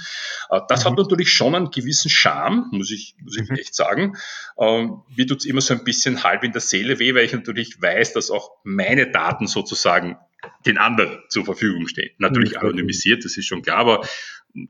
Äh, 0.49 0.61
das 0.67 0.83
mhm. 0.83 0.89
hat 0.89 0.97
natürlich 0.97 1.31
schon 1.31 1.55
einen 1.55 1.71
gewissen 1.71 2.09
Charme, 2.09 2.67
muss 2.71 2.91
ich, 2.91 3.15
muss 3.23 3.37
ich 3.37 3.49
mhm. 3.49 3.55
echt 3.55 3.73
sagen. 3.73 4.15
Ähm, 4.59 5.01
mir 5.15 5.25
tut's 5.25 5.45
immer 5.45 5.61
so 5.61 5.73
ein 5.73 5.83
bisschen 5.83 6.23
halb 6.23 6.43
in 6.43 6.51
der 6.51 6.61
Seele 6.61 6.99
weh, 6.99 7.15
weil 7.15 7.25
ich 7.25 7.33
natürlich 7.47 7.81
weiß, 7.81 8.13
dass 8.13 8.31
auch 8.31 8.51
meine 8.63 9.09
Daten 9.09 9.47
sozusagen 9.47 10.17
den 10.65 10.77
anderen 10.77 11.19
zur 11.29 11.45
Verfügung 11.45 11.87
stehen. 11.87 12.11
Natürlich 12.19 12.51
mhm. 12.51 12.59
anonymisiert, 12.59 13.25
das 13.25 13.37
ist 13.37 13.45
schon 13.45 13.61
klar, 13.61 13.77
aber 13.77 14.01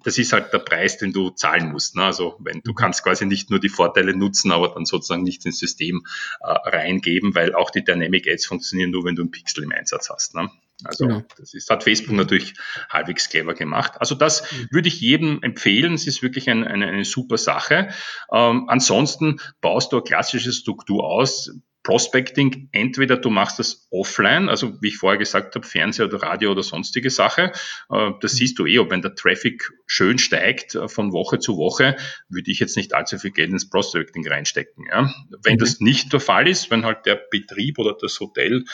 das 0.03 0.17
ist 0.17 0.33
halt 0.33 0.51
der 0.53 0.59
Preis, 0.59 0.97
den 0.97 1.13
du 1.13 1.29
zahlen 1.29 1.71
musst. 1.71 1.95
Ne? 1.95 2.03
Also 2.03 2.37
wenn 2.39 2.61
du 2.63 2.71
mhm. 2.71 2.75
kannst 2.75 3.03
quasi 3.03 3.25
nicht 3.25 3.49
nur 3.49 3.59
die 3.59 3.69
Vorteile 3.69 4.15
nutzen, 4.15 4.51
aber 4.51 4.69
dann 4.69 4.85
sozusagen 4.85 5.23
nicht 5.23 5.45
ins 5.45 5.59
System 5.59 6.03
äh, 6.41 6.47
reingeben, 6.47 7.35
weil 7.35 7.55
auch 7.55 7.69
die 7.69 7.83
Dynamic 7.83 8.27
Ads 8.27 8.45
funktionieren 8.45 8.91
nur, 8.91 9.05
wenn 9.05 9.15
du 9.15 9.23
einen 9.23 9.31
Pixel 9.31 9.63
im 9.63 9.71
Einsatz 9.71 10.09
hast. 10.09 10.35
Ne? 10.35 10.49
Also 10.83 11.09
ja. 11.09 11.23
das 11.37 11.53
ist, 11.53 11.69
hat 11.69 11.83
Facebook 11.83 12.15
natürlich 12.15 12.53
halbwegs 12.89 13.29
clever 13.29 13.53
gemacht. 13.53 13.93
Also 13.99 14.13
das 14.13 14.51
mhm. 14.51 14.67
würde 14.71 14.87
ich 14.87 15.01
jedem 15.01 15.41
empfehlen. 15.41 15.93
Es 15.93 16.05
ist 16.05 16.21
wirklich 16.21 16.49
ein, 16.49 16.63
eine, 16.63 16.87
eine 16.87 17.05
super 17.05 17.37
Sache. 17.37 17.89
Ähm, 18.31 18.65
ansonsten 18.67 19.39
baust 19.61 19.91
du 19.91 19.97
eine 19.97 20.03
klassische 20.03 20.53
Struktur 20.53 21.03
aus, 21.03 21.51
Prospecting, 21.87 22.67
entweder 22.73 23.15
du 23.15 23.29
machst 23.29 23.59
das 23.59 23.87
offline, 23.91 24.49
also 24.49 24.73
wie 24.81 24.89
ich 24.89 24.97
vorher 24.97 25.17
gesagt 25.17 25.55
habe, 25.55 25.65
Fernseher 25.65 26.07
oder 26.07 26.21
Radio 26.21 26.51
oder 26.51 26.61
sonstige 26.61 27.09
Sache. 27.09 27.53
Äh, 27.89 28.11
das 28.19 28.33
siehst 28.33 28.59
du 28.59 28.65
eh, 28.65 28.79
ob 28.79 28.91
wenn 28.91 29.01
der 29.01 29.15
Traffic 29.15 29.71
schön 29.85 30.17
steigt 30.17 30.75
äh, 30.75 30.89
von 30.89 31.13
Woche 31.13 31.39
zu 31.39 31.55
Woche, 31.55 31.95
würde 32.27 32.51
ich 32.51 32.59
jetzt 32.59 32.75
nicht 32.75 32.93
allzu 32.93 33.17
viel 33.19 33.31
Geld 33.31 33.51
ins 33.51 33.69
Prospecting 33.69 34.27
reinstecken. 34.27 34.85
Ja. 34.91 35.09
Wenn 35.43 35.53
mhm. 35.53 35.59
das 35.59 35.79
nicht 35.79 36.11
der 36.11 36.19
Fall 36.19 36.49
ist, 36.49 36.69
wenn 36.71 36.83
halt 36.83 37.05
der 37.05 37.21
Betrieb 37.31 37.79
oder 37.79 37.95
das 37.97 38.19
Hotel 38.19 38.65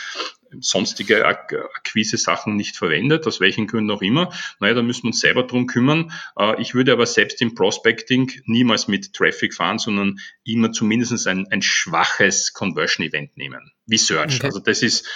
sonstige 0.59 1.25
Akquise-Sachen 1.25 2.55
nicht 2.55 2.75
verwendet, 2.77 3.27
aus 3.27 3.39
welchen 3.39 3.67
Gründen 3.67 3.91
auch 3.91 4.01
immer, 4.01 4.31
naja, 4.59 4.73
da 4.73 4.81
müssen 4.81 5.03
wir 5.03 5.07
uns 5.07 5.19
selber 5.19 5.43
drum 5.43 5.67
kümmern. 5.67 6.11
Äh, 6.37 6.61
ich 6.61 6.73
würde 6.73 6.91
aber 6.91 7.05
selbst 7.05 7.41
im 7.41 7.55
Prospecting 7.55 8.31
niemals 8.45 8.87
mit 8.87 9.13
Traffic 9.13 9.53
fahren, 9.53 9.79
sondern 9.79 10.19
immer 10.43 10.71
zumindest 10.71 11.27
ein, 11.27 11.47
ein 11.47 11.61
schwaches 11.61 12.53
Conversion-Event 12.53 13.37
nehmen, 13.37 13.71
wie 13.85 13.97
Search. 13.97 14.35
Okay. 14.37 14.47
Also 14.47 14.59
das 14.59 14.81
ist, 14.81 15.07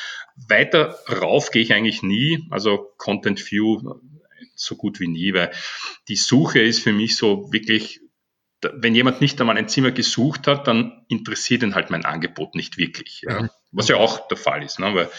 weiter 0.48 1.00
rauf 1.10 1.52
gehe 1.52 1.64
ich 1.64 1.74
eigentlich 1.74 2.04
nie, 2.04 2.46
also 2.52 2.94
Content 2.98 3.52
View 3.52 3.82
so 4.56 4.76
gut 4.76 5.00
wie 5.00 5.08
nie, 5.08 5.34
weil 5.34 5.52
die 6.08 6.16
Suche 6.16 6.60
ist 6.60 6.82
für 6.82 6.94
mich 6.94 7.16
so 7.16 7.52
wirklich 7.52 8.02
wenn 8.62 8.96
jemand 8.96 9.22
nicht 9.22 9.40
einmal 9.40 9.58
ein 9.58 9.70
Zimmer 9.70 9.92
gesucht 9.92 10.48
hat, 10.48 10.68
dann 10.68 11.06
interessiert 11.08 11.64
ihn 11.64 11.76
halt 11.76 11.90
mein 11.90 12.06
Angebot 12.06 12.56
nicht 12.56 12.78
wirklich. 12.78 13.22
Ja. 13.22 13.44
Mhm. 13.44 13.50
Was 13.72 13.90
ja 13.90 13.98
auch 13.98 14.28
der 14.28 14.38
Fall 14.38 14.64
ist, 14.64 14.80
ne? 14.80 14.96
weil 14.96 15.10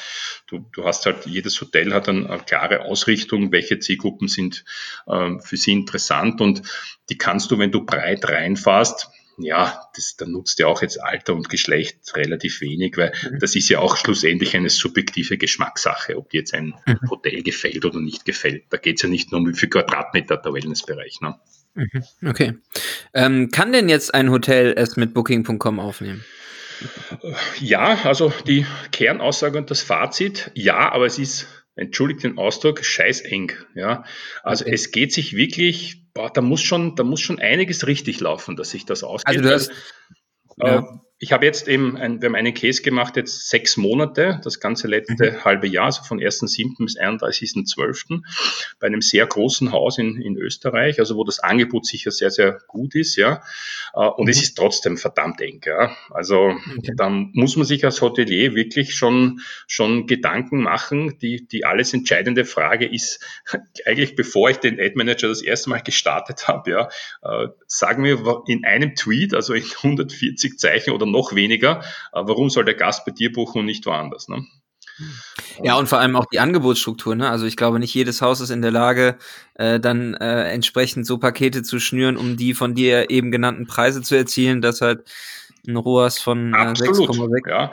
du, 0.49 0.67
du 0.73 0.85
hast 0.85 1.07
halt, 1.07 1.27
jedes 1.27 1.61
Hotel 1.61 1.93
hat 1.93 2.09
dann 2.09 2.27
eine 2.27 2.43
klare 2.43 2.81
Ausrichtung, 2.81 3.53
welche 3.53 3.79
Zielgruppen 3.79 4.27
sind 4.27 4.65
ähm, 5.07 5.41
für 5.41 5.57
sie 5.57 5.73
interessant 5.73 6.41
und 6.41 6.63
die 7.11 7.19
kannst 7.19 7.51
du, 7.51 7.59
wenn 7.59 7.71
du 7.71 7.85
breit 7.85 8.29
reinfährst, 8.29 9.11
ja, 9.41 9.89
das, 9.95 10.17
da 10.17 10.27
nutzt 10.27 10.59
ja 10.59 10.67
auch 10.67 10.83
jetzt 10.83 11.01
Alter 11.01 11.35
und 11.35 11.49
Geschlecht 11.49 12.17
relativ 12.17 12.61
wenig, 12.61 12.97
weil 12.97 13.13
mhm. 13.31 13.39
das 13.39 13.55
ist 13.55 13.69
ja 13.69 13.79
auch 13.79 13.97
schlussendlich 13.97 14.57
eine 14.57 14.71
subjektive 14.71 15.39
Geschmackssache, 15.39 16.17
ob 16.17 16.31
dir 16.31 16.39
jetzt 16.39 16.55
ein 16.55 16.75
mhm. 16.87 17.09
Hotel 17.09 17.43
gefällt 17.43 17.85
oder 17.85 18.01
nicht 18.01 18.25
gefällt. 18.25 18.65
Da 18.71 18.79
geht 18.79 18.97
es 18.97 19.03
ja 19.03 19.09
nicht 19.09 19.31
nur 19.31 19.41
um 19.41 19.49
wie 19.49 19.57
viel 19.57 19.69
Quadratmeter 19.69 20.39
der 20.39 20.53
Wellnessbereich. 20.53 21.21
Ne? 21.21 21.39
Mhm. 21.79 22.29
Okay. 22.29 22.55
Ähm, 23.15 23.51
kann 23.51 23.73
denn 23.73 23.89
jetzt 23.89 24.13
ein 24.13 24.31
Hotel 24.31 24.75
es 24.77 24.97
mit 24.97 25.15
Booking.com 25.15 25.79
aufnehmen? 25.79 26.25
Ja, 27.61 27.99
also 28.05 28.33
die 28.47 28.67
Kernaussage 28.91 29.59
und 29.59 29.71
das 29.71 29.83
Fazit, 29.83 30.51
ja, 30.55 30.93
aber 30.93 31.07
es 31.07 31.19
ist, 31.19 31.47
entschuldigt 31.77 32.25
den 32.25 32.37
Ausdruck, 32.37 32.85
scheiß 32.85 33.21
eng. 33.23 33.53
Ja, 33.75 34.05
also 34.43 34.65
okay. 34.65 34.75
es 34.75 34.91
geht 34.91 35.13
sich 35.13 35.37
wirklich, 35.37 36.13
boah, 36.15 36.31
da 36.33 36.41
muss 36.41 36.63
schon, 36.63 36.97
da 36.97 37.05
muss 37.05 37.21
schon 37.21 37.39
einiges 37.39 37.87
richtig 37.87 38.21
laufen, 38.21 38.57
dass 38.57 38.71
sich 38.71 38.85
das 38.85 39.05
ausgeht. 39.05 39.39
Also 39.39 39.49
du 39.49 39.55
hast, 39.55 39.73
ja. 40.59 41.01
Ich 41.21 41.33
habe 41.33 41.45
jetzt 41.45 41.67
eben, 41.67 41.97
ein, 41.97 42.23
wir 42.23 42.29
haben 42.29 42.37
einen 42.37 42.55
Case 42.55 42.81
gemacht, 42.81 43.17
jetzt 43.17 43.49
sechs 43.49 43.77
Monate, 43.77 44.41
das 44.45 44.61
ganze 44.61 44.87
letzte 44.87 45.33
mhm. 45.33 45.45
halbe 45.45 45.67
Jahr, 45.67 45.87
also 45.87 46.05
von 46.05 46.21
1.7. 46.21 46.77
bis 46.79 46.97
31.12. 46.97 48.23
bei 48.79 48.87
einem 48.87 49.01
sehr 49.01 49.27
großen 49.27 49.73
Haus 49.73 49.99
in, 49.99 50.21
in 50.21 50.37
Österreich, 50.37 51.01
also 51.01 51.17
wo 51.17 51.25
das 51.25 51.41
Angebot 51.41 51.87
sicher 51.87 52.13
sehr, 52.13 52.31
sehr 52.31 52.61
gut 52.69 52.95
ist, 52.95 53.17
ja. 53.17 53.43
Äh, 53.95 54.07
und 54.07 54.27
mhm. 54.27 54.31
es 54.31 54.43
ist 54.43 54.57
trotzdem 54.57 54.97
verdammt 54.97 55.41
eng, 55.41 55.61
ja. 55.67 55.97
Also 56.11 56.55
okay. 56.77 56.93
da 56.97 57.09
muss 57.09 57.57
man 57.57 57.67
sich 57.67 57.85
als 57.85 58.01
Hotelier 58.01 58.55
wirklich 58.55 58.95
schon, 58.95 59.41
schon 59.67 60.07
Gedanken 60.07 60.63
machen. 60.63 61.19
Die, 61.19 61.49
die 61.49 61.65
alles 61.65 61.95
entscheidende 61.95 62.45
Frage 62.45 62.87
ist 62.87 63.25
eigentlich, 63.85 64.15
bevor 64.15 64.51
ich 64.51 64.59
den 64.59 64.79
Ad 64.79 64.93
Manager 64.95 65.27
das 65.27 65.43
erste 65.43 65.71
Mal 65.71 65.81
gestartet 65.81 66.47
habe, 66.47 66.71
ja, 66.71 66.89
äh, 67.23 67.49
sagen 67.67 68.05
wir 68.05 68.45
in 68.47 68.65
einem 68.65 68.95
Tweet, 68.95 69.35
also 69.35 69.53
in 69.53 69.65
140 69.65 70.59
Zeichen 70.59 70.93
oder 70.93 71.08
noch 71.11 71.35
weniger. 71.35 71.81
Äh, 72.13 72.23
warum 72.25 72.51
soll 72.51 72.65
der 72.65 72.75
Gast 72.75 73.05
bei 73.05 73.13
dir 73.13 73.33
buchen 73.33 73.61
und 73.61 73.67
nicht 73.67 73.87
woanders? 73.87 74.29
Ne? 74.29 74.47
Ja, 75.63 75.77
und 75.77 75.89
vor 75.89 75.99
allem 75.99 76.17
auch 76.17 76.27
die 76.27 76.41
Angebotsstruktur. 76.41 77.15
Ne? 77.15 77.29
Also 77.29 77.47
ich 77.47 77.57
glaube, 77.57 77.79
nicht 77.79 77.95
jedes 77.95 78.21
Haus 78.23 78.41
ist 78.41 78.51
in 78.51 78.63
der 78.63 78.71
Lage, 78.71 79.17
äh, 79.55 79.81
dann 79.81 80.15
äh, 80.15 80.51
entsprechend 80.51 81.07
so 81.07 81.19
Pakete 81.19 81.63
zu 81.63 81.79
schnüren, 81.79 82.17
um 82.17 82.37
die 82.37 82.55
von 82.55 82.75
dir 82.75 83.11
eben 83.11 83.31
genannten 83.31 83.67
Preise 83.67 84.03
zu 84.03 84.17
erzielen, 84.17 84.61
dass 84.61 84.81
halt 84.81 85.05
ein 85.67 85.77
ROAS 85.77 86.19
von 86.19 86.55
äh, 86.55 86.57
6,6. 86.57 87.49
Ja. 87.49 87.73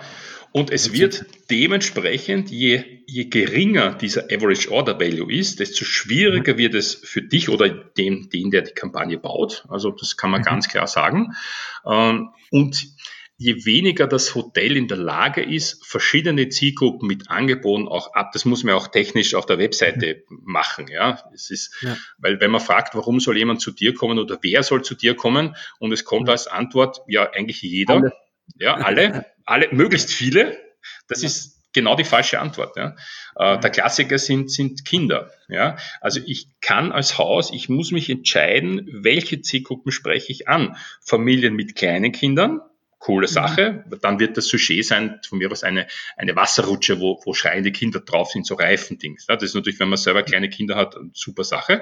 Und 0.52 0.72
es 0.72 0.94
wird 0.94 1.26
dementsprechend, 1.52 2.50
je, 2.50 3.02
je 3.08 3.26
geringer 3.26 3.94
dieser 3.94 4.24
Average 4.32 4.72
Order 4.72 5.00
Value 5.00 5.30
ist, 5.30 5.60
desto 5.60 5.84
schwieriger 5.84 6.54
mhm. 6.54 6.58
wird 6.58 6.76
es 6.76 6.96
für 6.96 7.22
dich 7.22 7.50
oder 7.50 7.68
den, 7.68 8.30
den, 8.30 8.52
der 8.52 8.62
die 8.62 8.72
Kampagne 8.72 9.18
baut. 9.18 9.66
Also 9.68 9.92
das 9.92 10.16
kann 10.16 10.32
man 10.32 10.42
mhm. 10.42 10.46
ganz 10.46 10.70
klar 10.70 10.88
sagen. 10.88 11.34
Ähm, 11.86 12.30
und 12.52 12.88
je 13.38 13.66
weniger 13.66 14.08
das 14.08 14.34
Hotel 14.34 14.78
in 14.78 14.88
der 14.88 14.98
Lage 14.98 15.42
ist, 15.42 15.86
verschiedene 15.86 16.48
Zielgruppen 16.50 17.08
mit 17.08 17.30
Angeboten 17.30 17.88
auch 17.88 18.14
ab, 18.14 18.32
das 18.32 18.46
muss 18.46 18.64
man 18.64 18.76
auch 18.76 18.88
technisch 18.88 19.36
auf 19.36 19.46
der 19.46 19.58
Webseite 19.58 20.24
machen, 20.30 20.88
ja. 20.88 21.22
Es 21.34 21.50
ist, 21.50 21.76
ja. 21.82 21.98
weil 22.18 22.40
wenn 22.40 22.52
man 22.52 22.62
fragt, 22.62 22.96
warum 22.96 23.20
soll 23.20 23.38
jemand 23.38 23.62
zu 23.62 23.72
dir 23.72 23.94
kommen 23.94 24.20
oder 24.20 24.40
wer 24.42 24.64
soll 24.64 24.84
zu 24.84 24.96
dir 24.96 25.16
kommen 25.16 25.56
und 25.80 25.92
es 25.92 26.06
kommt 26.06 26.24
mhm. 26.24 26.30
als 26.30 26.48
Antwort, 26.48 27.02
ja, 27.08 27.30
eigentlich 27.30 27.62
jeder, 27.62 27.96
alle. 27.96 28.14
ja, 28.58 28.76
alle, 28.76 29.26
alle, 29.46 29.68
möglichst 29.72 30.12
viele, 30.12 30.58
das 31.10 31.22
ja. 31.22 31.28
ist 31.28 31.56
genau 31.74 31.98
die 31.98 32.06
falsche 32.06 32.40
Antwort. 32.40 32.78
Ja. 32.78 32.96
Äh, 33.36 33.60
der 33.60 33.70
Klassiker 33.70 34.18
sind, 34.18 34.50
sind 34.50 34.86
Kinder. 34.86 35.30
Ja. 35.50 35.76
Also 36.00 36.22
ich 36.26 36.48
kann 36.62 36.94
als 36.94 37.18
Haus, 37.18 37.52
ich 37.52 37.68
muss 37.68 37.92
mich 37.92 38.10
entscheiden, 38.10 38.88
welche 38.88 39.42
Zielgruppen 39.42 39.92
spreche 39.92 40.32
ich 40.32 40.48
an. 40.48 40.78
Familien 41.02 41.54
mit 41.54 41.76
kleinen 41.76 42.14
Kindern, 42.14 42.62
coole 43.06 43.28
mhm. 43.28 43.32
Sache. 43.32 43.84
Mhm. 43.90 44.00
Dann 44.02 44.20
wird 44.20 44.38
das 44.38 44.48
Sujet 44.48 44.86
sein, 44.86 45.20
von 45.28 45.38
mir 45.38 45.52
aus 45.52 45.64
eine, 45.64 45.88
eine 46.18 46.36
Wasserrutsche, 46.36 47.00
wo, 47.00 47.22
wo 47.24 47.34
schreiende 47.34 47.72
Kinder 47.72 48.00
drauf 48.00 48.32
sind, 48.32 48.46
so 48.46 48.56
Reifendings. 48.56 49.26
Das 49.28 49.44
ist 49.44 49.54
natürlich, 49.54 49.80
wenn 49.80 49.90
man 49.90 49.98
selber 49.98 50.24
kleine 50.24 50.50
Kinder 50.50 50.76
hat, 50.76 50.98
eine 50.98 51.12
super 51.14 51.44
Sache. 51.44 51.82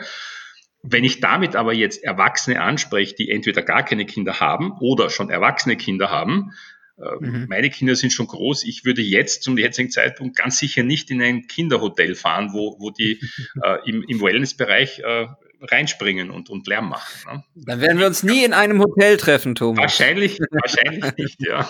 Wenn 0.82 1.06
ich 1.06 1.22
damit 1.22 1.56
aber 1.56 1.74
jetzt 1.74 2.04
Erwachsene 2.04 2.62
anspreche, 2.62 3.16
die 3.16 3.30
entweder 3.30 3.62
gar 3.62 3.84
keine 3.84 4.06
Kinder 4.06 4.42
haben 4.42 4.74
oder 4.82 5.10
schon 5.10 5.30
erwachsene 5.30 5.78
Kinder 5.78 6.10
haben, 6.12 6.52
äh, 6.98 7.26
mhm. 7.26 7.48
Meine 7.50 7.72
Kinder 7.72 7.96
sind 7.96 8.14
schon 8.14 8.28
groß. 8.28 8.66
Ich 8.66 8.86
würde 8.86 9.02
jetzt 9.02 9.42
zum 9.42 9.58
jetzigen 9.58 9.90
Zeitpunkt 9.90 10.38
ganz 10.38 10.60
sicher 10.60 10.84
nicht 10.84 11.10
in 11.10 11.24
ein 11.24 11.48
Kinderhotel 11.48 12.14
fahren, 12.14 12.50
wo, 12.54 12.78
wo 12.80 12.92
die 12.92 13.20
äh, 13.64 13.90
im, 13.90 14.04
im 14.04 14.22
Wellnessbereich 14.22 15.00
äh, 15.00 15.26
reinspringen 15.64 16.30
und, 16.30 16.50
und 16.50 16.68
Lärm 16.68 16.90
machen. 16.90 17.14
Ne? 17.26 17.44
Dann 17.56 17.82
werden 17.82 18.00
wir 18.00 18.08
uns 18.08 18.24
nie 18.24 18.44
in 18.44 18.54
einem 18.54 18.80
Hotel 18.80 19.18
treffen, 19.18 19.56
Thomas. 19.56 19.80
Wahrscheinlich, 19.80 20.40
wahrscheinlich 20.52 21.18
nicht, 21.18 21.42
ja. 21.42 21.70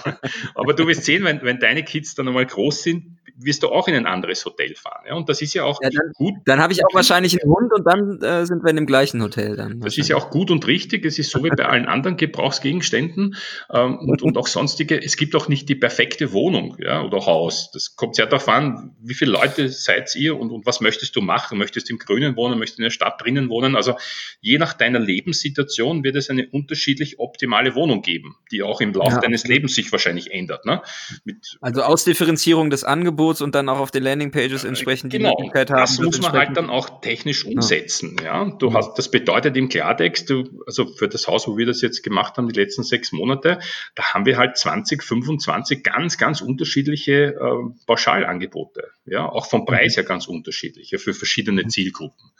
Aber 0.56 0.74
du 0.74 0.88
wirst 0.88 1.06
sehen, 1.06 1.24
wenn, 1.24 1.42
wenn 1.44 1.60
deine 1.60 1.84
Kids 1.84 2.16
dann 2.16 2.28
einmal 2.28 2.46
groß 2.46 2.84
sind, 2.84 3.18
wirst 3.36 3.64
du 3.64 3.70
auch 3.70 3.88
in 3.88 3.96
ein 3.96 4.06
anderes 4.06 4.46
Hotel 4.46 4.76
fahren. 4.76 5.04
Ja? 5.08 5.16
Und 5.16 5.30
das 5.30 5.42
ist 5.42 5.54
ja 5.54 5.64
auch 5.64 5.80
ja, 5.82 5.90
dann, 5.90 6.12
gut. 6.14 6.36
Dann 6.46 6.60
habe 6.60 6.74
ich 6.74 6.86
auch 6.86 6.94
wahrscheinlich 6.94 7.42
einen 7.42 7.52
Hund 7.52 7.72
und 7.74 7.86
dann 7.86 8.22
äh, 8.22 8.46
sind 8.46 8.64
wir 8.64 8.70
in 8.70 8.76
dem 8.76 8.86
gleichen 8.86 9.22
Hotel. 9.22 9.56
Dann 9.56 9.80
das 9.80 9.98
ist 9.98 10.10
ja 10.10 10.16
auch 10.16 10.30
gut 10.30 10.52
und 10.52 10.68
richtig. 10.68 11.06
Es 11.06 11.20
ist 11.20 11.32
so 11.32 11.44
wie 11.44 11.50
bei 11.50 11.66
allen 11.66 11.86
anderen 11.86 12.18
Gebrauchsgegenständen 12.18 13.36
ähm, 13.72 14.00
und, 14.00 14.22
und 14.22 14.38
auch 14.38 14.48
sonstige. 14.48 15.02
Es 15.02 15.18
gibt 15.18 15.36
auch 15.36 15.48
nicht 15.48 15.68
die 15.70 15.76
perfekte 15.76 16.32
Wohnung 16.34 16.78
ja, 16.80 17.04
oder 17.04 17.26
Haus. 17.26 17.72
Das 17.72 17.96
kommt 17.96 18.16
sehr 18.16 18.28
darauf 18.28 18.48
an, 18.48 18.96
wie 19.02 19.14
viele 19.14 19.32
Leute 19.32 19.70
seid 19.70 20.16
ihr 20.16 20.38
und, 20.40 20.52
und 20.52 20.66
was 20.66 20.82
möchtest 20.82 21.16
du 21.16 21.22
machen? 21.22 21.58
Möchtest 21.58 21.90
du 21.90 21.94
im 21.94 22.00
Grünen 22.00 22.36
wohnen? 22.36 22.60
Möchtest 22.60 22.80
du 22.80 22.84
in 22.84 22.86
der 22.86 22.92
Stadt 22.92 23.22
drinnen 23.22 23.50
wohnen? 23.50 23.76
Also 23.76 23.96
je 24.42 24.58
nach 24.58 24.74
deiner 24.74 25.00
Lebenssituation 25.00 26.04
wird 26.04 26.16
es 26.16 26.30
eine 26.30 26.48
unterschiedlich 26.50 27.20
optimale 27.20 27.76
Wohnung 27.76 28.02
geben, 28.02 28.36
die 28.52 28.64
auch 28.64 28.82
im 28.82 28.94
Laufe 28.94 29.16
ja. 29.16 29.22
deines 29.22 29.46
Lebens 29.48 29.74
sich 29.74 29.92
wahrscheinlich 29.92 30.32
ändert. 30.32 30.66
Ne? 30.66 30.82
Mit, 31.24 31.58
also 31.62 31.82
Ausdifferenzierung 31.82 32.70
des 32.70 32.84
Angebots 32.84 33.23
und 33.42 33.56
dann 33.56 33.70
auch 33.70 33.80
auf 33.80 33.92
den 33.92 34.04
Landingpages 34.04 34.64
entsprechend 34.64 35.12
genau, 35.12 35.30
die 35.30 35.44
Möglichkeit 35.44 35.70
haben. 35.70 35.80
Das 35.80 36.00
muss 36.00 36.22
man 36.22 36.32
halt 36.34 36.58
dann 36.58 36.70
auch 36.70 37.02
technisch 37.02 37.46
umsetzen. 37.46 38.16
Ja, 38.24 38.44
ja. 38.44 38.52
du 38.58 38.70
ja. 38.70 38.76
hast, 38.76 38.96
das 38.96 39.10
bedeutet 39.10 39.56
im 39.58 39.70
Klartext, 39.70 40.30
du, 40.30 40.44
also 40.66 40.88
für 40.88 41.08
das 41.08 41.28
Haus, 41.28 41.48
wo 41.48 41.58
wir 41.58 41.66
das 41.66 41.82
jetzt 41.82 42.04
gemacht 42.04 42.38
haben, 42.38 42.48
die 42.48 42.60
letzten 42.60 42.84
sechs 42.84 43.12
Monate, 43.12 43.60
da 43.96 44.14
haben 44.14 44.26
wir 44.26 44.38
halt 44.38 44.58
20, 44.58 45.04
25 45.04 45.84
ganz, 45.84 46.18
ganz 46.18 46.42
unterschiedliche 46.42 47.36
äh, 47.36 47.86
Pauschalangebote. 47.86 48.90
Ja, 49.06 49.28
auch 49.28 49.48
vom 49.48 49.66
Preis 49.66 49.98
her 49.98 50.04
ganz 50.04 50.28
unterschiedliche 50.28 50.98
für 50.98 51.14
verschiedene 51.14 51.68
Zielgruppen. 51.68 52.32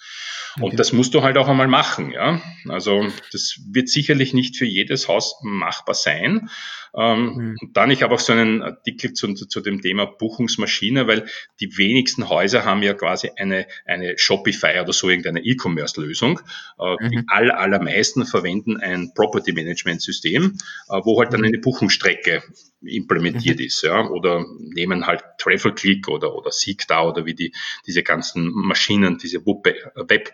Und 0.58 0.66
okay. 0.66 0.76
das 0.76 0.94
musst 0.94 1.14
du 1.14 1.24
halt 1.24 1.38
auch 1.38 1.48
einmal 1.48 1.68
machen, 1.68 2.12
ja. 2.12 2.42
Also 2.70 3.08
das 3.32 3.60
wird 3.72 3.90
sicherlich 3.90 4.34
nicht 4.34 4.56
für 4.56 4.66
jedes 4.66 5.08
Haus 5.08 5.36
machbar 5.42 5.96
sein. 5.96 6.50
Ähm, 6.96 7.34
mhm. 7.36 7.56
Und 7.60 7.78
dann, 7.78 7.90
ich 7.90 8.04
habe 8.04 8.14
auch 8.14 8.20
so 8.20 8.34
einen 8.34 8.62
Artikel 8.62 9.14
zu, 9.14 9.34
zu 9.34 9.62
dem 9.62 9.82
Thema 9.82 10.06
Buchungsmaschine, 10.06 11.08
weil 11.08 11.26
die 11.60 11.78
wenigsten 11.78 12.30
Häuser 12.30 12.66
haben 12.66 12.84
ja 12.84 12.94
quasi 12.94 13.32
eine, 13.36 13.66
eine 13.86 14.18
Shopify 14.18 14.80
oder 14.80 14.94
so 14.94 15.10
irgendeine 15.10 15.44
E-Commerce-Lösung. 15.44 16.42
Äh, 16.80 16.96
mhm. 17.00 17.10
Die 17.10 17.24
all, 17.28 17.52
allermeisten 17.52 18.26
verwenden 18.26 18.78
ein 18.78 19.12
Property 19.16 19.54
Management 19.54 20.02
System, 20.02 20.58
äh, 20.90 21.00
wo 21.04 21.20
halt 21.20 21.34
dann 21.34 21.42
mhm. 21.42 21.48
eine 21.48 21.58
Buchungsstrecke 21.60 22.44
implementiert 22.86 23.60
mhm. 23.60 23.66
ist, 23.66 23.82
ja, 23.82 24.08
oder 24.10 24.46
nehmen 24.60 25.08
halt 25.08 25.24
Travel-Click 25.38 26.08
oder, 26.10 26.36
oder 26.36 26.52
Seekda 26.52 27.08
oder 27.08 27.26
wie 27.26 27.34
die, 27.34 27.54
diese 27.88 28.04
ganzen 28.04 28.52
Maschinen, 28.54 29.18
diese 29.18 29.40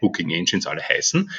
Web-Booking-Engines 0.10 0.68
alle 0.68 0.82
heißen. 0.82 1.32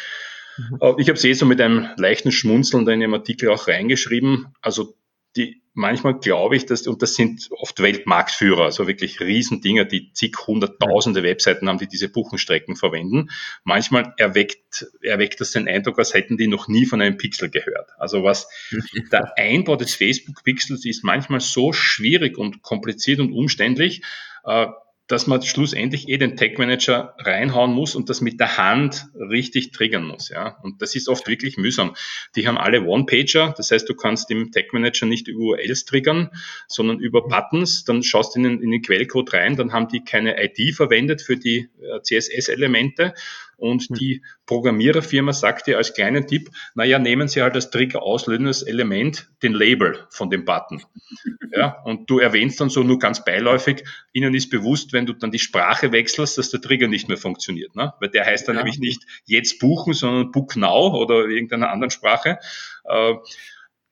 Mhm. 0.59 0.79
Äh, 0.81 0.95
ich 0.99 1.09
habe 1.09 1.19
es 1.19 1.25
eh 1.25 1.33
so 1.33 1.47
mit 1.47 1.61
einem 1.61 1.89
leichten 1.97 2.33
Schmunzeln 2.33 2.89
in 2.89 3.01
dem 3.01 3.15
Artikel 3.15 3.51
auch 3.51 3.69
reingeschrieben. 3.69 4.49
Also 4.61 4.95
die 5.37 5.63
manchmal 5.75 6.19
glaube 6.19 6.57
ich, 6.57 6.67
dass, 6.67 6.89
und 6.89 7.03
das 7.03 7.15
sind 7.15 7.49
oft 7.53 7.81
Weltmarktführer, 7.81 8.65
also 8.65 8.89
wirklich 8.89 9.21
Riesendinger, 9.21 9.85
die 9.85 10.13
zig 10.13 10.35
hunderttausende 10.45 11.23
Webseiten 11.23 11.69
haben, 11.69 11.79
die 11.79 11.87
diese 11.87 12.09
Buchenstrecken 12.09 12.75
verwenden. 12.75 13.31
Manchmal 13.63 14.13
erweckt, 14.17 14.87
erweckt 15.01 15.41
das 15.41 15.53
den 15.53 15.69
Eindruck, 15.69 16.01
als 16.01 16.15
hätten 16.15 16.37
die 16.37 16.49
noch 16.49 16.67
nie 16.67 16.85
von 16.85 17.01
einem 17.01 17.17
Pixel 17.17 17.49
gehört. 17.49 17.91
Also 17.99 18.25
was 18.25 18.49
der 19.13 19.39
Einbau 19.39 19.77
des 19.77 19.95
Facebook-Pixels 19.95 20.85
ist 20.85 21.05
manchmal 21.05 21.41
so 21.41 21.73
schwierig 21.73 22.37
und 22.37 22.63
kompliziert 22.63 23.21
und 23.21 23.33
umständlich, 23.33 24.03
äh, 24.45 24.67
dass 25.11 25.27
man 25.27 25.43
schlussendlich 25.43 26.09
eh 26.09 26.19
den 26.19 26.37
Tech 26.37 26.57
Manager 26.57 27.15
reinhauen 27.19 27.73
muss 27.73 27.97
und 27.97 28.09
das 28.09 28.21
mit 28.21 28.39
der 28.39 28.57
Hand 28.59 29.07
richtig 29.15 29.73
triggern 29.73 30.05
muss. 30.05 30.29
Ja? 30.29 30.59
Und 30.63 30.83
das 30.83 30.95
ist 30.95 31.09
oft 31.09 31.27
wirklich 31.27 31.57
mühsam. 31.57 31.97
Die 32.37 32.47
haben 32.47 32.57
alle 32.57 32.83
One-Pager, 32.83 33.53
das 33.57 33.73
heißt, 33.73 33.89
du 33.89 33.95
kannst 33.95 34.31
im 34.31 34.53
Tech 34.53 34.69
Manager 34.73 35.07
nicht 35.07 35.27
über 35.27 35.41
URLs 35.41 35.85
triggern, 35.85 36.31
sondern 36.69 37.01
über 37.01 37.27
Buttons. 37.27 37.85
Dann 37.85 38.05
schaust 38.05 38.35
du 38.35 38.39
in 38.39 38.45
den, 38.45 38.63
in 38.63 38.71
den 38.71 38.83
Quellcode 38.83 39.33
rein, 39.33 39.57
dann 39.57 39.73
haben 39.73 39.89
die 39.89 40.05
keine 40.05 40.37
ID 40.43 40.77
verwendet 40.77 41.23
für 41.23 41.37
die 41.37 41.69
äh, 41.81 42.01
CSS-Elemente 42.03 43.15
und 43.61 43.83
hm. 43.83 43.97
die 43.97 44.23
Programmiererfirma 44.47 45.33
sagt 45.33 45.67
dir 45.67 45.77
als 45.77 45.95
kleinen 45.95 46.27
Tipp, 46.27 46.51
naja, 46.75 46.99
nehmen 46.99 47.29
Sie 47.29 47.43
halt 47.43 47.55
als 47.55 47.71
Trigger 47.71 48.03
auslösendes 48.03 48.63
Element 48.63 49.31
den 49.43 49.53
Label 49.53 50.07
von 50.11 50.31
dem 50.31 50.45
Button. 50.45 50.83
Ja, 51.53 51.83
und 51.83 52.09
du 52.09 52.21
erwähnst 52.21 52.61
dann 52.61 52.71
so 52.71 52.85
nur 52.85 53.01
ganz 53.01 53.25
beiläufig, 53.25 53.83
Ihnen 54.13 54.35
ist 54.35 54.51
bewusst, 54.51 54.93
wenn 54.93 55.05
du 55.05 55.15
dann 55.15 55.33
die 55.33 55.41
Sprache 55.41 55.91
wechselst, 55.91 56.39
dass 56.39 56.51
der 56.51 56.61
Trigger 56.61 56.87
nicht 56.87 57.09
mehr 57.09 57.17
funktioniert. 57.17 57.75
Ne? 57.75 57.93
Weil 57.99 58.11
der 58.11 58.25
heißt 58.25 58.47
dann 58.47 58.55
ja. 58.55 58.63
nämlich 58.63 58.79
nicht 58.79 59.03
jetzt 59.27 59.59
buchen, 59.59 59.93
sondern 59.93 60.31
book 60.31 60.55
now 60.55 60.97
oder 60.97 61.27
irgendeiner 61.27 61.73
anderen 61.73 61.91
Sprache. 61.91 62.39
Äh, 62.85 63.15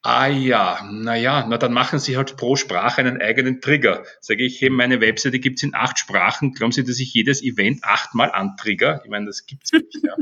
Ah 0.02 0.28
ja, 0.28 0.88
naja, 0.92 1.44
na 1.48 1.58
dann 1.58 1.72
machen 1.72 1.98
Sie 1.98 2.16
halt 2.16 2.36
pro 2.36 2.54
Sprache 2.54 3.00
einen 3.00 3.20
eigenen 3.20 3.60
Trigger. 3.60 4.04
Sage 4.20 4.44
ich, 4.44 4.60
hey, 4.60 4.70
meine 4.70 5.00
Webseite 5.00 5.40
gibt's 5.40 5.64
in 5.64 5.74
acht 5.74 5.98
Sprachen. 5.98 6.52
Glauben 6.52 6.70
Sie, 6.70 6.84
dass 6.84 7.00
ich 7.00 7.12
jedes 7.12 7.42
Event 7.42 7.82
achtmal 7.82 8.30
antrigger? 8.30 9.00
Ich 9.02 9.10
meine, 9.10 9.26
das 9.26 9.44
gibt's 9.46 9.72
nicht. 9.72 9.98
Ja. 10.04 10.14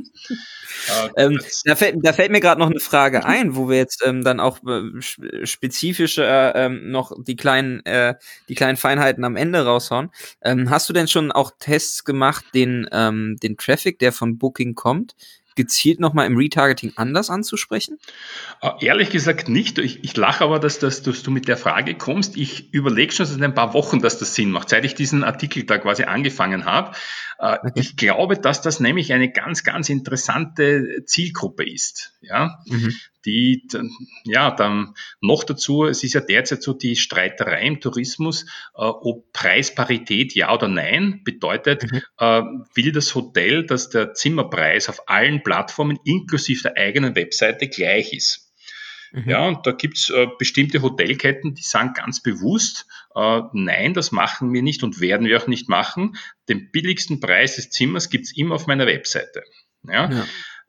äh, 1.04 1.10
ähm, 1.26 1.38
da, 1.66 1.76
fällt, 1.76 1.96
da 2.02 2.14
fällt 2.14 2.32
mir 2.32 2.40
gerade 2.40 2.58
noch 2.58 2.70
eine 2.70 2.80
Frage 2.80 3.26
ein, 3.26 3.54
wo 3.54 3.68
wir 3.68 3.76
jetzt 3.76 4.02
ähm, 4.06 4.24
dann 4.24 4.40
auch 4.40 4.60
äh, 4.66 5.46
spezifische 5.46 6.24
äh, 6.24 6.70
noch 6.70 7.12
die 7.22 7.36
kleinen, 7.36 7.84
äh, 7.84 8.14
die 8.48 8.54
kleinen 8.54 8.78
Feinheiten 8.78 9.24
am 9.24 9.36
Ende 9.36 9.66
raushauen. 9.66 10.10
Ähm, 10.40 10.70
hast 10.70 10.88
du 10.88 10.94
denn 10.94 11.06
schon 11.06 11.32
auch 11.32 11.52
Tests 11.58 12.06
gemacht, 12.06 12.46
den, 12.54 12.88
ähm, 12.92 13.36
den 13.42 13.58
Traffic, 13.58 13.98
der 13.98 14.12
von 14.12 14.38
Booking 14.38 14.74
kommt, 14.74 15.14
gezielt 15.57 16.00
nochmal 16.00 16.26
im 16.26 16.36
Retargeting 16.36 16.92
anders 16.96 17.30
anzusprechen? 17.30 17.98
Äh, 18.61 18.70
ehrlich 18.80 19.11
gesagt 19.11 19.48
nicht. 19.48 19.78
Ich, 19.78 20.04
ich 20.04 20.16
lache 20.16 20.44
aber, 20.44 20.59
dass, 20.59 20.78
dass, 20.78 21.02
dass, 21.02 21.22
du 21.22 21.30
mit 21.30 21.48
der 21.48 21.57
Frage 21.57 21.94
kommst. 21.94 22.36
Ich 22.36 22.72
überlege 22.72 23.12
schon 23.12 23.26
seit 23.26 23.42
ein 23.42 23.54
paar 23.54 23.74
Wochen, 23.74 24.00
dass 24.00 24.18
das 24.18 24.34
Sinn 24.34 24.50
macht, 24.50 24.68
seit 24.68 24.84
ich 24.84 24.94
diesen 24.94 25.24
Artikel 25.24 25.64
da 25.64 25.78
quasi 25.78 26.04
angefangen 26.04 26.64
habe. 26.64 26.94
Äh, 27.38 27.57
okay. 27.61 27.72
Ich 27.74 27.96
glaube, 27.96 28.38
dass 28.38 28.62
das 28.62 28.80
nämlich 28.80 29.12
eine 29.12 29.30
ganz, 29.30 29.64
ganz 29.64 29.88
interessante 29.88 31.02
Zielgruppe 31.04 31.68
ist. 31.68 32.12
Ja? 32.20 32.59
Mhm 32.66 32.94
die, 33.26 33.66
ja, 34.24 34.50
dann 34.50 34.94
noch 35.20 35.44
dazu, 35.44 35.84
es 35.84 36.02
ist 36.04 36.14
ja 36.14 36.20
derzeit 36.20 36.62
so 36.62 36.72
die 36.72 36.96
Streiterei 36.96 37.66
im 37.66 37.80
Tourismus, 37.80 38.44
äh, 38.74 38.82
ob 38.82 39.32
Preisparität 39.32 40.34
ja 40.34 40.54
oder 40.54 40.68
nein 40.68 41.22
bedeutet, 41.24 41.90
mhm. 41.90 42.02
äh, 42.18 42.42
will 42.74 42.92
das 42.92 43.14
Hotel, 43.14 43.66
dass 43.66 43.90
der 43.90 44.14
Zimmerpreis 44.14 44.88
auf 44.88 45.08
allen 45.08 45.42
Plattformen 45.42 45.98
inklusive 46.04 46.62
der 46.62 46.76
eigenen 46.76 47.16
Webseite 47.16 47.68
gleich 47.68 48.12
ist. 48.12 48.46
Mhm. 49.12 49.30
Ja, 49.30 49.46
und 49.46 49.66
da 49.66 49.72
gibt's 49.72 50.10
äh, 50.10 50.26
bestimmte 50.38 50.82
Hotelketten, 50.82 51.54
die 51.54 51.62
sagen 51.62 51.94
ganz 51.94 52.22
bewusst, 52.22 52.86
äh, 53.14 53.40
nein, 53.52 53.94
das 53.94 54.12
machen 54.12 54.52
wir 54.52 54.62
nicht 54.62 54.82
und 54.82 55.00
werden 55.00 55.26
wir 55.26 55.40
auch 55.40 55.46
nicht 55.46 55.68
machen. 55.68 56.16
Den 56.48 56.70
billigsten 56.70 57.20
Preis 57.20 57.56
des 57.56 57.70
Zimmers 57.70 58.10
gibt's 58.10 58.36
immer 58.36 58.54
auf 58.54 58.66
meiner 58.66 58.86
Webseite. 58.86 59.42
Ja. 59.84 60.10
ja. 60.10 60.26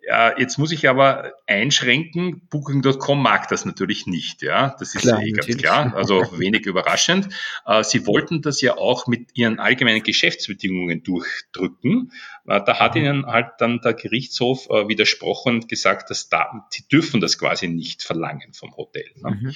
Ja, 0.07 0.39
jetzt 0.39 0.57
muss 0.57 0.71
ich 0.71 0.87
aber 0.87 1.33
einschränken, 1.47 2.47
Booking.com 2.49 3.21
mag 3.21 3.49
das 3.49 3.65
natürlich 3.65 4.07
nicht, 4.07 4.41
ja. 4.41 4.73
Das 4.79 4.95
ist 4.95 5.01
klar, 5.01 5.21
eh 5.21 5.31
ganz 5.31 5.57
klar, 5.57 5.93
also 5.97 6.21
wenig 6.39 6.65
überraschend. 6.65 7.27
Äh, 7.65 7.83
sie 7.83 8.07
wollten 8.07 8.41
das 8.41 8.61
ja 8.61 8.77
auch 8.77 9.07
mit 9.07 9.31
ihren 9.33 9.59
allgemeinen 9.59 10.03
Geschäftsbedingungen 10.03 11.03
durchdrücken. 11.03 12.13
Äh, 12.47 12.61
da 12.63 12.79
hat 12.79 12.95
mhm. 12.95 13.01
ihnen 13.01 13.25
halt 13.25 13.47
dann 13.57 13.81
der 13.81 13.95
Gerichtshof 13.95 14.69
äh, 14.69 14.87
widersprochen 14.87 15.55
und 15.55 15.67
gesagt, 15.67 16.09
dass 16.09 16.29
da, 16.29 16.65
sie 16.69 16.87
dürfen 16.87 17.19
das 17.19 17.37
quasi 17.37 17.67
nicht 17.67 18.01
verlangen 18.01 18.53
vom 18.53 18.77
Hotel. 18.77 19.11
Ne? 19.15 19.31
Mhm. 19.31 19.53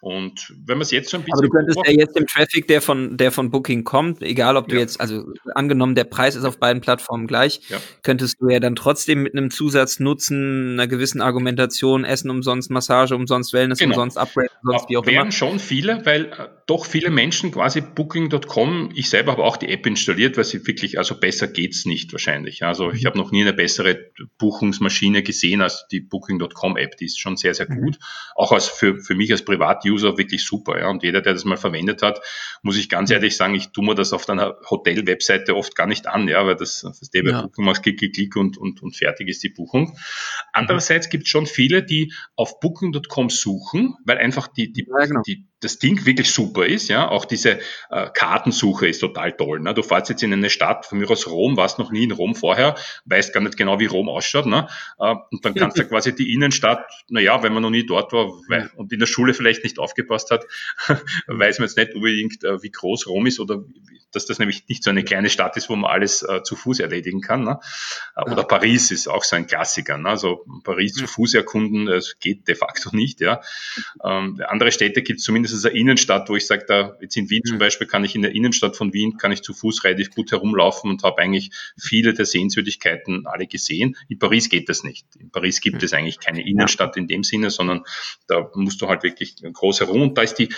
Und 0.00 0.54
wenn 0.64 0.78
man 0.78 0.82
es 0.82 0.92
jetzt 0.92 1.10
so 1.10 1.16
ein 1.16 1.24
bisschen. 1.24 1.34
Aber 1.34 1.42
du 1.42 1.48
könntest 1.48 1.78
ja 1.84 1.92
jetzt 1.92 2.16
im 2.16 2.26
Traffic, 2.26 2.68
der 2.68 2.80
von, 2.80 3.16
der 3.16 3.32
von 3.32 3.50
Booking 3.50 3.82
kommt, 3.82 4.22
egal 4.22 4.56
ob 4.56 4.68
du 4.68 4.76
ja. 4.76 4.80
jetzt, 4.80 5.00
also 5.00 5.24
angenommen, 5.54 5.96
der 5.96 6.04
Preis 6.04 6.36
ist 6.36 6.44
auf 6.44 6.58
beiden 6.58 6.80
Plattformen 6.80 7.26
gleich, 7.26 7.62
ja. 7.68 7.78
könntest 8.02 8.40
du 8.40 8.48
ja 8.48 8.60
dann 8.60 8.76
trotzdem 8.76 9.22
mit 9.22 9.34
einem 9.34 9.50
Zusatznutzen, 9.50 10.74
einer 10.74 10.86
gewissen 10.86 11.20
Argumentation, 11.20 12.04
Essen 12.04 12.30
umsonst, 12.30 12.70
Massage 12.70 13.16
umsonst, 13.16 13.52
Wellness 13.52 13.78
genau. 13.78 13.94
umsonst, 13.94 14.18
Upgrade 14.18 14.50
umsonst, 14.62 14.88
wie 14.88 14.96
auch 14.96 15.06
wären 15.06 15.22
immer. 15.22 15.32
schon 15.32 15.58
viele, 15.58 16.06
weil 16.06 16.26
äh, 16.26 16.48
doch 16.68 16.84
viele 16.84 17.08
Menschen 17.08 17.50
quasi 17.50 17.80
Booking.com, 17.80 18.90
ich 18.94 19.08
selber 19.08 19.32
habe 19.32 19.42
auch 19.42 19.56
die 19.56 19.70
App 19.70 19.86
installiert, 19.86 20.36
weil 20.36 20.44
sie 20.44 20.66
wirklich, 20.66 20.98
also 20.98 21.18
besser 21.18 21.48
geht's 21.48 21.86
nicht 21.86 22.12
wahrscheinlich. 22.12 22.62
Also 22.62 22.92
ich 22.92 23.04
mhm. 23.04 23.06
habe 23.06 23.18
noch 23.18 23.30
nie 23.32 23.40
eine 23.40 23.54
bessere 23.54 24.10
Buchungsmaschine 24.36 25.22
gesehen 25.22 25.62
als 25.62 25.86
die 25.90 26.00
Booking.com 26.00 26.76
App, 26.76 26.98
die 26.98 27.06
ist 27.06 27.18
schon 27.18 27.38
sehr, 27.38 27.54
sehr 27.54 27.70
mhm. 27.70 27.80
gut. 27.80 27.98
Auch 28.34 28.52
als 28.52 28.68
für, 28.68 29.00
für 29.00 29.14
mich 29.14 29.32
als 29.32 29.46
Privat 29.46 29.86
User 29.86 30.18
wirklich 30.18 30.44
super. 30.44 30.78
Ja. 30.78 30.90
Und 30.90 31.02
jeder, 31.02 31.22
der 31.22 31.32
das 31.32 31.46
mal 31.46 31.56
verwendet 31.56 32.02
hat, 32.02 32.20
muss 32.62 32.76
ich 32.76 32.90
ganz 32.90 33.10
ehrlich 33.10 33.34
sagen, 33.34 33.54
ich 33.54 33.70
tue 33.70 33.86
mir 33.86 33.94
das 33.94 34.12
auf 34.12 34.26
deiner 34.26 34.58
Hotel-Webseite 34.68 35.56
oft 35.56 35.74
gar 35.74 35.86
nicht 35.86 36.06
an, 36.06 36.28
ja, 36.28 36.44
weil 36.44 36.56
das, 36.56 36.82
das 36.82 37.08
der 37.08 37.24
ja. 37.24 37.42
Buchung 37.46 37.64
machst, 37.64 37.82
klick, 37.82 37.98
klick, 37.98 38.12
klick 38.12 38.36
und, 38.36 38.58
und, 38.58 38.82
und 38.82 38.94
fertig 38.94 39.28
ist 39.28 39.42
die 39.42 39.48
Buchung. 39.48 39.96
Andererseits 40.52 41.08
gibt 41.08 41.24
es 41.24 41.30
schon 41.30 41.46
viele, 41.46 41.82
die 41.82 42.12
auf 42.36 42.60
Booking.com 42.60 43.30
suchen, 43.30 43.94
weil 44.04 44.18
einfach 44.18 44.48
die, 44.48 44.70
die, 44.70 44.86
ja, 44.86 45.06
genau. 45.06 45.22
die 45.22 45.46
das 45.60 45.78
Ding 45.78 46.06
wirklich 46.06 46.30
super 46.30 46.57
ist, 46.66 46.88
ja, 46.88 47.08
auch 47.08 47.24
diese 47.24 47.58
äh, 47.90 48.08
Kartensuche 48.12 48.88
ist 48.88 49.00
total 49.00 49.32
toll. 49.32 49.60
Ne? 49.60 49.74
Du 49.74 49.82
fährst 49.82 50.08
jetzt 50.10 50.22
in 50.22 50.32
eine 50.32 50.50
Stadt, 50.50 50.86
von 50.86 50.98
mir 50.98 51.10
aus 51.10 51.26
Rom, 51.26 51.56
warst 51.56 51.78
noch 51.78 51.90
nie 51.90 52.04
in 52.04 52.12
Rom 52.12 52.34
vorher, 52.34 52.76
weißt 53.06 53.32
gar 53.32 53.40
nicht 53.40 53.56
genau, 53.56 53.78
wie 53.80 53.86
Rom 53.86 54.08
ausschaut, 54.08 54.46
ne? 54.46 54.68
Äh, 54.98 55.14
und 55.30 55.44
dann 55.44 55.54
kannst 55.54 55.78
du 55.78 55.84
quasi 55.88 56.14
die 56.14 56.32
Innenstadt, 56.32 56.86
na 57.08 57.20
ja, 57.20 57.42
wenn 57.42 57.52
man 57.52 57.62
noch 57.62 57.70
nie 57.70 57.86
dort 57.86 58.12
war 58.12 58.28
weil, 58.48 58.70
und 58.76 58.92
in 58.92 58.98
der 58.98 59.06
Schule 59.06 59.34
vielleicht 59.34 59.64
nicht 59.64 59.78
aufgepasst 59.78 60.30
hat, 60.30 60.46
weiß 61.26 61.58
man 61.58 61.68
jetzt 61.68 61.76
nicht 61.76 61.94
unbedingt, 61.94 62.44
äh, 62.44 62.62
wie 62.62 62.70
groß 62.70 63.06
Rom 63.06 63.26
ist 63.26 63.40
oder 63.40 63.62
dass 64.12 64.26
das 64.26 64.38
nämlich 64.38 64.66
nicht 64.68 64.82
so 64.82 64.90
eine 64.90 65.04
kleine 65.04 65.30
Stadt 65.30 65.56
ist, 65.56 65.68
wo 65.68 65.76
man 65.76 65.90
alles 65.90 66.22
äh, 66.22 66.42
zu 66.42 66.56
Fuß 66.56 66.80
erledigen 66.80 67.20
kann. 67.20 67.44
Ne? 67.44 67.60
Äh, 68.16 68.22
oder 68.22 68.38
ja. 68.38 68.42
Paris 68.44 68.90
ist 68.90 69.08
auch 69.08 69.24
so 69.24 69.36
ein 69.36 69.46
Klassiker. 69.46 69.98
Ne? 69.98 70.08
Also 70.08 70.44
Paris 70.64 70.94
zu 70.94 71.06
Fuß 71.06 71.34
erkunden, 71.34 71.86
das 71.86 72.18
geht 72.18 72.48
de 72.48 72.54
facto 72.54 72.94
nicht. 72.94 73.20
Ja? 73.20 73.40
Ähm, 74.02 74.40
andere 74.46 74.72
Städte 74.72 75.02
gibt 75.02 75.20
es 75.20 75.24
zumindest 75.24 75.64
eine 75.64 75.76
Innenstadt, 75.76 76.28
wo 76.28 76.36
ich 76.36 76.46
sage, 76.48 76.64
da 76.66 76.96
jetzt 77.00 77.16
in 77.16 77.30
Wien 77.30 77.42
zum 77.44 77.58
Beispiel 77.58 77.86
kann 77.86 78.04
ich 78.04 78.14
in 78.14 78.22
der 78.22 78.34
Innenstadt 78.34 78.76
von 78.76 78.92
Wien 78.92 79.16
kann 79.16 79.30
ich 79.30 79.42
zu 79.42 79.54
Fuß 79.54 79.84
relativ 79.84 80.10
gut 80.10 80.32
herumlaufen 80.32 80.90
und 80.90 81.02
habe 81.04 81.22
eigentlich 81.22 81.50
viele 81.80 82.14
der 82.14 82.26
Sehenswürdigkeiten 82.26 83.26
alle 83.26 83.46
gesehen. 83.46 83.96
In 84.08 84.18
Paris 84.18 84.48
geht 84.48 84.68
das 84.68 84.82
nicht. 84.82 85.06
In 85.16 85.30
Paris 85.30 85.60
gibt 85.60 85.76
mhm. 85.76 85.84
es 85.84 85.92
eigentlich 85.92 86.18
keine 86.18 86.46
Innenstadt 86.46 86.96
in 86.96 87.06
dem 87.06 87.22
Sinne, 87.22 87.50
sondern 87.50 87.84
da 88.26 88.50
musst 88.54 88.82
du 88.82 88.88
halt 88.88 89.04
wirklich 89.04 89.36
groß 89.40 89.80
herum. 89.80 90.02
Und 90.02 90.18
da 90.18 90.22
ist 90.22 90.34
die 90.34 90.48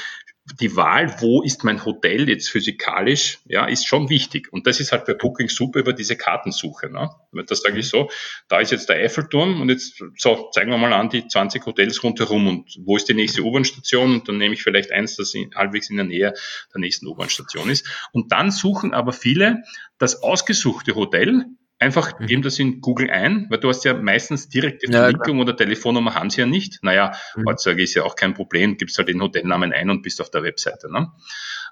die 0.58 0.76
Wahl, 0.76 1.14
wo 1.20 1.42
ist 1.42 1.64
mein 1.64 1.84
Hotel 1.84 2.28
jetzt 2.28 2.48
physikalisch, 2.50 3.38
ja, 3.46 3.66
ist 3.66 3.86
schon 3.86 4.08
wichtig. 4.08 4.52
Und 4.52 4.66
das 4.66 4.80
ist 4.80 4.92
halt 4.92 5.04
bei 5.04 5.14
Booking 5.14 5.48
super 5.48 5.80
über 5.80 5.92
diese 5.92 6.16
Kartensuche. 6.16 6.90
Ne? 6.90 7.10
Das 7.46 7.60
sage 7.60 7.78
ich 7.78 7.88
so, 7.88 8.10
da 8.48 8.60
ist 8.60 8.72
jetzt 8.72 8.88
der 8.88 8.96
Eiffelturm 8.96 9.60
und 9.60 9.68
jetzt 9.68 10.02
so, 10.16 10.50
zeigen 10.52 10.70
wir 10.70 10.78
mal 10.78 10.92
an 10.92 11.10
die 11.10 11.26
20 11.26 11.64
Hotels 11.66 12.02
rundherum 12.02 12.48
und 12.48 12.76
wo 12.80 12.96
ist 12.96 13.08
die 13.08 13.14
nächste 13.14 13.42
U-Bahn-Station 13.42 14.14
und 14.14 14.28
dann 14.28 14.38
nehme 14.38 14.54
ich 14.54 14.62
vielleicht 14.62 14.92
eins, 14.92 15.16
das 15.16 15.34
in, 15.34 15.54
halbwegs 15.54 15.90
in 15.90 15.96
der 15.96 16.06
Nähe 16.06 16.34
der 16.74 16.80
nächsten 16.80 17.06
U-Bahn-Station 17.06 17.70
ist. 17.70 17.86
Und 18.12 18.32
dann 18.32 18.50
suchen 18.50 18.92
aber 18.92 19.12
viele 19.12 19.62
das 19.98 20.22
ausgesuchte 20.22 20.94
Hotel 20.94 21.44
Einfach 21.82 22.20
mhm. 22.20 22.26
geben 22.26 22.42
das 22.42 22.58
in 22.58 22.82
Google 22.82 23.10
ein, 23.10 23.46
weil 23.48 23.58
du 23.58 23.68
hast 23.70 23.86
ja 23.86 23.94
meistens 23.94 24.50
direkte 24.50 24.92
Verlinkung 24.92 25.36
ja, 25.36 25.42
oder 25.42 25.56
Telefonnummer 25.56 26.14
haben 26.14 26.28
sie 26.28 26.42
ja 26.42 26.46
nicht. 26.46 26.84
Naja, 26.84 27.12
mhm. 27.34 27.46
heutzutage 27.48 27.82
ist 27.82 27.94
ja 27.94 28.02
auch 28.02 28.16
kein 28.16 28.34
Problem, 28.34 28.76
gibst 28.76 28.98
halt 28.98 29.08
den 29.08 29.22
Hotelnamen 29.22 29.72
ein 29.72 29.88
und 29.88 30.02
bist 30.02 30.20
auf 30.20 30.30
der 30.30 30.42
Webseite. 30.42 30.92
Ne? 30.92 31.10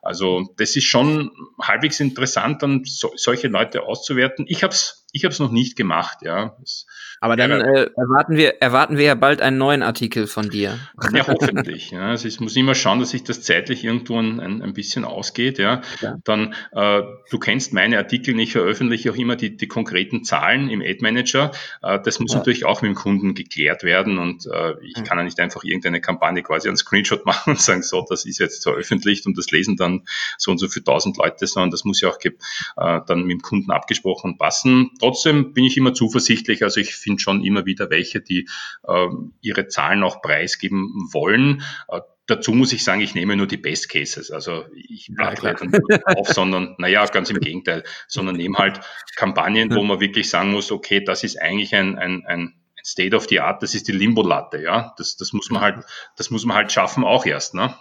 Also 0.03 0.49
das 0.57 0.77
ist 0.77 0.85
schon 0.85 1.31
halbwegs 1.61 2.01
interessant, 2.01 2.63
dann 2.63 2.85
so, 2.85 3.13
solche 3.17 3.49
Leute 3.49 3.83
auszuwerten. 3.83 4.45
Ich 4.49 4.63
habe 4.63 4.73
es 4.73 5.07
ich 5.13 5.25
hab's 5.25 5.39
noch 5.39 5.51
nicht 5.51 5.77
gemacht, 5.77 6.19
ja. 6.23 6.57
Das 6.61 6.87
aber 7.21 7.37
dann 7.37 7.51
äh, 7.51 7.91
erwarten 7.97 8.37
wir 8.37 8.61
erwarten 8.61 8.97
wir 8.97 9.05
ja 9.05 9.15
bald 9.15 9.41
einen 9.41 9.59
neuen 9.59 9.83
Artikel 9.83 10.27
von 10.27 10.51
dir. 10.51 10.79
Ja, 11.15 11.27
hoffentlich. 11.27 11.91
ja. 11.91 12.09
Also 12.11 12.29
ich 12.29 12.39
muss 12.39 12.55
immer 12.55 12.75
schauen, 12.75 13.01
dass 13.01 13.11
sich 13.11 13.25
das 13.25 13.41
zeitlich 13.43 13.83
irgendwo 13.83 14.21
ein, 14.21 14.41
ein, 14.41 14.73
bisschen 14.75 15.05
ausgeht. 15.05 15.59
Ja. 15.59 15.81
ja. 16.01 16.17
Dann, 16.23 16.55
äh, 16.73 17.03
du 17.31 17.39
kennst 17.39 17.73
meine 17.73 17.97
Artikel, 17.97 18.39
ich 18.39 18.53
veröffentliche 18.53 19.11
auch 19.11 19.17
immer 19.17 19.37
die, 19.37 19.57
die 19.57 19.69
konkreten 19.69 20.23
Zahlen 20.23 20.69
im 20.69 20.83
Ad 20.83 20.99
Manager. 21.01 21.53
Äh, 21.83 21.99
das 22.05 22.21
muss 22.21 22.33
ja. 22.33 22.39
natürlich 22.39 22.67
auch 22.67 22.83
mit 22.83 22.91
dem 22.91 22.95
Kunden 22.95 23.35
geklärt 23.35 23.85
werden 23.85 24.19
und 24.19 24.47
äh, 24.47 24.75
ich 24.83 25.03
kann 25.03 25.17
ja 25.19 25.25
nicht 25.25 25.41
einfach 25.41 25.65
irgendeine 25.65 26.01
Kampagne 26.01 26.43
quasi 26.43 26.69
einen 26.69 26.77
Screenshot 26.77 27.25
machen 27.27 27.53
und 27.53 27.61
sagen, 27.61 27.83
so, 27.83 28.05
das 28.07 28.27
ist 28.27 28.39
jetzt 28.39 28.63
veröffentlicht 28.63 29.25
und 29.27 29.39
das 29.39 29.51
lesen 29.51 29.77
dann 29.77 29.88
so 30.37 30.51
und 30.51 30.59
so 30.59 30.69
für 30.69 30.83
tausend 30.83 31.17
Leute, 31.17 31.47
sondern 31.47 31.71
das 31.71 31.85
muss 31.85 32.01
ja 32.01 32.09
auch 32.09 32.19
äh, 32.25 33.01
dann 33.07 33.23
mit 33.23 33.39
dem 33.39 33.43
Kunden 33.43 33.71
abgesprochen 33.71 34.39
passen. 34.39 34.91
Trotzdem 34.99 35.53
bin 35.53 35.65
ich 35.65 35.77
immer 35.77 35.95
zuversichtlich. 35.95 36.63
Also 36.63 36.81
ich 36.81 36.95
finde 36.95 37.21
schon 37.21 37.45
immer 37.45 37.67
wieder 37.67 37.91
welche, 37.91 38.21
die 38.21 38.49
äh, 38.87 39.07
ihre 39.41 39.69
Zahlen 39.69 40.03
auch 40.03 40.23
preisgeben 40.23 41.09
wollen. 41.13 41.63
Äh, 41.89 42.01
dazu 42.29 42.53
muss 42.53 42.73
ich 42.73 42.85
sagen, 42.85 43.01
ich 43.01 43.15
nehme 43.15 43.37
nur 43.37 43.47
die 43.47 43.57
Best 43.57 43.89
Cases. 43.89 44.31
Also 44.31 44.67
ich 44.75 45.11
blate 45.13 45.47
ja, 45.47 45.67
nicht 45.67 46.07
auf, 46.07 46.29
sondern, 46.33 46.77
naja, 46.79 47.05
ganz 47.07 47.31
im 47.31 47.41
Gegenteil, 47.41 47.83
sondern 48.07 48.37
nehme 48.37 48.59
halt 48.59 48.81
Kampagnen, 49.17 49.75
wo 49.75 49.83
man 49.83 50.01
wirklich 50.01 50.31
sagen 50.31 50.53
muss, 50.53 50.71
okay, 50.71 51.03
das 51.03 51.25
ist 51.25 51.41
eigentlich 51.41 51.75
ein, 51.75 51.99
ein, 51.99 52.25
ein 52.27 52.55
State 52.85 53.17
of 53.17 53.27
the 53.29 53.41
Art, 53.41 53.63
das 53.63 53.75
ist 53.75 53.89
die 53.89 53.93
Limbo-Latte, 53.93 54.63
ja. 54.63 54.95
Das, 54.99 55.17
das 55.17 55.33
muss 55.33 55.51
man 55.51 55.63
halt, 55.63 55.85
das 56.17 56.31
muss 56.31 56.45
man 56.45 56.57
halt 56.57 56.71
schaffen 56.71 57.05
auch 57.05 57.27
erst, 57.27 57.55
ne? 57.55 57.75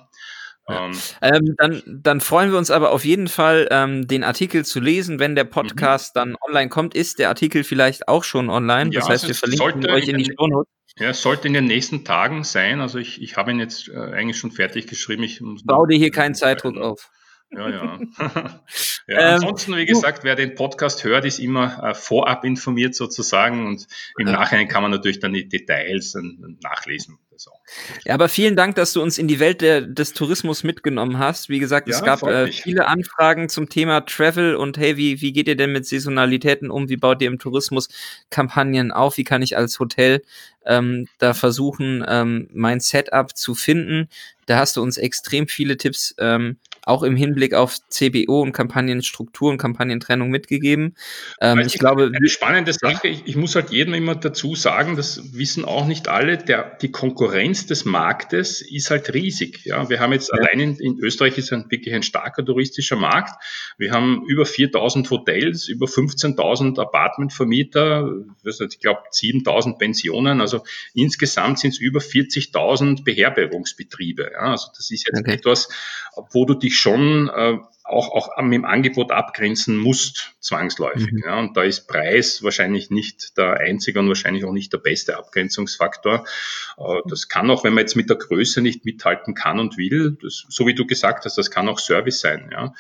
Ähm, 0.70 0.92
ähm, 1.22 1.56
dann, 1.58 1.82
dann 1.86 2.22
freuen 2.22 2.52
wir 2.52 2.58
uns 2.58 2.72
aber 2.72 2.92
auf 2.92 3.06
jeden 3.06 3.28
Fall, 3.28 3.68
ähm, 3.72 4.08
den 4.08 4.24
Artikel 4.24 4.66
zu 4.66 4.80
lesen, 4.80 5.20
wenn 5.20 5.36
der 5.36 5.46
mhm. 5.46 5.52
Podcast 5.52 6.16
mhm. 6.16 6.20
dann 6.20 6.36
online 6.46 6.70
kommt. 6.70 6.94
Ist 6.94 7.20
der 7.20 7.30
Artikel 7.30 7.64
vielleicht 7.64 8.08
auch 8.08 8.24
schon 8.24 8.50
online? 8.50 8.92
Ja, 8.92 9.00
das 9.00 9.10
heißt, 9.10 9.28
wir 9.28 9.36
verlinken 9.36 9.90
euch 9.90 10.08
in 10.08 10.18
die 10.18 10.26
Show 10.26 10.48
Notes. 10.48 10.72
Ja, 11.00 11.10
es 11.10 11.22
sollte 11.22 11.48
in 11.48 11.54
den 11.54 11.66
nächsten 11.66 12.04
Tagen 12.04 12.44
sein. 12.44 12.82
Also 12.82 12.98
ich, 12.98 13.22
ich 13.22 13.38
habe 13.38 13.52
ihn 13.52 13.60
jetzt 13.60 13.88
äh, 13.88 13.98
eigentlich 13.98 14.38
schon 14.38 14.52
fertig 14.52 14.88
geschrieben. 14.88 15.24
Ich 15.24 15.40
Bau 15.64 15.86
dir 15.86 15.98
hier 15.98 16.12
keinen 16.12 16.34
Zeitdruck 16.34 16.78
auf. 16.78 17.12
Ja, 17.52 17.70
ja. 17.70 18.00
ja 19.08 19.20
ähm, 19.20 19.36
ansonsten, 19.36 19.76
wie 19.78 19.86
gesagt, 19.86 20.24
wer 20.24 20.36
den 20.36 20.56
Podcast 20.56 21.04
hört, 21.04 21.24
ist 21.24 21.40
immer 21.40 21.84
äh, 21.84 21.94
vorab 21.94 22.44
informiert 22.44 22.96
sozusagen 22.96 23.68
und 23.68 23.88
im 24.18 24.26
Nachhinein 24.26 24.68
kann 24.68 24.82
man 24.82 24.92
natürlich 24.92 25.20
dann 25.20 25.34
die 25.34 25.48
Details 25.48 26.16
äh, 26.16 26.22
nachlesen. 26.62 27.20
Ja, 28.06 28.14
aber 28.14 28.30
vielen 28.30 28.56
Dank, 28.56 28.76
dass 28.76 28.94
du 28.94 29.02
uns 29.02 29.18
in 29.18 29.28
die 29.28 29.40
Welt 29.40 29.62
der, 29.62 29.82
des 29.82 30.14
Tourismus 30.14 30.64
mitgenommen 30.64 31.20
hast. 31.20 31.50
Wie 31.50 31.60
gesagt, 31.60 31.88
ja, 31.88 31.96
es 31.96 32.04
gab 32.04 32.24
äh, 32.24 32.52
viele 32.52 32.88
Anfragen 32.88 33.50
zum 33.50 33.70
Thema 33.70 34.02
Travel 34.02 34.56
und 34.56 34.78
hey, 34.78 34.98
wie, 34.98 35.22
wie 35.22 35.34
geht 35.34 35.48
ihr 35.48 35.56
denn 35.56 35.72
mit 35.72 35.86
Saisonalitäten 35.86 36.72
um? 36.72 36.90
Wie 36.90 36.98
baut 36.98 37.22
ihr 37.22 37.28
im 37.28 37.40
Tourismus 37.40 37.90
Kampagnen 38.30 38.92
auf? 38.92 39.18
Wie 39.18 39.24
kann 39.24 39.42
ich 39.42 39.58
als 39.58 39.80
Hotel 39.80 40.22
ähm, 40.66 41.08
da 41.20 41.34
versuchen, 41.34 42.04
ähm, 42.08 42.50
mein 42.54 42.80
Setup 42.80 43.36
zu 43.36 43.56
finden? 43.56 44.10
Da 44.46 44.58
hast 44.60 44.78
du 44.78 44.82
uns 44.82 44.98
extrem 44.98 45.48
viele 45.48 45.78
Tipps 45.78 46.16
ähm, 46.20 46.58
auch 46.88 47.04
im 47.04 47.16
Hinblick 47.16 47.54
auf 47.54 47.78
CBO 47.90 48.42
und 48.42 48.54
Kampagnenstruktur 48.54 49.50
und 49.50 49.58
Kampagnentrennung 49.58 50.30
mitgegeben. 50.30 50.96
Ähm, 51.42 51.60
ich 51.60 51.78
glaube, 51.78 52.12
eine 52.16 52.30
spannende 52.30 52.72
Sache. 52.74 53.08
Ich, 53.08 53.24
ich, 53.26 53.36
muss 53.36 53.56
halt 53.56 53.72
jedem 53.72 53.94
immer 53.94 54.16
dazu 54.16 54.56
sagen, 54.56 54.96
das 54.96 55.34
wissen 55.34 55.66
auch 55.66 55.86
nicht 55.86 56.08
alle. 56.08 56.38
Der, 56.38 56.78
die 56.82 56.92
Konkurrenz 56.92 57.66
des 57.66 57.86
Marktes 57.86 58.62
ist 58.62 58.90
halt 58.90 59.14
riesig. 59.14 59.66
Ja, 59.66 59.90
wir 59.90 60.00
haben 60.00 60.14
jetzt 60.14 60.30
ja. 60.30 60.40
allein 60.40 60.60
in, 60.60 60.76
in, 60.78 61.00
Österreich 61.00 61.38
ist 61.38 61.52
ein, 61.52 61.66
wirklich 61.70 61.94
ein 61.94 62.04
starker 62.04 62.46
touristischer 62.46 62.96
Markt. 62.96 63.44
Wir 63.78 63.92
haben 63.92 64.24
über 64.28 64.46
4000 64.46 65.10
Hotels, 65.12 65.68
über 65.68 65.88
15.000 65.88 66.80
Apartmentvermieter, 66.80 68.12
ich 68.46 68.80
glaube 68.80 69.02
7000 69.12 69.78
Pensionen. 69.78 70.40
Also 70.40 70.64
insgesamt 70.94 71.60
sind 71.60 71.72
es 71.72 71.80
über 71.80 72.00
40.000 72.00 73.04
Beherbergungsbetriebe. 73.04 74.32
Ja, 74.34 74.52
also 74.52 74.68
das 74.76 74.90
ist 74.90 75.06
jetzt 75.06 75.20
okay. 75.20 75.34
etwas, 75.34 75.70
wo 76.32 76.46
du 76.46 76.54
dich 76.54 76.77
schon 76.78 77.30
äh, 77.30 77.58
auch, 77.88 78.10
auch 78.12 78.42
mit 78.42 78.54
dem 78.54 78.66
Angebot 78.66 79.12
abgrenzen 79.12 79.78
musst, 79.78 80.36
zwangsläufig. 80.42 81.12
Mhm. 81.12 81.24
Ja, 81.26 81.40
und 81.40 81.56
da 81.56 81.64
ist 81.64 81.88
Preis 81.88 82.44
wahrscheinlich 82.44 82.90
nicht 82.90 83.38
der 83.38 83.58
einzige 83.60 84.00
und 84.00 84.08
wahrscheinlich 84.10 84.44
auch 84.44 84.52
nicht 84.52 84.74
der 84.74 84.80
beste 84.80 85.18
Abgrenzungsfaktor. 85.18 86.26
Äh, 86.78 87.02
das 87.10 87.30
kann 87.30 87.50
auch, 87.50 87.64
wenn 87.64 87.74
man 87.74 87.82
jetzt 87.82 87.96
mit 87.96 88.10
der 88.10 88.18
Größe 88.18 88.62
nicht 88.62 88.86
mithalten 88.86 89.34
kann 89.34 89.60
und 89.60 89.78
will, 89.78 90.18
das, 90.22 90.46
so 90.50 90.68
wie 90.68 90.76
du 90.76 90.86
gesagt 90.86 91.26
hast, 91.26 91.38
das 91.38 91.50
kann 91.50 91.70
auch 91.70 91.80
Service 91.80 92.20
sein. 92.20 92.50
Ja 92.52 92.74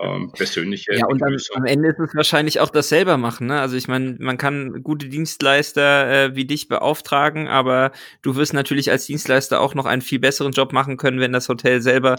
ähm, 0.00 0.32
persönliche. 0.32 0.94
Ja, 0.94 1.06
und 1.06 1.20
dann, 1.20 1.36
am 1.54 1.64
Ende 1.66 1.90
ist 1.90 1.98
es 1.98 2.14
wahrscheinlich 2.14 2.60
auch 2.60 2.70
das 2.70 2.88
selber 2.88 3.18
machen. 3.18 3.48
Ne? 3.48 3.60
Also 3.60 3.76
ich 3.76 3.88
meine, 3.88 4.16
man 4.18 4.38
kann 4.38 4.82
gute 4.82 5.08
Dienstleister 5.08 6.10
äh, 6.10 6.36
wie 6.36 6.46
dich 6.46 6.68
beauftragen, 6.68 7.46
aber 7.46 7.92
du 8.22 8.36
wirst 8.36 8.54
natürlich 8.54 8.90
als 8.90 9.06
Dienstleister 9.06 9.60
auch 9.60 9.74
noch 9.74 9.84
einen 9.84 10.02
viel 10.02 10.18
besseren 10.18 10.52
Job 10.52 10.72
machen 10.72 10.96
können, 10.96 11.20
wenn 11.20 11.32
das 11.32 11.48
Hotel 11.48 11.82
selber 11.82 12.16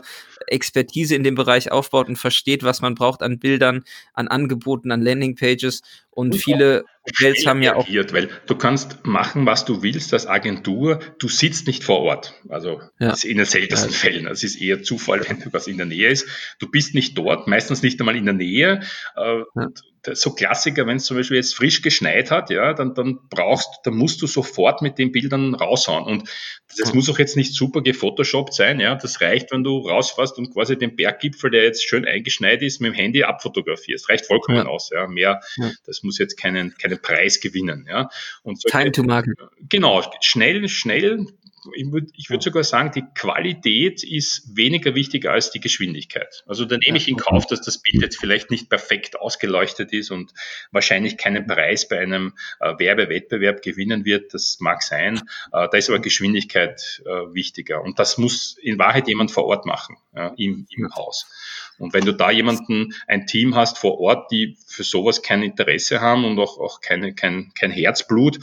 Expertise 0.47 1.15
in 1.15 1.22
dem 1.23 1.35
Bereich 1.35 1.71
aufbaut 1.71 2.07
und 2.07 2.17
versteht, 2.17 2.63
was 2.63 2.81
man 2.81 2.95
braucht 2.95 3.21
an 3.21 3.39
Bildern, 3.39 3.83
an 4.13 4.27
Angeboten, 4.27 4.91
an 4.91 5.01
Landingpages 5.01 5.81
und, 6.09 6.33
und 6.33 6.39
viele 6.39 6.85
Hotels 7.07 7.45
haben 7.45 7.61
ja 7.61 7.75
auch. 7.75 7.87
Weil 7.87 8.29
du 8.45 8.55
kannst 8.55 9.05
machen, 9.05 9.45
was 9.45 9.65
du 9.65 9.81
willst 9.81 10.13
als 10.13 10.27
Agentur. 10.27 10.99
Du 11.19 11.27
sitzt 11.27 11.67
nicht 11.67 11.83
vor 11.83 11.99
Ort. 11.99 12.33
Also 12.49 12.81
ja. 12.99 13.13
in 13.23 13.37
den 13.37 13.45
seltensten 13.45 13.91
ja. 13.91 13.97
Fällen. 13.97 14.27
Es 14.27 14.43
ist 14.43 14.61
eher 14.61 14.83
Zufall, 14.83 15.21
wenn 15.27 15.43
was 15.51 15.67
in 15.67 15.77
der 15.77 15.85
Nähe 15.85 16.09
ist. 16.09 16.27
Du 16.59 16.69
bist 16.69 16.93
nicht 16.93 17.17
dort, 17.17 17.47
meistens 17.47 17.81
nicht 17.81 17.99
einmal 17.99 18.15
in 18.15 18.25
der 18.25 18.35
Nähe. 18.35 18.81
Äh, 19.15 19.39
ja 19.55 19.69
so 20.11 20.33
Klassiker, 20.33 20.85
wenn 20.85 20.97
es 20.97 21.05
zum 21.05 21.17
Beispiel 21.17 21.37
jetzt 21.37 21.55
frisch 21.55 21.81
geschneit 21.81 22.29
hat, 22.29 22.49
ja, 22.49 22.73
dann, 22.73 22.93
dann 22.93 23.19
brauchst, 23.29 23.79
dann 23.83 23.95
musst 23.95 24.21
du 24.21 24.27
sofort 24.27 24.81
mit 24.81 24.97
den 24.97 25.11
Bildern 25.11 25.55
raushauen. 25.55 26.05
Und 26.05 26.29
das 26.77 26.89
mhm. 26.89 26.97
muss 26.97 27.09
auch 27.09 27.19
jetzt 27.19 27.37
nicht 27.37 27.53
super 27.53 27.81
gefotoshoppt 27.81 28.53
sein, 28.53 28.79
ja. 28.79 28.95
Das 28.95 29.21
reicht, 29.21 29.51
wenn 29.51 29.63
du 29.63 29.77
rausfährst 29.87 30.37
und 30.37 30.53
quasi 30.53 30.77
den 30.77 30.95
Berggipfel, 30.95 31.51
der 31.51 31.63
jetzt 31.63 31.87
schön 31.87 32.05
eingeschneit 32.05 32.61
ist, 32.61 32.81
mit 32.81 32.93
dem 32.93 32.95
Handy 32.95 33.23
abfotografierst. 33.23 34.09
Reicht 34.09 34.25
vollkommen 34.25 34.57
ja. 34.57 34.65
aus, 34.65 34.89
ja. 34.93 35.07
Mehr, 35.07 35.41
ja. 35.57 35.71
das 35.85 36.03
muss 36.03 36.17
jetzt 36.17 36.35
keinen, 36.37 36.75
keinen 36.77 37.01
Preis 37.01 37.39
gewinnen, 37.39 37.87
ja. 37.89 38.09
Und 38.43 38.61
solche, 38.61 38.77
Time 38.77 38.91
to 38.91 39.03
market. 39.03 39.37
Genau, 39.69 40.03
schnell, 40.21 40.67
schnell 40.67 41.27
ich 41.75 41.91
würde 41.91 42.07
ich 42.15 42.29
würd 42.29 42.43
sogar 42.43 42.63
sagen, 42.63 42.91
die 42.93 43.03
Qualität 43.15 44.03
ist 44.03 44.55
weniger 44.55 44.95
wichtig 44.95 45.27
als 45.27 45.51
die 45.51 45.59
Geschwindigkeit. 45.59 46.43
Also 46.45 46.65
da 46.65 46.77
nehme 46.77 46.97
ich 46.97 47.07
in 47.07 47.17
Kauf, 47.17 47.45
dass 47.45 47.61
das 47.61 47.77
Bild 47.77 48.01
jetzt 48.01 48.19
vielleicht 48.19 48.51
nicht 48.51 48.69
perfekt 48.69 49.19
ausgeleuchtet 49.19 49.93
ist 49.93 50.11
und 50.11 50.33
wahrscheinlich 50.71 51.17
keinen 51.17 51.47
Preis 51.47 51.87
bei 51.87 51.99
einem 51.99 52.33
äh, 52.59 52.73
Werbewettbewerb 52.77 53.61
gewinnen 53.61 54.05
wird. 54.05 54.33
Das 54.33 54.57
mag 54.59 54.83
sein. 54.83 55.17
Äh, 55.51 55.67
da 55.69 55.77
ist 55.77 55.89
aber 55.89 55.99
Geschwindigkeit 55.99 57.01
äh, 57.05 57.09
wichtiger. 57.33 57.81
Und 57.81 57.99
das 57.99 58.17
muss 58.17 58.57
in 58.61 58.77
Wahrheit 58.79 59.07
jemand 59.07 59.31
vor 59.31 59.45
Ort 59.45 59.65
machen, 59.65 59.97
ja, 60.15 60.33
im, 60.37 60.67
im 60.69 60.93
Haus. 60.95 61.25
Und 61.77 61.93
wenn 61.93 62.05
du 62.05 62.13
da 62.13 62.31
jemanden, 62.31 62.93
ein 63.07 63.25
Team 63.25 63.55
hast 63.55 63.77
vor 63.77 63.99
Ort, 63.99 64.31
die 64.31 64.57
für 64.67 64.83
sowas 64.83 65.21
kein 65.21 65.43
Interesse 65.43 66.01
haben 66.01 66.23
und 66.25 66.39
auch, 66.39 66.57
auch 66.59 66.81
keine, 66.81 67.13
kein, 67.13 67.51
kein 67.55 67.71
Herzblut, 67.71 68.39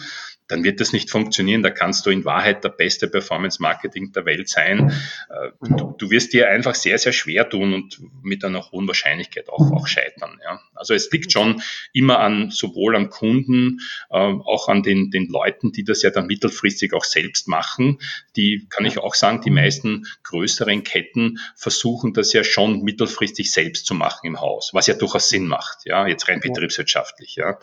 dann 0.50 0.64
wird 0.64 0.80
das 0.80 0.92
nicht 0.92 1.10
funktionieren. 1.10 1.62
Da 1.62 1.70
kannst 1.70 2.06
du 2.06 2.10
in 2.10 2.24
Wahrheit 2.24 2.64
der 2.64 2.70
beste 2.70 3.08
Performance-Marketing 3.08 4.12
der 4.12 4.24
Welt 4.24 4.48
sein. 4.48 4.92
Äh, 5.28 5.50
du, 5.60 5.94
du, 5.96 6.10
wirst 6.10 6.32
dir 6.32 6.48
einfach 6.48 6.74
sehr, 6.74 6.98
sehr 6.98 7.12
schwer 7.12 7.48
tun 7.48 7.74
und 7.74 8.00
mit 8.22 8.44
einer 8.44 8.70
hohen 8.70 8.86
Wahrscheinlichkeit 8.86 9.48
auch, 9.48 9.70
auch 9.72 9.86
scheitern. 9.86 10.40
Ja. 10.44 10.60
Also 10.74 10.94
es 10.94 11.10
liegt 11.10 11.32
schon 11.32 11.62
immer 11.92 12.18
an, 12.20 12.50
sowohl 12.50 12.96
am 12.96 13.10
Kunden, 13.10 13.80
äh, 14.10 14.16
auch 14.16 14.68
an 14.68 14.82
den, 14.82 15.10
den 15.10 15.28
Leuten, 15.28 15.72
die 15.72 15.84
das 15.84 16.02
ja 16.02 16.10
dann 16.10 16.26
mittelfristig 16.26 16.92
auch 16.94 17.04
selbst 17.04 17.48
machen. 17.48 17.98
Die, 18.36 18.66
kann 18.68 18.84
ich 18.84 18.98
auch 18.98 19.14
sagen, 19.14 19.40
die 19.42 19.50
meisten 19.50 20.06
größeren 20.24 20.82
Ketten 20.84 21.38
versuchen 21.54 22.12
das 22.14 22.32
ja 22.32 22.44
schon 22.44 22.82
mittelfristig 22.82 23.50
selbst 23.50 23.86
zu 23.86 23.94
machen 23.94 24.26
im 24.26 24.40
Haus, 24.40 24.70
was 24.72 24.86
ja 24.86 24.94
durchaus 24.94 25.28
Sinn 25.28 25.46
macht, 25.46 25.78
ja, 25.84 26.06
jetzt 26.06 26.28
rein 26.28 26.40
betriebswirtschaftlich, 26.40 27.36
ja. 27.36 27.58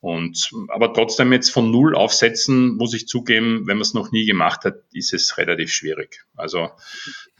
Und, 0.00 0.50
aber 0.68 0.92
trotzdem 0.92 1.32
jetzt 1.32 1.50
von 1.50 1.72
Null 1.72 1.96
aufsetzen, 1.96 2.76
muss 2.76 2.94
ich 2.94 3.08
zugeben, 3.08 3.66
wenn 3.66 3.78
man 3.78 3.82
es 3.82 3.94
noch 3.94 4.12
nie 4.12 4.26
gemacht 4.26 4.64
hat, 4.64 4.76
ist 4.92 5.12
es 5.12 5.38
relativ 5.38 5.72
schwierig. 5.72 6.24
Also 6.36 6.70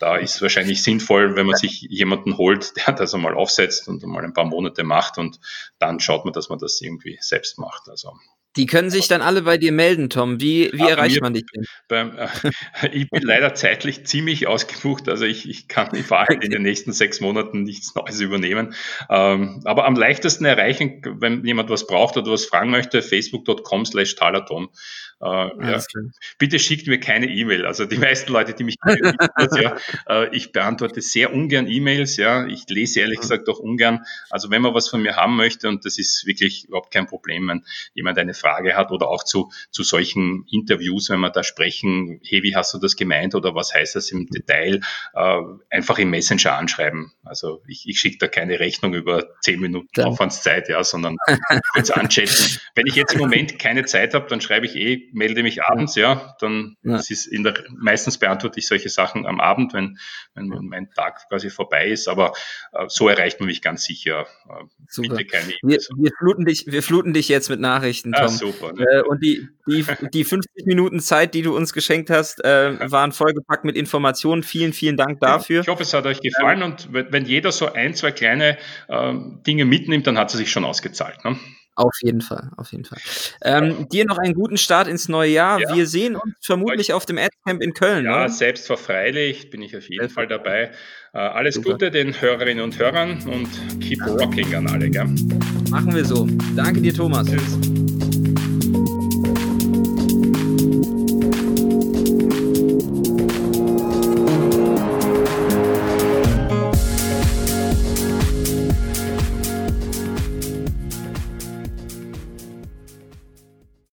da 0.00 0.16
ist 0.16 0.42
wahrscheinlich 0.42 0.82
sinnvoll, 0.82 1.36
wenn 1.36 1.46
man 1.46 1.56
sich 1.56 1.82
jemanden 1.82 2.36
holt, 2.36 2.72
der 2.86 2.94
das 2.94 3.14
einmal 3.14 3.34
aufsetzt 3.34 3.86
und 3.86 4.02
einmal 4.02 4.24
ein 4.24 4.32
paar 4.32 4.44
Monate 4.44 4.82
macht 4.82 5.18
und 5.18 5.38
dann 5.78 6.00
schaut 6.00 6.24
man, 6.24 6.34
dass 6.34 6.48
man 6.48 6.58
das 6.58 6.80
irgendwie 6.80 7.16
selbst 7.20 7.58
macht. 7.58 7.88
Also 7.88 8.12
die 8.58 8.66
können 8.66 8.90
sich 8.90 9.06
dann 9.06 9.22
alle 9.22 9.42
bei 9.42 9.56
dir 9.56 9.70
melden, 9.70 10.10
Tom. 10.10 10.40
Wie, 10.40 10.70
wie 10.72 10.88
erreicht 10.88 11.20
man 11.20 11.32
dich 11.32 11.44
denn? 11.54 11.64
Beim, 11.86 12.18
äh, 12.18 12.26
ich 12.92 13.08
bin 13.08 13.22
leider 13.22 13.54
zeitlich 13.54 14.04
ziemlich 14.04 14.48
ausgebucht. 14.48 15.08
Also 15.08 15.24
ich, 15.24 15.48
ich 15.48 15.68
kann 15.68 15.94
in 15.94 16.10
Wahrheit 16.10 16.44
in 16.44 16.50
den 16.50 16.62
nächsten 16.62 16.92
sechs 16.92 17.20
Monaten 17.20 17.62
nichts 17.62 17.94
Neues 17.94 18.20
übernehmen. 18.20 18.74
Ähm, 19.08 19.62
aber 19.64 19.84
am 19.84 19.94
leichtesten 19.94 20.44
erreichen, 20.44 21.02
wenn 21.20 21.44
jemand 21.44 21.70
was 21.70 21.86
braucht 21.86 22.16
oder 22.16 22.32
was 22.32 22.46
fragen 22.46 22.70
möchte, 22.70 23.00
facebook.com 23.00 23.86
slash 23.86 24.16
talatom. 24.16 24.70
Äh, 25.20 25.26
ja. 25.26 25.82
Bitte 26.38 26.58
schickt 26.58 26.86
mir 26.86 27.00
keine 27.00 27.26
E-Mail. 27.26 27.64
Also 27.64 27.84
die 27.84 27.98
meisten 27.98 28.32
Leute, 28.32 28.54
die 28.54 28.64
mich 28.64 28.76
kennen, 28.80 29.16
ja, 29.56 29.76
äh, 30.08 30.36
ich 30.36 30.52
beantworte 30.52 31.00
sehr 31.00 31.32
ungern 31.32 31.68
E-Mails. 31.68 32.16
Ja, 32.16 32.46
ich 32.46 32.68
lese 32.68 33.00
ehrlich 33.00 33.20
gesagt 33.20 33.48
auch 33.48 33.60
ungern. 33.60 34.04
Also 34.30 34.50
wenn 34.50 34.62
man 34.62 34.74
was 34.74 34.88
von 34.88 35.02
mir 35.02 35.14
haben 35.14 35.36
möchte 35.36 35.68
und 35.68 35.84
das 35.84 35.98
ist 35.98 36.26
wirklich 36.26 36.66
überhaupt 36.66 36.92
kein 36.92 37.06
Problem, 37.06 37.48
wenn 37.48 37.64
jemand 37.94 38.18
eine 38.18 38.34
Frage 38.34 38.47
hat 38.48 38.90
oder 38.90 39.08
auch 39.08 39.24
zu 39.24 39.50
zu 39.70 39.82
solchen 39.82 40.44
Interviews, 40.50 41.10
wenn 41.10 41.20
wir 41.20 41.30
da 41.30 41.42
sprechen, 41.42 42.20
hey, 42.24 42.42
wie 42.42 42.56
hast 42.56 42.74
du 42.74 42.78
das 42.78 42.96
gemeint 42.96 43.34
oder 43.34 43.54
was 43.54 43.74
heißt 43.74 43.96
das 43.96 44.10
im 44.10 44.26
Detail, 44.26 44.80
äh, 45.14 45.40
einfach 45.70 45.98
im 45.98 46.10
Messenger 46.10 46.56
anschreiben. 46.56 47.12
Also 47.24 47.62
ich, 47.66 47.88
ich 47.88 48.00
schicke 48.00 48.18
da 48.18 48.28
keine 48.28 48.60
Rechnung 48.60 48.94
über 48.94 49.26
zehn 49.40 49.60
Minuten 49.60 49.88
ja. 49.96 50.06
Aufwandszeit, 50.06 50.68
ja, 50.68 50.82
sondern 50.84 51.16
kurz 51.74 51.90
anchatten. 51.90 52.58
Wenn 52.74 52.86
ich 52.86 52.94
jetzt 52.94 53.14
im 53.14 53.20
Moment 53.20 53.58
keine 53.58 53.84
Zeit 53.84 54.14
habe, 54.14 54.26
dann 54.28 54.40
schreibe 54.40 54.66
ich 54.66 54.76
eh 54.76 55.08
melde 55.12 55.42
mich 55.42 55.62
abends, 55.62 55.94
ja, 55.94 56.34
dann 56.40 56.76
ja. 56.82 56.96
Das 56.96 57.10
ist 57.10 57.26
in 57.26 57.42
der, 57.42 57.54
meistens 57.76 58.18
beantworte 58.18 58.58
ich 58.58 58.66
solche 58.66 58.88
Sachen 58.88 59.26
am 59.26 59.40
Abend, 59.40 59.72
wenn, 59.72 59.98
wenn 60.34 60.48
mein 60.48 60.90
Tag 60.90 61.28
quasi 61.28 61.50
vorbei 61.50 61.88
ist, 61.88 62.08
aber 62.08 62.32
äh, 62.72 62.86
so 62.88 63.08
erreicht 63.08 63.40
man 63.40 63.46
mich 63.46 63.62
ganz 63.62 63.84
sicher. 63.84 64.26
Äh. 64.48 64.64
Bitte 64.96 65.24
keine 65.24 65.52
wir, 65.62 65.78
wir, 65.96 66.10
fluten 66.18 66.44
dich, 66.44 66.66
wir 66.66 66.82
fluten 66.82 67.12
dich 67.12 67.28
jetzt 67.28 67.48
mit 67.48 67.60
Nachrichten, 67.60 68.14
ah, 68.14 68.27
Ah, 68.28 68.36
super. 68.36 68.72
Ne? 68.72 69.04
Und 69.04 69.22
die, 69.22 69.48
die, 69.66 69.84
die 70.12 70.24
50 70.24 70.66
Minuten 70.66 71.00
Zeit, 71.00 71.34
die 71.34 71.42
du 71.42 71.56
uns 71.56 71.72
geschenkt 71.72 72.10
hast, 72.10 72.44
äh, 72.44 72.90
waren 72.90 73.12
vollgepackt 73.12 73.64
mit 73.64 73.76
Informationen. 73.76 74.42
Vielen, 74.42 74.72
vielen 74.72 74.96
Dank 74.96 75.20
dafür. 75.20 75.62
Ich 75.62 75.68
hoffe, 75.68 75.82
es 75.82 75.92
hat 75.94 76.06
euch 76.06 76.20
gefallen 76.20 76.62
ähm, 76.62 76.72
und 76.72 76.88
wenn 76.92 77.24
jeder 77.24 77.52
so 77.52 77.72
ein, 77.72 77.94
zwei 77.94 78.12
kleine 78.12 78.58
ähm, 78.88 79.40
Dinge 79.46 79.64
mitnimmt, 79.64 80.06
dann 80.06 80.18
hat 80.18 80.30
es 80.30 80.38
sich 80.38 80.50
schon 80.50 80.64
ausgezahlt. 80.64 81.24
Ne? 81.24 81.36
Auf 81.78 81.94
jeden 82.02 82.22
Fall, 82.22 82.50
auf 82.56 82.72
jeden 82.72 82.84
Fall. 82.84 82.98
Ähm, 83.40 83.88
dir 83.88 84.04
noch 84.04 84.18
einen 84.18 84.34
guten 84.34 84.56
Start 84.56 84.88
ins 84.88 85.08
neue 85.08 85.30
Jahr. 85.30 85.60
Ja. 85.60 85.76
Wir 85.76 85.86
sehen 85.86 86.16
uns 86.16 86.34
vermutlich 86.42 86.92
auf 86.92 87.06
dem 87.06 87.18
Adcamp 87.18 87.62
in 87.62 87.72
Köln. 87.72 88.04
Ja, 88.04 88.24
ne? 88.24 88.28
selbstverfreilich 88.28 89.50
bin 89.50 89.62
ich 89.62 89.76
auf 89.76 89.88
jeden 89.88 90.10
Fall 90.10 90.26
dabei. 90.26 90.72
Äh, 91.14 91.18
alles 91.18 91.54
Super. 91.54 91.72
Gute 91.72 91.92
den 91.92 92.20
Hörerinnen 92.20 92.64
und 92.64 92.76
Hörern 92.80 93.22
und 93.28 93.80
keep 93.80 94.04
rocking 94.04 94.52
an 94.56 94.66
alle. 94.66 94.90
Gell? 94.90 95.06
Machen 95.70 95.94
wir 95.94 96.04
so. 96.04 96.26
Danke 96.56 96.80
dir, 96.80 96.92
Thomas. 96.92 97.28
Tschüss. 97.28 97.87